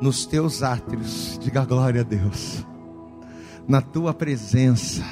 nos 0.00 0.24
teus 0.26 0.62
átrios, 0.62 1.38
diga 1.42 1.64
glória 1.64 2.02
a 2.02 2.04
Deus, 2.04 2.64
na 3.66 3.80
tua 3.80 4.14
presença, 4.14 5.02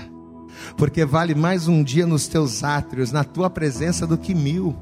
porque 0.77 1.05
vale 1.05 1.35
mais 1.35 1.69
um 1.69 1.83
dia 1.83 2.07
nos 2.07 2.27
teus 2.27 2.63
átrios, 2.63 3.13
na 3.13 3.25
tua 3.25 3.51
presença, 3.51 4.07
do 4.07 4.17
que 4.17 4.35
mil. 4.35 4.77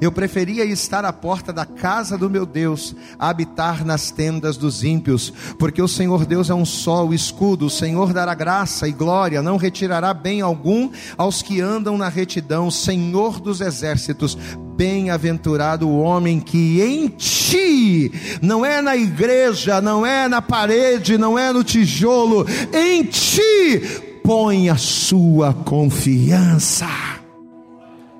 Eu 0.00 0.12
preferia 0.12 0.64
estar 0.64 1.04
à 1.04 1.12
porta 1.12 1.52
da 1.52 1.64
casa 1.64 2.18
do 2.18 2.28
meu 2.28 2.44
Deus, 2.44 2.94
a 3.18 3.30
habitar 3.30 3.84
nas 3.84 4.10
tendas 4.10 4.56
dos 4.56 4.84
ímpios, 4.84 5.32
porque 5.58 5.80
o 5.80 5.88
Senhor 5.88 6.26
Deus 6.26 6.50
é 6.50 6.54
um 6.54 6.66
sol, 6.66 7.14
escudo, 7.14 7.66
o 7.66 7.70
Senhor 7.70 8.12
dará 8.12 8.34
graça 8.34 8.86
e 8.86 8.92
glória, 8.92 9.42
não 9.42 9.56
retirará 9.56 10.12
bem 10.12 10.40
algum 10.40 10.90
aos 11.16 11.40
que 11.40 11.60
andam 11.60 11.96
na 11.96 12.08
retidão, 12.08 12.70
Senhor 12.70 13.40
dos 13.40 13.60
exércitos, 13.60 14.36
bem-aventurado 14.80 15.86
o 15.86 16.00
homem 16.00 16.40
que 16.40 16.80
em 16.80 17.06
ti, 17.08 18.10
não 18.40 18.64
é 18.64 18.80
na 18.80 18.96
igreja, 18.96 19.78
não 19.78 20.06
é 20.06 20.26
na 20.26 20.40
parede, 20.40 21.18
não 21.18 21.38
é 21.38 21.52
no 21.52 21.62
tijolo, 21.62 22.46
em 22.72 23.04
ti 23.04 24.18
põe 24.24 24.70
a 24.70 24.78
sua 24.78 25.52
confiança. 25.52 26.88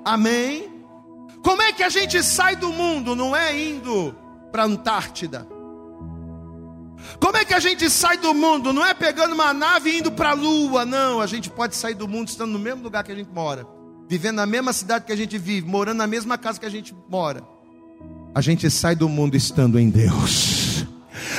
Amém? 0.05 0.69
Como 1.41 1.63
é 1.63 1.73
que 1.73 1.81
a 1.81 1.89
gente 1.89 2.21
sai 2.21 2.55
do 2.55 2.71
mundo? 2.71 3.15
Não 3.15 3.35
é 3.35 3.59
indo 3.59 4.15
para 4.51 4.61
a 4.61 4.67
Antártida. 4.67 5.47
Como 7.19 7.37
é 7.37 7.43
que 7.43 7.55
a 7.55 7.59
gente 7.59 7.89
sai 7.89 8.19
do 8.19 8.35
mundo? 8.35 8.71
Não 8.71 8.85
é 8.85 8.93
pegando 8.93 9.33
uma 9.33 9.51
nave 9.51 9.89
e 9.89 9.97
indo 9.97 10.11
para 10.11 10.29
a 10.29 10.33
lua. 10.35 10.85
Não, 10.85 11.21
a 11.21 11.25
gente 11.25 11.49
pode 11.49 11.75
sair 11.75 11.95
do 11.95 12.07
mundo 12.07 12.27
estando 12.27 12.51
no 12.51 12.59
mesmo 12.59 12.83
lugar 12.83 13.03
que 13.03 13.11
a 13.11 13.15
gente 13.15 13.31
mora, 13.33 13.65
vivendo 14.11 14.35
na 14.35 14.45
mesma 14.45 14.73
cidade 14.73 15.05
que 15.05 15.13
a 15.13 15.15
gente 15.15 15.37
vive, 15.37 15.65
morando 15.65 15.99
na 15.99 16.05
mesma 16.05 16.37
casa 16.37 16.59
que 16.59 16.65
a 16.65 16.69
gente 16.69 16.93
mora. 17.07 17.41
A 18.35 18.41
gente 18.41 18.69
sai 18.69 18.93
do 18.93 19.07
mundo 19.07 19.37
estando 19.37 19.79
em 19.79 19.89
Deus. 19.89 20.85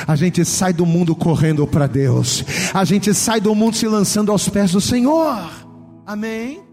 A 0.07 0.15
gente 0.15 0.43
sai 0.43 0.73
do 0.73 0.83
mundo 0.83 1.15
correndo 1.15 1.67
para 1.67 1.85
Deus. 1.85 2.43
A 2.73 2.83
gente 2.83 3.13
sai 3.13 3.39
do 3.39 3.53
mundo 3.53 3.75
se 3.75 3.87
lançando 3.87 4.31
aos 4.31 4.49
pés 4.49 4.71
do 4.71 4.81
Senhor. 4.81 5.37
Amém. 6.03 6.63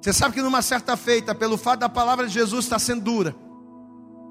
Você 0.00 0.12
sabe 0.12 0.34
que 0.34 0.40
numa 0.40 0.62
certa 0.62 0.96
feita, 0.96 1.34
pelo 1.34 1.56
fato 1.56 1.80
da 1.80 1.88
palavra 1.88 2.28
de 2.28 2.34
Jesus 2.34 2.66
estar 2.66 2.78
sendo 2.78 3.02
dura, 3.02 3.34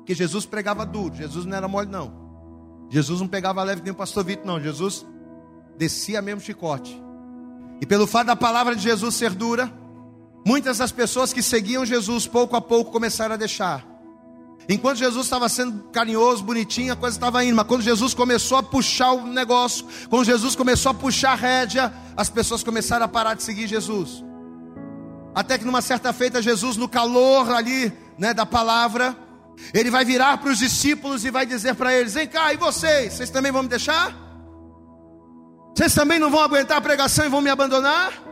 que 0.05 0.15
Jesus 0.15 0.45
pregava 0.45 0.85
duro, 0.85 1.13
Jesus 1.15 1.45
não 1.45 1.57
era 1.57 1.67
mole, 1.67 1.89
não. 1.89 2.13
Jesus 2.89 3.19
não 3.19 3.27
pegava 3.27 3.61
leve 3.61 3.81
nem 3.81 3.91
o 3.91 3.95
pastor 3.95 4.23
Vitor, 4.23 4.45
não. 4.45 4.57
Jesus 4.57 5.05
descia 5.77 6.21
mesmo 6.21 6.39
chicote. 6.39 6.97
E 7.81 7.85
pelo 7.85 8.07
fato 8.07 8.27
da 8.27 8.38
palavra 8.38 8.73
de 8.73 8.83
Jesus 8.83 9.15
ser 9.15 9.31
dura, 9.31 9.69
muitas 10.47 10.77
das 10.77 10.93
pessoas 10.93 11.33
que 11.33 11.43
seguiam 11.43 11.85
Jesus 11.85 12.25
pouco 12.25 12.55
a 12.55 12.61
pouco 12.61 12.89
começaram 12.89 13.33
a 13.33 13.37
deixar. 13.37 13.85
Enquanto 14.69 14.97
Jesus 14.97 15.25
estava 15.25 15.49
sendo 15.49 15.83
carinhoso, 15.91 16.41
bonitinho, 16.41 16.93
a 16.93 16.95
coisa 16.95 17.17
estava 17.17 17.43
indo, 17.43 17.57
mas 17.57 17.67
quando 17.67 17.81
Jesus 17.81 18.13
começou 18.13 18.57
a 18.57 18.63
puxar 18.63 19.11
o 19.11 19.27
negócio, 19.27 19.85
quando 20.09 20.23
Jesus 20.23 20.55
começou 20.55 20.91
a 20.91 20.93
puxar 20.93 21.33
a 21.33 21.35
rédea, 21.35 21.93
as 22.15 22.29
pessoas 22.29 22.63
começaram 22.63 23.03
a 23.03 23.09
parar 23.09 23.33
de 23.33 23.43
seguir 23.43 23.67
Jesus. 23.67 24.23
Até 25.35 25.57
que 25.57 25.65
numa 25.65 25.81
certa 25.81 26.13
feita, 26.13 26.41
Jesus, 26.41 26.77
no 26.77 26.87
calor 26.87 27.51
ali, 27.51 27.91
né, 28.17 28.33
da 28.33 28.45
palavra, 28.45 29.17
ele 29.73 29.91
vai 29.91 30.05
virar 30.05 30.37
para 30.37 30.49
os 30.49 30.59
discípulos 30.59 31.25
e 31.25 31.29
vai 31.29 31.45
dizer 31.45 31.75
para 31.75 31.93
eles: 31.93 32.13
Vem 32.13 32.27
cá, 32.27 32.53
e 32.53 32.57
vocês? 32.57 33.13
Vocês 33.15 33.29
também 33.29 33.51
vão 33.51 33.63
me 33.63 33.69
deixar? 33.69 34.15
Vocês 35.75 35.93
também 35.93 36.19
não 36.19 36.31
vão 36.31 36.39
aguentar 36.39 36.77
a 36.77 36.81
pregação 36.81 37.25
e 37.25 37.29
vão 37.29 37.41
me 37.41 37.49
abandonar? 37.49 38.27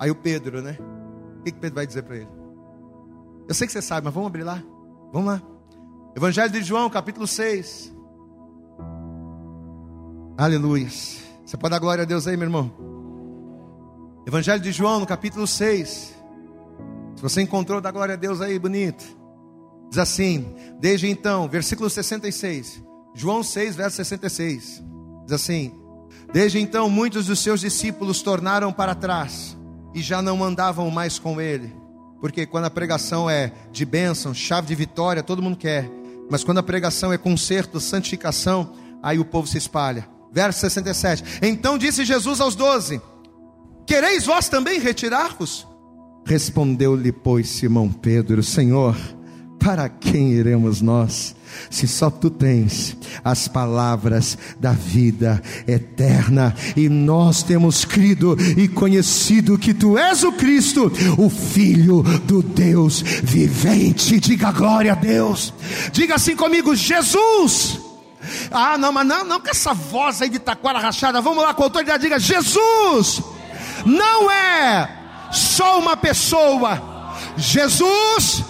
Aí 0.00 0.10
o 0.10 0.14
Pedro, 0.14 0.62
né? 0.62 0.78
O 1.40 1.42
que, 1.42 1.52
que 1.52 1.58
Pedro 1.58 1.74
vai 1.74 1.86
dizer 1.86 2.02
para 2.02 2.16
ele? 2.16 2.28
Eu 3.46 3.54
sei 3.54 3.66
que 3.66 3.72
você 3.72 3.82
sabe, 3.82 4.06
mas 4.06 4.14
vamos 4.14 4.28
abrir 4.28 4.44
lá. 4.44 4.62
Vamos 5.12 5.28
lá. 5.28 5.42
Evangelho 6.16 6.50
de 6.50 6.62
João, 6.62 6.88
capítulo 6.88 7.26
6. 7.26 7.92
Aleluia. 10.38 10.88
Você 10.88 11.54
pode 11.58 11.72
dar 11.72 11.78
glória 11.78 12.02
a 12.02 12.06
Deus 12.06 12.26
aí, 12.26 12.34
meu 12.34 12.46
irmão? 12.46 12.72
Evangelho 14.26 14.62
de 14.62 14.72
João, 14.72 15.00
no 15.00 15.06
capítulo 15.06 15.46
6. 15.46 16.14
Se 17.16 17.22
você 17.22 17.42
encontrou, 17.42 17.78
dá 17.78 17.90
glória 17.90 18.14
a 18.14 18.16
Deus 18.16 18.40
aí, 18.40 18.58
bonito. 18.58 19.04
Diz 19.90 19.98
assim: 19.98 20.54
Desde 20.80 21.08
então, 21.08 21.46
versículo 21.46 21.90
66. 21.90 22.82
João 23.14 23.42
6, 23.42 23.76
verso 23.76 23.96
66. 23.96 24.82
Diz 25.24 25.32
assim: 25.32 25.78
Desde 26.32 26.58
então, 26.58 26.88
muitos 26.88 27.26
dos 27.26 27.40
seus 27.40 27.60
discípulos 27.60 28.22
tornaram 28.22 28.72
para 28.72 28.94
trás 28.94 29.59
e 29.94 30.02
já 30.02 30.20
não 30.22 30.42
andavam 30.42 30.90
mais 30.90 31.18
com 31.18 31.40
ele. 31.40 31.74
Porque 32.20 32.46
quando 32.46 32.66
a 32.66 32.70
pregação 32.70 33.28
é 33.28 33.52
de 33.72 33.84
bênção, 33.84 34.34
chave 34.34 34.66
de 34.66 34.74
vitória, 34.74 35.22
todo 35.22 35.42
mundo 35.42 35.56
quer. 35.56 35.90
Mas 36.30 36.44
quando 36.44 36.58
a 36.58 36.62
pregação 36.62 37.12
é 37.12 37.18
conserto, 37.18 37.80
santificação, 37.80 38.72
aí 39.02 39.18
o 39.18 39.24
povo 39.24 39.46
se 39.46 39.58
espalha. 39.58 40.06
Verso 40.32 40.60
67. 40.60 41.24
Então 41.42 41.78
disse 41.78 42.04
Jesus 42.04 42.40
aos 42.40 42.54
doze: 42.54 43.00
Quereis 43.86 44.26
vós 44.26 44.48
também 44.48 44.78
retirar-vos? 44.78 45.66
Respondeu-lhe, 46.24 47.10
pois, 47.10 47.48
Simão 47.48 47.90
Pedro: 47.90 48.42
Senhor, 48.42 48.96
para 49.60 49.88
quem 49.88 50.32
iremos 50.32 50.80
nós? 50.80 51.36
Se 51.68 51.86
só 51.86 52.10
tu 52.10 52.30
tens 52.30 52.96
as 53.22 53.46
palavras 53.46 54.38
da 54.58 54.72
vida 54.72 55.42
eterna, 55.68 56.54
e 56.76 56.88
nós 56.88 57.42
temos 57.42 57.84
crido 57.84 58.36
e 58.56 58.66
conhecido 58.66 59.58
que 59.58 59.74
tu 59.74 59.98
és 59.98 60.24
o 60.24 60.32
Cristo, 60.32 60.90
o 61.18 61.28
Filho 61.28 62.02
do 62.24 62.42
Deus 62.42 63.02
vivente. 63.02 64.18
Diga 64.18 64.50
glória 64.50 64.92
a 64.92 64.96
Deus, 64.96 65.52
diga 65.92 66.14
assim 66.14 66.34
comigo: 66.34 66.74
Jesus. 66.74 67.80
Ah, 68.50 68.76
não, 68.76 68.92
mas 68.92 69.06
não, 69.06 69.24
não 69.24 69.40
com 69.40 69.48
essa 69.48 69.72
voz 69.72 70.20
aí 70.20 70.28
de 70.28 70.38
taquara 70.38 70.78
rachada. 70.78 71.20
Vamos 71.20 71.42
lá 71.42 71.54
com 71.54 71.62
autoridade, 71.62 72.02
diga 72.02 72.18
Jesus 72.18 73.22
não 73.84 74.30
é 74.30 74.88
só 75.32 75.78
uma 75.78 75.96
pessoa, 75.96 77.14
Jesus 77.36 78.44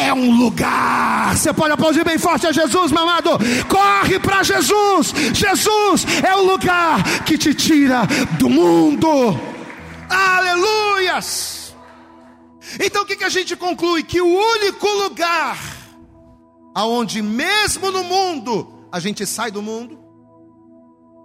é 0.00 0.12
um 0.12 0.36
lugar. 0.36 1.36
Você 1.36 1.52
pode 1.52 1.72
aplaudir 1.72 2.04
bem 2.04 2.18
forte 2.18 2.46
a 2.46 2.52
Jesus, 2.52 2.90
meu 2.90 3.02
amado. 3.02 3.30
Corre 3.68 4.18
para 4.18 4.42
Jesus. 4.42 5.12
Jesus 5.34 6.06
é 6.26 6.34
o 6.34 6.44
lugar 6.44 7.24
que 7.24 7.36
te 7.36 7.54
tira 7.54 8.02
do 8.38 8.48
mundo. 8.48 9.08
Aleluias. 10.08 11.76
Então 12.78 13.02
o 13.02 13.06
que, 13.06 13.16
que 13.16 13.24
a 13.24 13.28
gente 13.28 13.54
conclui? 13.56 14.02
Que 14.02 14.20
o 14.20 14.26
único 14.26 14.88
lugar 14.88 15.58
aonde 16.74 17.20
mesmo 17.20 17.90
no 17.90 18.04
mundo 18.04 18.86
a 18.92 19.00
gente 19.00 19.26
sai 19.26 19.50
do 19.50 19.62
mundo, 19.62 19.98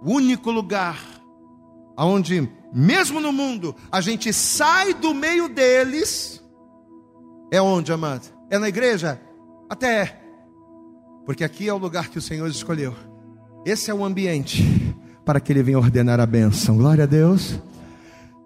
o 0.02 0.12
único 0.12 0.50
lugar 0.50 0.98
aonde 1.96 2.50
mesmo 2.72 3.20
no 3.20 3.32
mundo, 3.32 3.74
a 3.90 4.00
gente 4.00 4.32
sai 4.32 4.92
do 4.92 5.14
meio 5.14 5.48
deles, 5.48 6.42
é 7.50 7.60
onde, 7.60 7.90
amado? 7.90 8.35
É 8.50 8.58
na 8.58 8.68
igreja? 8.68 9.20
Até 9.68 10.02
é, 10.02 10.20
porque 11.24 11.42
aqui 11.42 11.68
é 11.68 11.74
o 11.74 11.78
lugar 11.78 12.08
que 12.08 12.18
o 12.18 12.22
Senhor 12.22 12.48
escolheu, 12.48 12.94
esse 13.64 13.90
é 13.90 13.94
o 13.94 14.04
ambiente 14.04 14.62
para 15.24 15.40
que 15.40 15.52
Ele 15.52 15.62
venha 15.62 15.78
ordenar 15.78 16.20
a 16.20 16.26
bênção, 16.26 16.76
glória 16.76 17.02
a 17.02 17.06
Deus. 17.06 17.58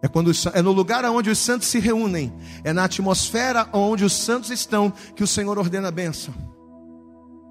É, 0.02 0.08
quando, 0.08 0.32
é 0.54 0.62
no 0.62 0.72
lugar 0.72 1.04
onde 1.04 1.28
os 1.28 1.38
santos 1.38 1.68
se 1.68 1.78
reúnem, 1.78 2.32
é 2.64 2.72
na 2.72 2.84
atmosfera 2.84 3.68
onde 3.70 4.02
os 4.02 4.14
santos 4.14 4.48
estão 4.48 4.90
que 5.14 5.22
o 5.22 5.26
Senhor 5.26 5.58
ordena 5.58 5.88
a 5.88 5.90
bênção. 5.90 6.32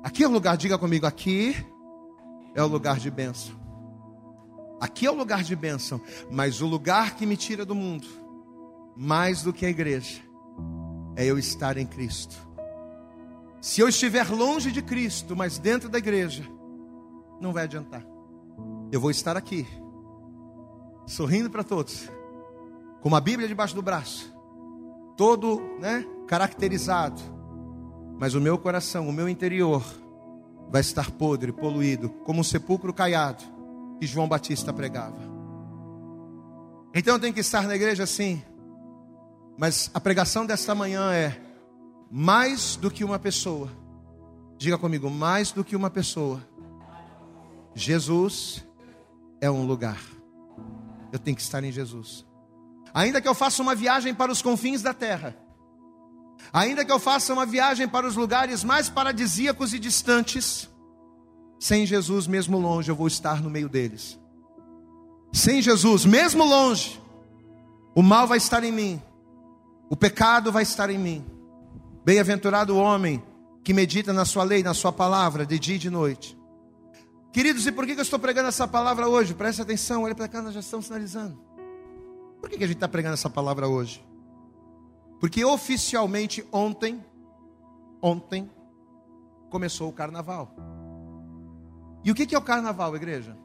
Aqui 0.03 0.23
é 0.23 0.27
o 0.27 0.31
lugar, 0.31 0.57
diga 0.57 0.79
comigo, 0.79 1.05
aqui 1.05 1.55
é 2.55 2.63
o 2.63 2.67
lugar 2.67 2.97
de 2.97 3.11
bênção. 3.11 3.53
Aqui 4.81 5.05
é 5.05 5.11
o 5.11 5.15
lugar 5.15 5.43
de 5.43 5.55
bênção, 5.55 6.01
mas 6.31 6.59
o 6.61 6.65
lugar 6.65 7.15
que 7.15 7.25
me 7.25 7.37
tira 7.37 7.63
do 7.63 7.75
mundo, 7.75 8.07
mais 8.97 9.43
do 9.43 9.53
que 9.53 9.65
a 9.65 9.69
igreja, 9.69 10.21
é 11.15 11.25
eu 11.25 11.37
estar 11.37 11.77
em 11.77 11.85
Cristo. 11.85 12.35
Se 13.61 13.81
eu 13.81 13.89
estiver 13.89 14.29
longe 14.29 14.71
de 14.71 14.81
Cristo, 14.81 15.35
mas 15.35 15.57
dentro 15.57 15.89
da 15.89 15.97
igreja, 15.97 16.43
não 17.41 17.51
vai 17.51 17.63
adiantar. 17.63 18.05
Eu 18.91 19.01
vou 19.01 19.11
estar 19.11 19.35
aqui, 19.35 19.67
sorrindo 21.05 21.49
para 21.49 21.63
todos, 21.63 22.09
com 23.01 23.09
uma 23.09 23.21
Bíblia 23.21 23.47
debaixo 23.47 23.75
do 23.75 23.81
braço, 23.81 24.33
todo, 25.15 25.61
né, 25.79 26.05
caracterizado, 26.27 27.21
mas 28.19 28.33
o 28.33 28.41
meu 28.41 28.57
coração, 28.57 29.07
o 29.07 29.13
meu 29.13 29.27
interior, 29.29 29.83
vai 30.69 30.81
estar 30.81 31.11
podre, 31.11 31.51
poluído, 31.51 32.09
como 32.25 32.41
um 32.41 32.43
sepulcro 32.43 32.93
caiado 32.93 33.43
que 33.99 34.07
João 34.07 34.27
Batista 34.27 34.71
pregava. 34.71 35.19
Então 36.93 37.15
eu 37.15 37.19
tenho 37.19 37.33
que 37.33 37.39
estar 37.41 37.67
na 37.67 37.75
igreja 37.75 38.05
sim, 38.05 38.41
mas 39.59 39.91
a 39.93 39.99
pregação 39.99 40.45
desta 40.45 40.73
manhã 40.73 41.11
é 41.11 41.37
mais 42.09 42.77
do 42.77 42.89
que 42.89 43.03
uma 43.03 43.19
pessoa. 43.19 43.69
Diga 44.57 44.77
comigo, 44.77 45.09
mais 45.09 45.51
do 45.51 45.65
que 45.65 45.75
uma 45.75 45.89
pessoa. 45.89 46.41
Jesus 47.75 48.65
é 49.41 49.51
um 49.51 49.65
lugar. 49.65 49.99
Eu 51.11 51.19
tenho 51.19 51.35
que 51.35 51.43
estar 51.43 51.61
em 51.61 51.73
Jesus. 51.73 52.25
Ainda 52.93 53.19
que 53.19 53.27
eu 53.27 53.35
faça 53.35 53.61
uma 53.61 53.75
viagem 53.75 54.15
para 54.15 54.31
os 54.31 54.41
confins 54.41 54.81
da 54.81 54.93
terra, 54.93 55.35
ainda 56.53 56.85
que 56.85 56.91
eu 56.91 56.97
faça 56.97 57.33
uma 57.33 57.45
viagem 57.45 57.85
para 57.85 58.07
os 58.07 58.15
lugares 58.15 58.63
mais 58.63 58.87
paradisíacos 58.87 59.73
e 59.73 59.79
distantes, 59.79 60.69
sem 61.59 61.85
Jesus, 61.85 62.27
mesmo 62.27 62.57
longe, 62.57 62.89
eu 62.89 62.95
vou 62.95 63.07
estar 63.07 63.43
no 63.43 63.49
meio 63.49 63.67
deles. 63.67 64.17
Sem 65.33 65.61
Jesus, 65.61 66.05
mesmo 66.05 66.45
longe, 66.45 66.97
o 67.93 68.01
mal 68.01 68.25
vai 68.25 68.37
estar 68.37 68.63
em 68.63 68.71
mim, 68.71 69.01
o 69.89 69.95
pecado 69.95 70.51
vai 70.51 70.63
estar 70.63 70.89
em 70.89 70.97
mim. 70.97 71.25
Bem-aventurado 72.05 72.75
o 72.75 72.77
homem 72.77 73.23
que 73.63 73.73
medita 73.73 74.13
na 74.13 74.23
sua 74.23 74.43
lei, 74.43 74.61
na 74.61 74.73
sua 74.73 74.91
palavra, 74.91 75.45
de 75.45 75.57
dia 75.57 75.75
e 75.75 75.79
de 75.79 75.89
noite. 75.89 76.37
Queridos, 77.31 77.65
e 77.65 77.71
por 77.71 77.85
que 77.85 77.93
eu 77.93 78.01
estou 78.01 78.19
pregando 78.19 78.49
essa 78.49 78.67
palavra 78.67 79.07
hoje? 79.07 79.33
Preste 79.33 79.61
atenção, 79.61 80.03
olha 80.03 80.15
para 80.15 80.27
cá, 80.27 80.41
nós 80.41 80.53
já 80.53 80.59
estamos 80.59 80.87
finalizando. 80.87 81.39
Por 82.39 82.49
que 82.49 82.55
a 82.55 82.67
gente 82.67 82.77
está 82.77 82.87
pregando 82.87 83.15
essa 83.15 83.29
palavra 83.29 83.67
hoje? 83.67 84.03
Porque 85.19 85.43
oficialmente 85.43 86.45
ontem, 86.51 87.03
ontem, 88.01 88.49
começou 89.49 89.89
o 89.89 89.93
carnaval. 89.93 90.55
E 92.03 92.11
o 92.11 92.15
que 92.15 92.33
é 92.33 92.37
o 92.37 92.41
carnaval, 92.41 92.95
igreja? 92.95 93.35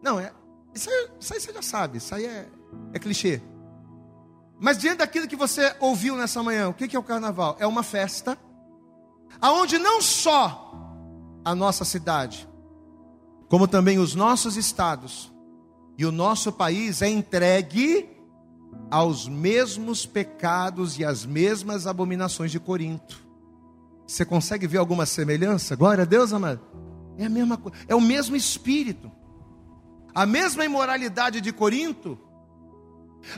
Não, 0.00 0.20
é, 0.20 0.32
isso, 0.74 0.88
aí, 0.90 1.08
isso 1.18 1.34
aí 1.34 1.40
você 1.40 1.52
já 1.52 1.62
sabe, 1.62 1.98
isso 1.98 2.14
aí 2.14 2.24
é, 2.24 2.48
é 2.92 2.98
clichê. 2.98 3.40
Mas 4.58 4.78
diante 4.78 4.98
daquilo 4.98 5.28
que 5.28 5.36
você 5.36 5.74
ouviu 5.80 6.16
nessa 6.16 6.42
manhã, 6.42 6.68
o 6.68 6.74
que 6.74 6.94
é 6.94 6.98
o 6.98 7.02
carnaval? 7.02 7.56
É 7.58 7.66
uma 7.66 7.82
festa, 7.82 8.38
aonde 9.40 9.78
não 9.78 10.00
só 10.00 10.72
a 11.44 11.54
nossa 11.54 11.84
cidade, 11.84 12.48
como 13.48 13.68
também 13.68 13.98
os 13.98 14.14
nossos 14.14 14.56
estados 14.56 15.32
e 15.98 16.06
o 16.06 16.12
nosso 16.12 16.50
país 16.52 17.02
é 17.02 17.08
entregue 17.08 18.08
aos 18.90 19.28
mesmos 19.28 20.06
pecados 20.06 20.98
e 20.98 21.04
às 21.04 21.24
mesmas 21.24 21.86
abominações 21.86 22.50
de 22.50 22.58
Corinto. 22.58 23.22
Você 24.06 24.24
consegue 24.24 24.66
ver 24.66 24.78
alguma 24.78 25.06
semelhança? 25.06 25.76
Glória 25.76 26.02
a 26.02 26.06
Deus, 26.06 26.32
amado. 26.32 26.60
É 27.16 27.26
a 27.26 27.30
mesma 27.30 27.56
coisa, 27.56 27.76
é 27.88 27.94
o 27.94 28.00
mesmo 28.00 28.36
espírito. 28.36 29.10
A 30.14 30.26
mesma 30.26 30.64
imoralidade 30.64 31.40
de 31.40 31.52
Corinto, 31.52 32.18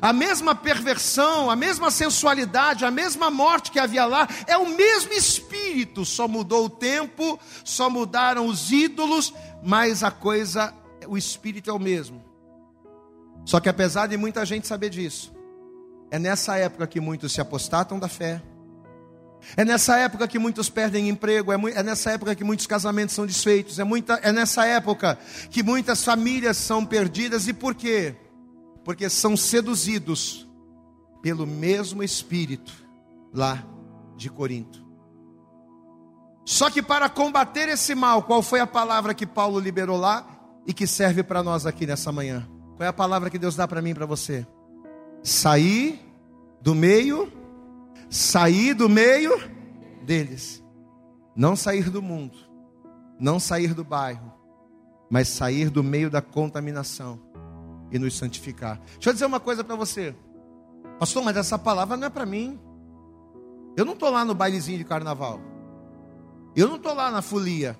a 0.01 0.13
mesma 0.13 0.55
perversão, 0.55 1.51
a 1.51 1.57
mesma 1.57 1.91
sensualidade, 1.91 2.85
a 2.85 2.91
mesma 2.91 3.31
morte 3.31 3.71
que 3.71 3.79
havia 3.79 4.05
lá, 4.05 4.29
é 4.47 4.57
o 4.57 4.69
mesmo 4.69 5.13
espírito, 5.13 6.05
só 6.05 6.29
mudou 6.29 6.67
o 6.67 6.71
tempo, 6.71 7.39
só 7.65 7.89
mudaram 7.89 8.47
os 8.47 8.71
ídolos, 8.71 9.33
mas 9.63 10.03
a 10.03 10.11
coisa, 10.11 10.75
o 11.07 11.17
espírito 11.17 11.71
é 11.71 11.73
o 11.73 11.79
mesmo. 11.79 12.25
Só 13.45 13.61
que 13.61 13.69
apesar 13.69 14.09
de 14.09 14.17
muita 14.17 14.45
gente 14.45 14.67
saber 14.67 14.91
disso, 14.91 15.33
é 16.11 16.19
nessa 16.19 16.57
época 16.57 16.87
que 16.87 17.01
muitos 17.01 17.33
se 17.33 17.41
apostatam 17.41 17.99
da 17.99 18.09
fé. 18.09 18.43
É 19.57 19.65
nessa 19.65 19.97
época 19.99 20.27
que 20.27 20.39
muitos 20.39 20.69
perdem 20.69 21.09
emprego, 21.09 21.53
é, 21.53 21.57
é 21.75 21.83
nessa 21.83 22.11
época 22.11 22.35
que 22.35 22.43
muitos 22.43 22.67
casamentos 22.67 23.15
são 23.15 23.25
desfeitos, 23.25 23.79
é, 23.79 23.85
muita, 23.85 24.15
é 24.15 24.33
nessa 24.33 24.67
época 24.67 25.17
que 25.51 25.63
muitas 25.63 26.03
famílias 26.03 26.57
são 26.57 26.85
perdidas. 26.85 27.47
E 27.47 27.53
por 27.53 27.75
quê? 27.75 28.15
Porque 28.87 29.11
são 29.11 29.37
seduzidos 29.37 30.49
pelo 31.21 31.45
mesmo 31.45 32.05
espírito 32.05 32.73
lá 33.35 33.67
de 34.17 34.31
Corinto. 34.31 34.87
Só 36.45 36.71
que 36.71 36.81
para 36.81 37.09
combater 37.09 37.69
esse 37.69 37.97
mal, 37.97 38.23
qual 38.23 38.43
foi 38.43 38.61
a 38.61 38.67
palavra 38.67 39.13
que 39.13 39.27
Paulo 39.27 39.59
liberou 39.59 39.97
lá 39.97 40.25
e 40.65 40.73
que 40.73 40.87
serve 40.87 41.25
para 41.25 41.43
nós 41.43 41.67
aqui 41.67 41.85
nessa 41.85 42.13
manhã? 42.13 42.49
Qual 42.77 42.87
é 42.87 42.89
a 42.89 42.93
palavra 42.93 43.29
que 43.29 43.41
Deus 43.41 43.57
dá 43.57 43.67
para 43.67 43.83
mim 43.83 43.91
e 43.91 43.95
para 43.95 44.07
você? 44.07 44.47
Sair 45.21 46.01
do 46.63 46.73
meio, 46.73 47.33
sair 48.09 48.73
do 48.73 48.89
meio 48.89 49.33
deles. 50.05 50.63
Não 51.35 51.57
sair 51.57 51.91
do 51.91 52.01
mundo, 52.01 52.39
não 53.19 53.41
sair 53.41 53.75
do 53.75 53.83
bairro, 53.83 54.33
mas 55.11 55.27
sair 55.27 55.71
do 55.71 55.83
meio 55.83 56.09
da 56.09 56.23
contaminação 56.23 57.26
e 57.91 57.99
nos 57.99 58.17
santificar. 58.17 58.81
Deixa 58.95 59.11
eu 59.11 59.13
dizer 59.13 59.27
uma 59.27 59.41
coisa 59.41 59.63
para 59.63 59.77
você. 59.77 60.15
Pastor, 60.99 61.23
mas 61.23 61.37
essa 61.37 61.59
palavra 61.59 61.97
não 61.97 62.07
é 62.07 62.11
para 62.11 62.27
mim. 62.27 62.59
Eu 63.77 63.85
não 63.85 63.93
estou 63.93 64.11
lá 64.11 64.25
no 64.25 64.35
bailezinho 64.35 64.79
de 64.79 64.85
carnaval. 64.85 65.41
Eu 66.55 66.69
não 66.69 66.77
estou 66.77 66.95
lá 66.95 67.11
na 67.11 67.21
folia. 67.21 67.79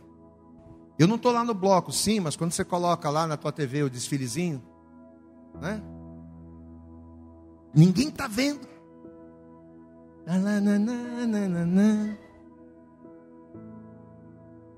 Eu 0.99 1.07
não 1.07 1.17
estou 1.17 1.33
lá 1.33 1.45
no 1.45 1.55
bloco, 1.55 1.93
sim, 1.93 2.21
mas 2.21 2.37
quando 2.37 2.53
você 2.53 2.65
coloca 2.65 3.09
lá 3.11 3.27
na 3.27 3.37
tua 3.37 3.53
TV 3.53 3.83
o 3.83 3.91
desfilezinho, 3.91 4.63
né? 5.61 5.83
Ninguém 7.75 8.09
está 8.09 8.27
vendo. 8.27 8.67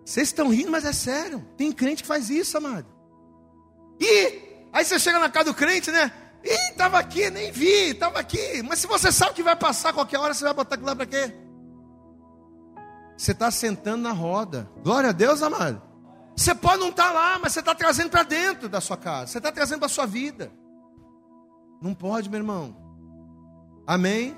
Vocês 0.05 0.29
estão 0.29 0.49
rindo, 0.49 0.71
mas 0.71 0.85
é 0.85 0.93
sério. 0.93 1.45
Tem 1.57 1.71
crente 1.71 2.03
que 2.03 2.09
faz 2.09 2.31
isso, 2.31 2.57
amado. 2.57 2.87
E 4.01 4.48
aí 4.73 4.85
você 4.85 4.99
chega 4.99 5.19
na 5.19 5.31
casa 5.31 5.47
do 5.47 5.55
crente, 5.55 5.91
né? 5.91 6.13
Ih, 6.45 6.71
estava 6.71 6.99
aqui, 6.99 7.31
nem 7.31 7.51
vi, 7.51 7.91
estava 7.91 8.19
aqui. 8.19 8.63
Mas 8.63 8.79
se 8.79 8.87
você 8.87 9.11
sabe 9.11 9.35
que 9.35 9.43
vai 9.43 9.57
passar 9.57 9.93
qualquer 9.93 10.19
hora, 10.19 10.33
você 10.33 10.45
vai 10.45 10.55
botar 10.55 10.75
aquilo 10.75 10.89
lá 10.89 10.97
para 10.97 11.07
quê? 11.07 11.35
Você 13.17 13.33
está 13.33 13.51
sentando 13.51 14.03
na 14.03 14.13
roda. 14.13 14.71
Glória 14.83 15.11
a 15.11 15.13
Deus, 15.13 15.43
amado. 15.43 15.83
Você 16.37 16.55
pode 16.55 16.79
não 16.79 16.91
estar 16.91 17.09
tá 17.09 17.13
lá, 17.13 17.39
mas 17.41 17.53
você 17.53 17.59
está 17.59 17.75
trazendo 17.75 18.11
para 18.11 18.23
dentro 18.23 18.69
da 18.69 18.81
sua 18.81 18.97
casa. 18.97 19.33
Você 19.33 19.39
está 19.39 19.51
trazendo 19.51 19.81
para 19.81 19.87
a 19.87 19.91
sua 19.91 20.07
vida. 20.07 20.53
Não 21.83 21.95
pode, 21.95 22.31
meu 22.31 22.39
irmão. 22.39 22.77
Amém? 23.85 24.37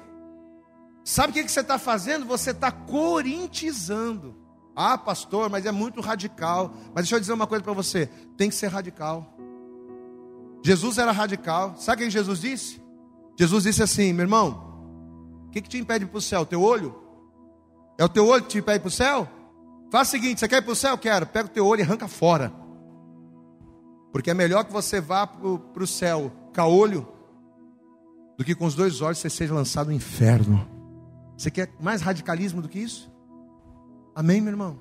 Sabe 1.05 1.31
o 1.31 1.35
que, 1.35 1.49
você 1.49 1.61
está 1.61 1.78
fazendo? 1.78 2.24
Você 2.24 2.53
está 2.53 2.72
corintizando. 2.72 4.37
Ah, 4.74 4.97
pastor, 4.97 5.51
mas 5.51 5.66
é 5.66 5.72
muito 5.72 6.01
radical. 6.01 6.72
Mas 6.95 7.05
deixa 7.05 7.16
eu 7.16 7.20
dizer 7.20 7.33
uma 7.33 7.47
coisa 7.47 7.62
para 7.62 7.72
você: 7.72 8.07
tem 8.37 8.49
que 8.49 8.55
ser 8.55 8.68
radical. 8.68 9.37
Jesus 10.62 10.98
era 10.98 11.12
radical. 11.12 11.74
Sabe 11.76 12.02
o 12.02 12.06
que 12.06 12.11
Jesus 12.11 12.40
disse? 12.40 12.80
Jesus 13.38 13.64
disse 13.64 13.82
assim: 13.82 14.12
meu 14.12 14.24
irmão, 14.24 15.46
o 15.46 15.50
que, 15.50 15.62
que 15.62 15.68
te 15.68 15.78
impede 15.78 16.06
para 16.06 16.18
o 16.18 16.20
céu? 16.20 16.44
Teu 16.44 16.62
olho? 16.62 16.94
É 17.98 18.04
o 18.04 18.08
teu 18.08 18.26
olho 18.26 18.42
que 18.42 18.50
te 18.50 18.58
impede 18.58 18.80
para 18.80 18.88
o 18.88 18.90
céu? 18.90 19.28
Faz 19.90 20.08
o 20.08 20.11
seguinte: 20.11 20.40
você 20.40 20.48
quer 20.48 20.58
ir 20.58 20.62
para 20.62 20.72
o 20.72 20.76
céu? 20.76 20.96
Quero. 20.96 21.26
Pega 21.26 21.46
o 21.48 21.52
teu 21.52 21.66
olho 21.66 21.80
e 21.80 21.82
arranca 21.82 22.08
fora. 22.08 22.52
Porque 24.12 24.30
é 24.30 24.34
melhor 24.34 24.64
que 24.64 24.72
você 24.72 25.00
vá 25.00 25.26
para 25.26 25.82
o 25.82 25.86
céu 25.86 26.32
com 26.54 26.62
olho 26.62 27.06
do 28.36 28.44
que 28.44 28.54
com 28.54 28.64
os 28.64 28.74
dois 28.74 29.00
olhos 29.00 29.18
você 29.18 29.30
seja 29.30 29.54
lançado 29.54 29.88
no 29.88 29.92
inferno. 29.92 30.66
Você 31.36 31.50
quer 31.50 31.72
mais 31.80 32.02
radicalismo 32.02 32.61
do 32.61 32.68
que 32.68 32.78
isso? 32.78 33.11
Amém, 34.14 34.40
meu 34.40 34.52
irmão? 34.52 34.78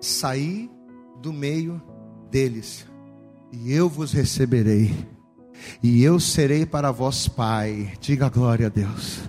Saí 0.00 0.70
do 1.20 1.32
meio 1.32 1.80
deles, 2.30 2.86
e 3.52 3.72
eu 3.72 3.88
vos 3.88 4.12
receberei, 4.12 4.94
e 5.82 6.02
eu 6.02 6.18
serei 6.20 6.64
para 6.64 6.90
vós 6.90 7.28
pai. 7.28 7.92
Diga 8.00 8.28
glória 8.28 8.66
a 8.66 8.70
Deus. 8.70 9.20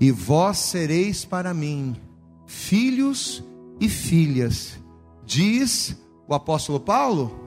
E 0.00 0.10
vós 0.10 0.58
sereis 0.58 1.24
para 1.24 1.52
mim 1.52 1.96
filhos 2.46 3.42
e 3.80 3.88
filhas. 3.88 4.78
Diz 5.24 5.96
o 6.26 6.34
apóstolo 6.34 6.80
Paulo? 6.80 7.38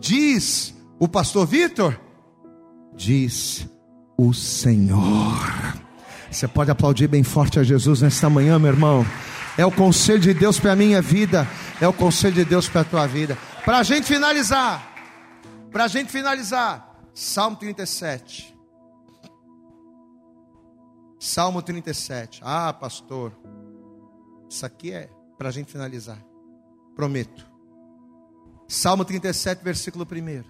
Diz 0.00 0.74
o 0.98 1.08
pastor 1.08 1.46
Vitor? 1.46 2.06
diz 2.96 3.68
o 4.16 4.32
Senhor. 4.32 5.76
Você 6.30 6.48
pode 6.48 6.70
aplaudir 6.70 7.06
bem 7.06 7.22
forte 7.22 7.60
a 7.60 7.62
Jesus 7.62 8.00
nesta 8.00 8.28
manhã, 8.28 8.58
meu 8.58 8.72
irmão. 8.72 9.06
É 9.56 9.64
o 9.64 9.70
conselho 9.70 10.20
de 10.20 10.34
Deus 10.34 10.58
para 10.58 10.72
a 10.72 10.76
minha 10.76 11.00
vida, 11.00 11.46
é 11.80 11.86
o 11.86 11.92
conselho 11.92 12.34
de 12.34 12.44
Deus 12.44 12.68
para 12.68 12.80
a 12.80 12.84
tua 12.84 13.06
vida. 13.06 13.38
Para 13.64 13.78
a 13.78 13.82
gente 13.82 14.06
finalizar, 14.06 14.95
para 15.76 15.84
a 15.84 15.88
gente 15.88 16.10
finalizar, 16.10 16.98
Salmo 17.12 17.58
37. 17.58 18.58
Salmo 21.20 21.60
37. 21.60 22.40
Ah, 22.42 22.72
pastor, 22.72 23.38
isso 24.48 24.64
aqui 24.64 24.90
é 24.90 25.10
para 25.36 25.50
a 25.50 25.52
gente 25.52 25.70
finalizar. 25.70 26.18
Prometo. 26.94 27.46
Salmo 28.66 29.04
37, 29.04 29.62
versículo 29.62 30.06
1. 30.10 30.44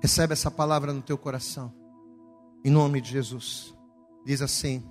Recebe 0.00 0.32
essa 0.32 0.50
palavra 0.50 0.94
no 0.94 1.02
teu 1.02 1.18
coração. 1.18 1.74
Em 2.64 2.70
nome 2.70 3.02
de 3.02 3.10
Jesus. 3.10 3.76
Diz 4.24 4.40
assim: 4.40 4.82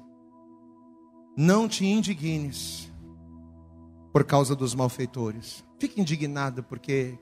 Não 1.35 1.67
te 1.67 1.83
indignes 1.83 2.91
por 4.13 4.23
causa 4.23 4.55
dos 4.55 4.75
malfeitores. 4.75 5.65
Fique 5.79 5.99
indignado 5.99 6.61
porque 6.61 7.17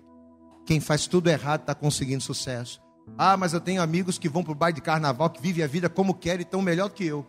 quem 0.70 0.80
faz 0.80 1.08
tudo 1.08 1.28
errado 1.32 1.62
está 1.62 1.74
conseguindo 1.74 2.22
sucesso. 2.22 2.80
Ah, 3.18 3.36
mas 3.36 3.54
eu 3.54 3.60
tenho 3.60 3.82
amigos 3.82 4.20
que 4.20 4.30
vão 4.30 4.44
para 4.44 4.52
o 4.52 4.56
baile 4.56 4.76
de 4.76 4.82
carnaval, 4.84 5.28
que 5.32 5.42
vivem 5.42 5.64
a 5.64 5.68
vida 5.68 5.90
como 5.90 6.14
querem 6.14 6.42
e 6.42 6.44
estão 6.44 6.62
melhor 6.62 6.90
do 6.90 6.94
que 6.94 7.06
eu. 7.06 7.26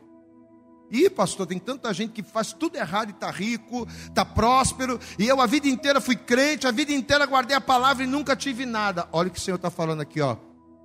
Ih, 0.90 1.08
pastor, 1.08 1.46
tem 1.46 1.58
tanta 1.58 1.90
gente 1.94 2.12
que 2.12 2.22
faz 2.22 2.52
tudo 2.52 2.76
errado 2.76 3.08
e 3.08 3.12
está 3.12 3.30
rico, 3.30 3.88
está 4.02 4.26
próspero, 4.26 5.00
e 5.18 5.26
eu 5.26 5.40
a 5.40 5.46
vida 5.46 5.66
inteira 5.68 6.02
fui 6.02 6.16
crente, 6.16 6.66
a 6.66 6.70
vida 6.70 6.92
inteira 6.92 7.24
guardei 7.24 7.56
a 7.56 7.62
palavra 7.62 8.04
e 8.04 8.06
nunca 8.06 8.36
tive 8.36 8.66
nada. 8.66 9.08
Olha 9.10 9.28
o 9.28 9.30
que 9.30 9.38
o 9.38 9.42
Senhor 9.42 9.56
está 9.56 9.70
falando 9.70 10.02
aqui, 10.02 10.20
ó. 10.20 10.36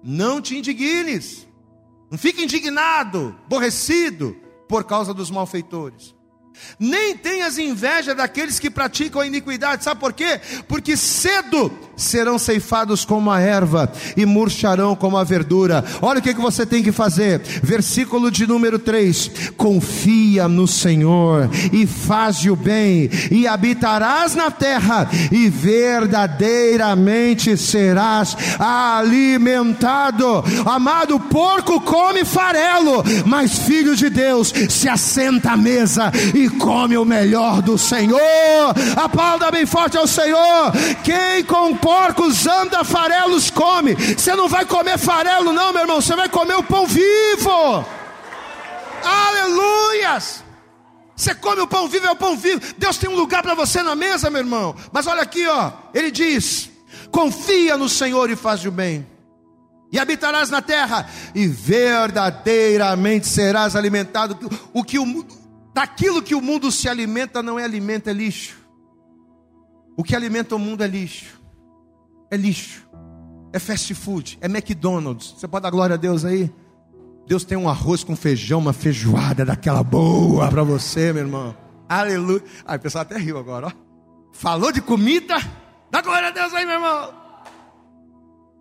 Não 0.02 0.40
te 0.40 0.58
indignes. 0.58 1.46
Não 2.10 2.18
fique 2.18 2.42
indignado, 2.42 3.38
aborrecido 3.48 4.34
por 4.70 4.86
causa 4.86 5.14
dos 5.14 5.30
malfeitores. 5.30 6.16
nem 6.80 7.18
tenhas 7.18 7.58
inveja 7.58 8.16
daqueles 8.16 8.60
que 8.60 8.70
praticam 8.70 9.20
a 9.20 9.28
iniquidade. 9.28 9.84
Sabe 9.84 10.00
por 10.00 10.14
quê? 10.14 10.40
Porque 10.70 10.96
cedo 10.96 11.85
serão 11.96 12.38
ceifados 12.38 13.06
como 13.06 13.32
a 13.32 13.40
erva 13.40 13.92
e 14.16 14.26
murcharão 14.26 14.96
como 14.96 15.18
a 15.18 15.24
verdura. 15.24 15.84
Olha 16.02 16.20
o 16.20 16.22
que, 16.22 16.34
que 16.34 16.42
você 16.42 16.66
tem 16.66 16.84
que 16.84 16.92
fazer. 16.92 17.42
Versículo 17.64 18.30
de 18.32 18.48
número 18.48 18.80
3: 18.80 19.32
Confia 19.58 20.48
no 20.48 20.68
Senhor 20.68 21.50
e 21.72 21.86
faz 21.86 22.44
o 22.46 22.56
bem, 22.56 23.10
e 23.32 23.48
habitarás 23.48 24.36
na 24.36 24.52
terra, 24.52 25.10
e 25.32 25.50
verdadeiramente 25.50 27.58
serás 27.58 28.38
alimentado. 28.60 30.44
Amado, 30.66 31.20
porco 31.20 31.82
come 31.82 32.26
farelo, 32.26 33.04
mas 33.26 33.60
filho 33.60 33.96
de 33.96 34.10
Deus 34.10 34.54
se 34.70 34.90
assenta 34.90 35.52
à 35.52 35.58
mesa 35.58 36.12
e 36.34 36.50
come 36.50 36.98
o 36.98 37.06
melhor 37.06 37.62
do 37.62 37.78
Senhor. 37.78 38.20
Aplauda 38.96 39.52
bem 39.52 39.66
forte 39.66 39.98
ao 39.98 40.08
Senhor. 40.08 40.72
Quem 41.04 41.44
com 41.44 41.76
porcos 41.86 42.48
anda, 42.48 42.84
farelos 42.84 43.52
come. 43.52 43.94
Você 43.94 44.36
não 44.36 44.50
vai 44.50 44.66
comer 44.66 44.98
farelo, 44.98 45.54
não, 45.54 45.72
meu 45.72 45.84
irmão. 45.84 46.02
Você 46.02 46.16
vai 46.16 46.28
comer 46.28 46.56
o 46.56 46.64
pão 46.64 46.88
vivo. 46.88 47.86
Aleluias. 49.04 50.44
Você 51.16 51.36
come 51.36 51.62
o 51.62 51.68
pão 51.68 51.88
vivo, 51.88 52.08
é 52.08 52.12
o 52.12 52.16
pão 52.16 52.36
vivo. 52.36 52.60
Deus 52.76 52.98
tem 52.98 53.08
um 53.08 53.16
lugar 53.16 53.44
para 53.44 53.54
você 53.54 53.84
na 53.84 53.96
mesa, 53.96 54.32
meu 54.32 54.42
irmão. 54.42 54.76
Mas 54.92 55.06
olha 55.06 55.22
aqui, 55.22 55.46
ó. 55.46 55.72
Ele 55.94 56.10
diz: 56.10 56.72
confia 57.12 57.78
no 57.78 57.88
Senhor 57.88 58.32
e 58.32 58.36
faz 58.36 58.66
o 58.66 58.72
bem. 58.72 59.06
E 59.92 60.00
habitarás 60.00 60.50
na 60.50 60.64
terra, 60.64 61.08
e 61.36 61.48
verdadeiramente 61.48 63.28
serás 63.28 63.76
alimentado. 63.76 64.50
O 64.74 64.84
que 64.84 64.98
o 64.98 65.06
Daquilo 65.72 66.24
que 66.24 66.34
o 66.34 66.42
mundo 66.42 66.72
se 66.72 66.88
alimenta 66.88 67.44
não 67.44 67.60
é 67.60 67.64
alimento, 67.64 68.10
é 68.10 68.14
lixo. 68.14 68.56
O 69.98 70.04
que 70.04 70.16
alimenta 70.16 70.56
o 70.56 70.60
mundo 70.60 70.84
é 70.84 70.88
lixo. 70.88 71.35
É 72.30 72.38
lixo. 72.38 72.88
É 73.54 73.60
fast 73.60 73.94
food, 73.94 74.38
é 74.42 74.48
McDonald's. 74.48 75.34
Você 75.38 75.48
pode 75.48 75.64
dar 75.64 75.70
glória 75.70 75.94
a 75.94 75.98
Deus 75.98 76.26
aí? 76.26 76.52
Deus 77.26 77.44
tem 77.44 77.58
um 77.58 77.70
arroz 77.70 78.04
com 78.04 78.16
feijão, 78.16 78.60
uma 78.60 78.74
feijoada 78.74 79.46
daquela 79.46 79.82
boa 79.82 80.48
para 80.50 80.62
você, 80.64 81.14
meu 81.14 81.24
irmão. 81.24 81.56
Aleluia. 81.88 82.44
Ai, 82.66 82.78
o 82.78 82.80
pessoal 82.80 83.04
até 83.04 83.18
riu 83.18 83.38
agora, 83.38 83.68
ó. 83.68 83.72
Falou 84.34 84.72
de 84.72 84.82
comida? 84.82 85.36
Dá 85.90 86.02
glória 86.02 86.28
a 86.28 86.32
Deus 86.32 86.54
aí, 86.54 86.66
meu 86.66 86.76
irmão. 86.76 87.14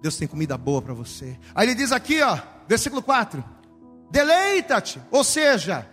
Deus 0.01 0.17
tem 0.17 0.29
comida 0.29 0.57
boa 0.57 0.81
para 0.81 0.95
você. 0.95 1.37
Aí 1.55 1.67
ele 1.67 1.75
diz 1.75 1.91
aqui, 1.91 2.23
ó, 2.23 2.39
versículo 2.69 3.03
4: 3.03 3.45
Deleita-te, 4.11 5.01
ou 5.11 5.25
seja, 5.25 5.89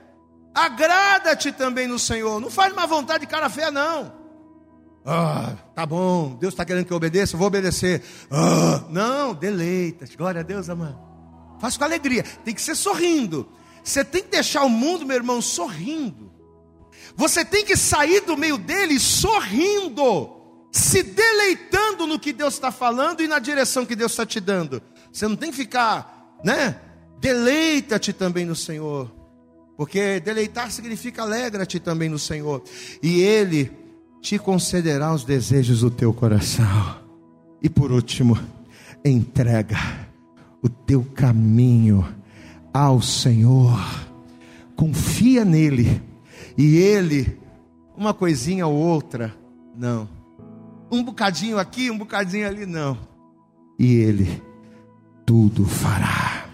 Agrada-te 0.54 1.52
também 1.52 1.88
no 1.88 1.98
Senhor. 1.98 2.40
Não 2.40 2.50
faz 2.50 2.74
uma 2.74 2.86
vontade 2.86 3.22
de 3.22 3.28
cara 3.28 3.50
feia, 3.50 3.72
não. 3.72 4.21
Ah, 5.06 5.56
tá 5.74 5.86
bom, 5.86 6.38
Deus 6.40 6.54
está 6.54 6.64
querendo 6.64 6.86
que 6.86 6.94
eu 6.94 6.98
obedeça, 6.98 7.36
eu 7.36 7.40
vou 7.40 7.48
obedecer. 7.48 8.04
Ah, 8.30 8.84
não, 8.90 9.34
deleita-te. 9.34 10.16
Glória 10.16 10.42
a 10.42 10.44
Deus, 10.44 10.70
amado. 10.70 11.00
Faz 11.60 11.78
com 11.78 11.84
alegria. 11.84 12.24
Tem 12.44 12.54
que 12.54 12.62
ser 12.62 12.76
sorrindo. 12.76 13.48
Você 13.84 14.04
tem 14.04 14.22
que 14.22 14.30
deixar 14.30 14.64
o 14.64 14.70
mundo, 14.70 15.06
meu 15.06 15.16
irmão, 15.16 15.42
sorrindo. 15.42 16.32
Você 17.16 17.44
tem 17.44 17.66
que 17.66 17.76
sair 17.76 18.22
do 18.22 18.38
meio 18.38 18.58
dele 18.58 19.00
sorrindo, 19.00 20.30
se 20.72 21.04
deleitando 21.04 22.08
no 22.08 22.20
que 22.20 22.32
Deus 22.32 22.54
está 22.54 22.72
falando 22.72 23.22
e 23.22 23.28
na 23.28 23.40
direção 23.40 23.86
que 23.86 23.96
Deus 23.96 24.12
está 24.12 24.26
te 24.26 24.40
dando. 24.40 24.82
Você 25.12 25.28
não 25.28 25.36
tem 25.36 25.52
que 25.52 25.58
ficar, 25.58 26.40
né? 26.44 26.80
Deleita-te 27.20 28.14
também 28.14 28.46
no 28.46 28.56
Senhor. 28.56 29.12
Porque 29.76 30.20
deleitar 30.20 30.72
significa 30.72 31.24
alegra-te 31.24 31.80
também 31.80 32.08
no 32.08 32.20
Senhor, 32.20 32.64
e 33.02 33.22
Ele 33.22 33.81
te 34.22 34.38
concederá 34.38 35.14
os 35.14 35.26
desejos 35.26 35.82
do 35.82 35.90
teu 35.90 36.14
coração. 36.14 37.02
E 37.62 37.70
por 37.70 37.92
último, 37.92 38.38
entrega 39.04 39.78
o 40.62 40.70
teu 40.70 41.04
caminho 41.04 42.08
ao 42.74 43.02
Senhor, 43.02 43.78
confia 44.76 45.44
nele, 45.44 46.02
e 46.58 46.78
Ele, 46.78 47.38
uma 47.98 48.14
coisinha 48.14 48.66
ou 48.66 48.76
outra, 48.76 49.36
não, 49.76 50.08
um 50.90 51.04
bocadinho 51.04 51.58
aqui, 51.58 51.92
um 51.92 51.98
bocadinho 51.98 52.48
ali, 52.48 52.66
não, 52.66 52.98
e 53.78 53.96
Ele 53.96 54.42
tudo 55.26 55.66
fará. 55.66 56.46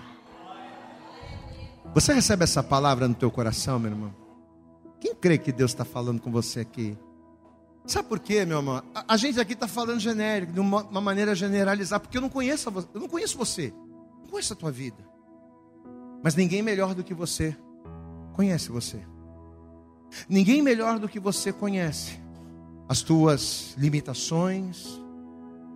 Você 1.94 2.14
recebe 2.14 2.44
essa 2.44 2.62
palavra 2.62 3.08
no 3.08 3.16
teu 3.16 3.32
coração, 3.32 3.80
meu 3.80 3.92
irmão? 3.92 4.14
Quem 5.00 5.16
crê 5.16 5.38
que 5.38 5.52
Deus 5.52 5.72
está 5.72 5.86
falando 5.86 6.22
com 6.22 6.32
você 6.32 6.62
aqui? 6.62 6.98
Sabe 7.88 8.10
por 8.10 8.20
quê, 8.20 8.44
meu 8.44 8.58
irmão? 8.58 8.84
A, 9.08 9.16
gente 9.16 9.40
aqui 9.40 9.54
está 9.54 9.66
falando 9.66 10.02
genérico, 10.02 10.52
de 10.52 10.60
uma, 10.60 10.84
uma, 10.84 11.00
maneira 11.00 11.34
generalizar, 11.34 12.02
porque 12.02 12.18
eu 12.18 12.22
não 12.22 12.28
conheço 12.28 12.70
você, 12.70 12.88
eu 12.94 13.00
não 13.00 13.08
conheço 13.08 13.38
você, 13.38 13.74
não 14.24 14.28
conheço 14.28 14.52
a 14.52 14.56
tua 14.58 14.70
vida. 14.70 15.08
Mas 16.22 16.36
ninguém 16.36 16.62
melhor 16.62 16.94
do 16.94 17.02
que 17.02 17.14
você 17.14 17.56
conhece 18.34 18.70
você. 18.70 19.02
Ninguém 20.28 20.62
melhor 20.62 21.00
do 21.00 21.08
que 21.08 21.18
você 21.18 21.54
conhece 21.54 22.20
as 22.90 23.02
tuas 23.02 23.74
limitações, 23.78 25.00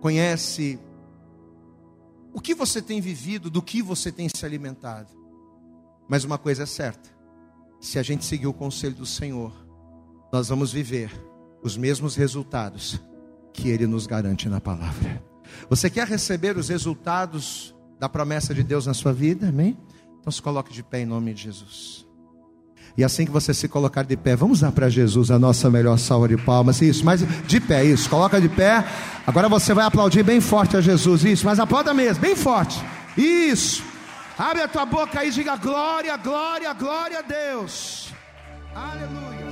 conhece 0.02 0.78
o 2.34 2.42
que 2.42 2.54
você 2.54 2.82
tem 2.82 3.00
vivido, 3.00 3.48
do 3.48 3.62
que 3.62 3.80
você 3.80 4.12
tem 4.12 4.28
se 4.28 4.44
alimentado. 4.44 5.10
Mas 6.06 6.24
uma 6.24 6.36
coisa 6.36 6.64
é 6.64 6.66
certa: 6.66 7.08
se 7.80 7.98
a 7.98 8.02
gente 8.02 8.26
seguir 8.26 8.48
o 8.48 8.52
conselho 8.52 8.96
do 8.96 9.06
Senhor, 9.06 9.50
nós 10.30 10.50
vamos 10.50 10.70
viver 10.70 11.31
os 11.62 11.76
mesmos 11.76 12.16
resultados 12.16 13.00
que 13.52 13.68
Ele 13.68 13.86
nos 13.86 14.06
garante 14.06 14.48
na 14.48 14.60
palavra. 14.60 15.22
Você 15.68 15.88
quer 15.88 16.06
receber 16.06 16.56
os 16.56 16.68
resultados 16.68 17.74
da 17.98 18.08
promessa 18.08 18.54
de 18.54 18.62
Deus 18.62 18.86
na 18.86 18.94
sua 18.94 19.12
vida? 19.12 19.48
Amém? 19.48 19.76
Então 20.20 20.32
se 20.32 20.42
coloque 20.42 20.72
de 20.72 20.82
pé 20.82 21.00
em 21.00 21.06
nome 21.06 21.32
de 21.34 21.42
Jesus. 21.42 22.06
E 22.96 23.02
assim 23.02 23.24
que 23.24 23.30
você 23.30 23.54
se 23.54 23.68
colocar 23.68 24.02
de 24.02 24.16
pé, 24.16 24.36
vamos 24.36 24.60
dar 24.60 24.70
para 24.70 24.88
Jesus 24.88 25.30
a 25.30 25.38
nossa 25.38 25.70
melhor 25.70 25.98
salva 25.98 26.28
de 26.28 26.36
palmas. 26.36 26.82
Isso, 26.82 27.04
mas 27.04 27.24
de 27.46 27.60
pé, 27.60 27.84
isso. 27.84 28.08
Coloca 28.08 28.40
de 28.40 28.48
pé. 28.48 28.84
Agora 29.26 29.48
você 29.48 29.72
vai 29.72 29.86
aplaudir 29.86 30.22
bem 30.22 30.40
forte 30.40 30.76
a 30.76 30.80
Jesus. 30.80 31.24
Isso, 31.24 31.46
mas 31.46 31.58
aplauda 31.58 31.94
mesmo, 31.94 32.20
bem 32.20 32.36
forte. 32.36 32.82
Isso. 33.16 33.82
Abre 34.38 34.62
a 34.62 34.68
tua 34.68 34.84
boca 34.84 35.24
e 35.24 35.30
diga 35.30 35.56
glória, 35.56 36.16
glória, 36.16 36.72
glória 36.74 37.18
a 37.20 37.22
Deus. 37.22 38.12
Aleluia. 38.74 39.51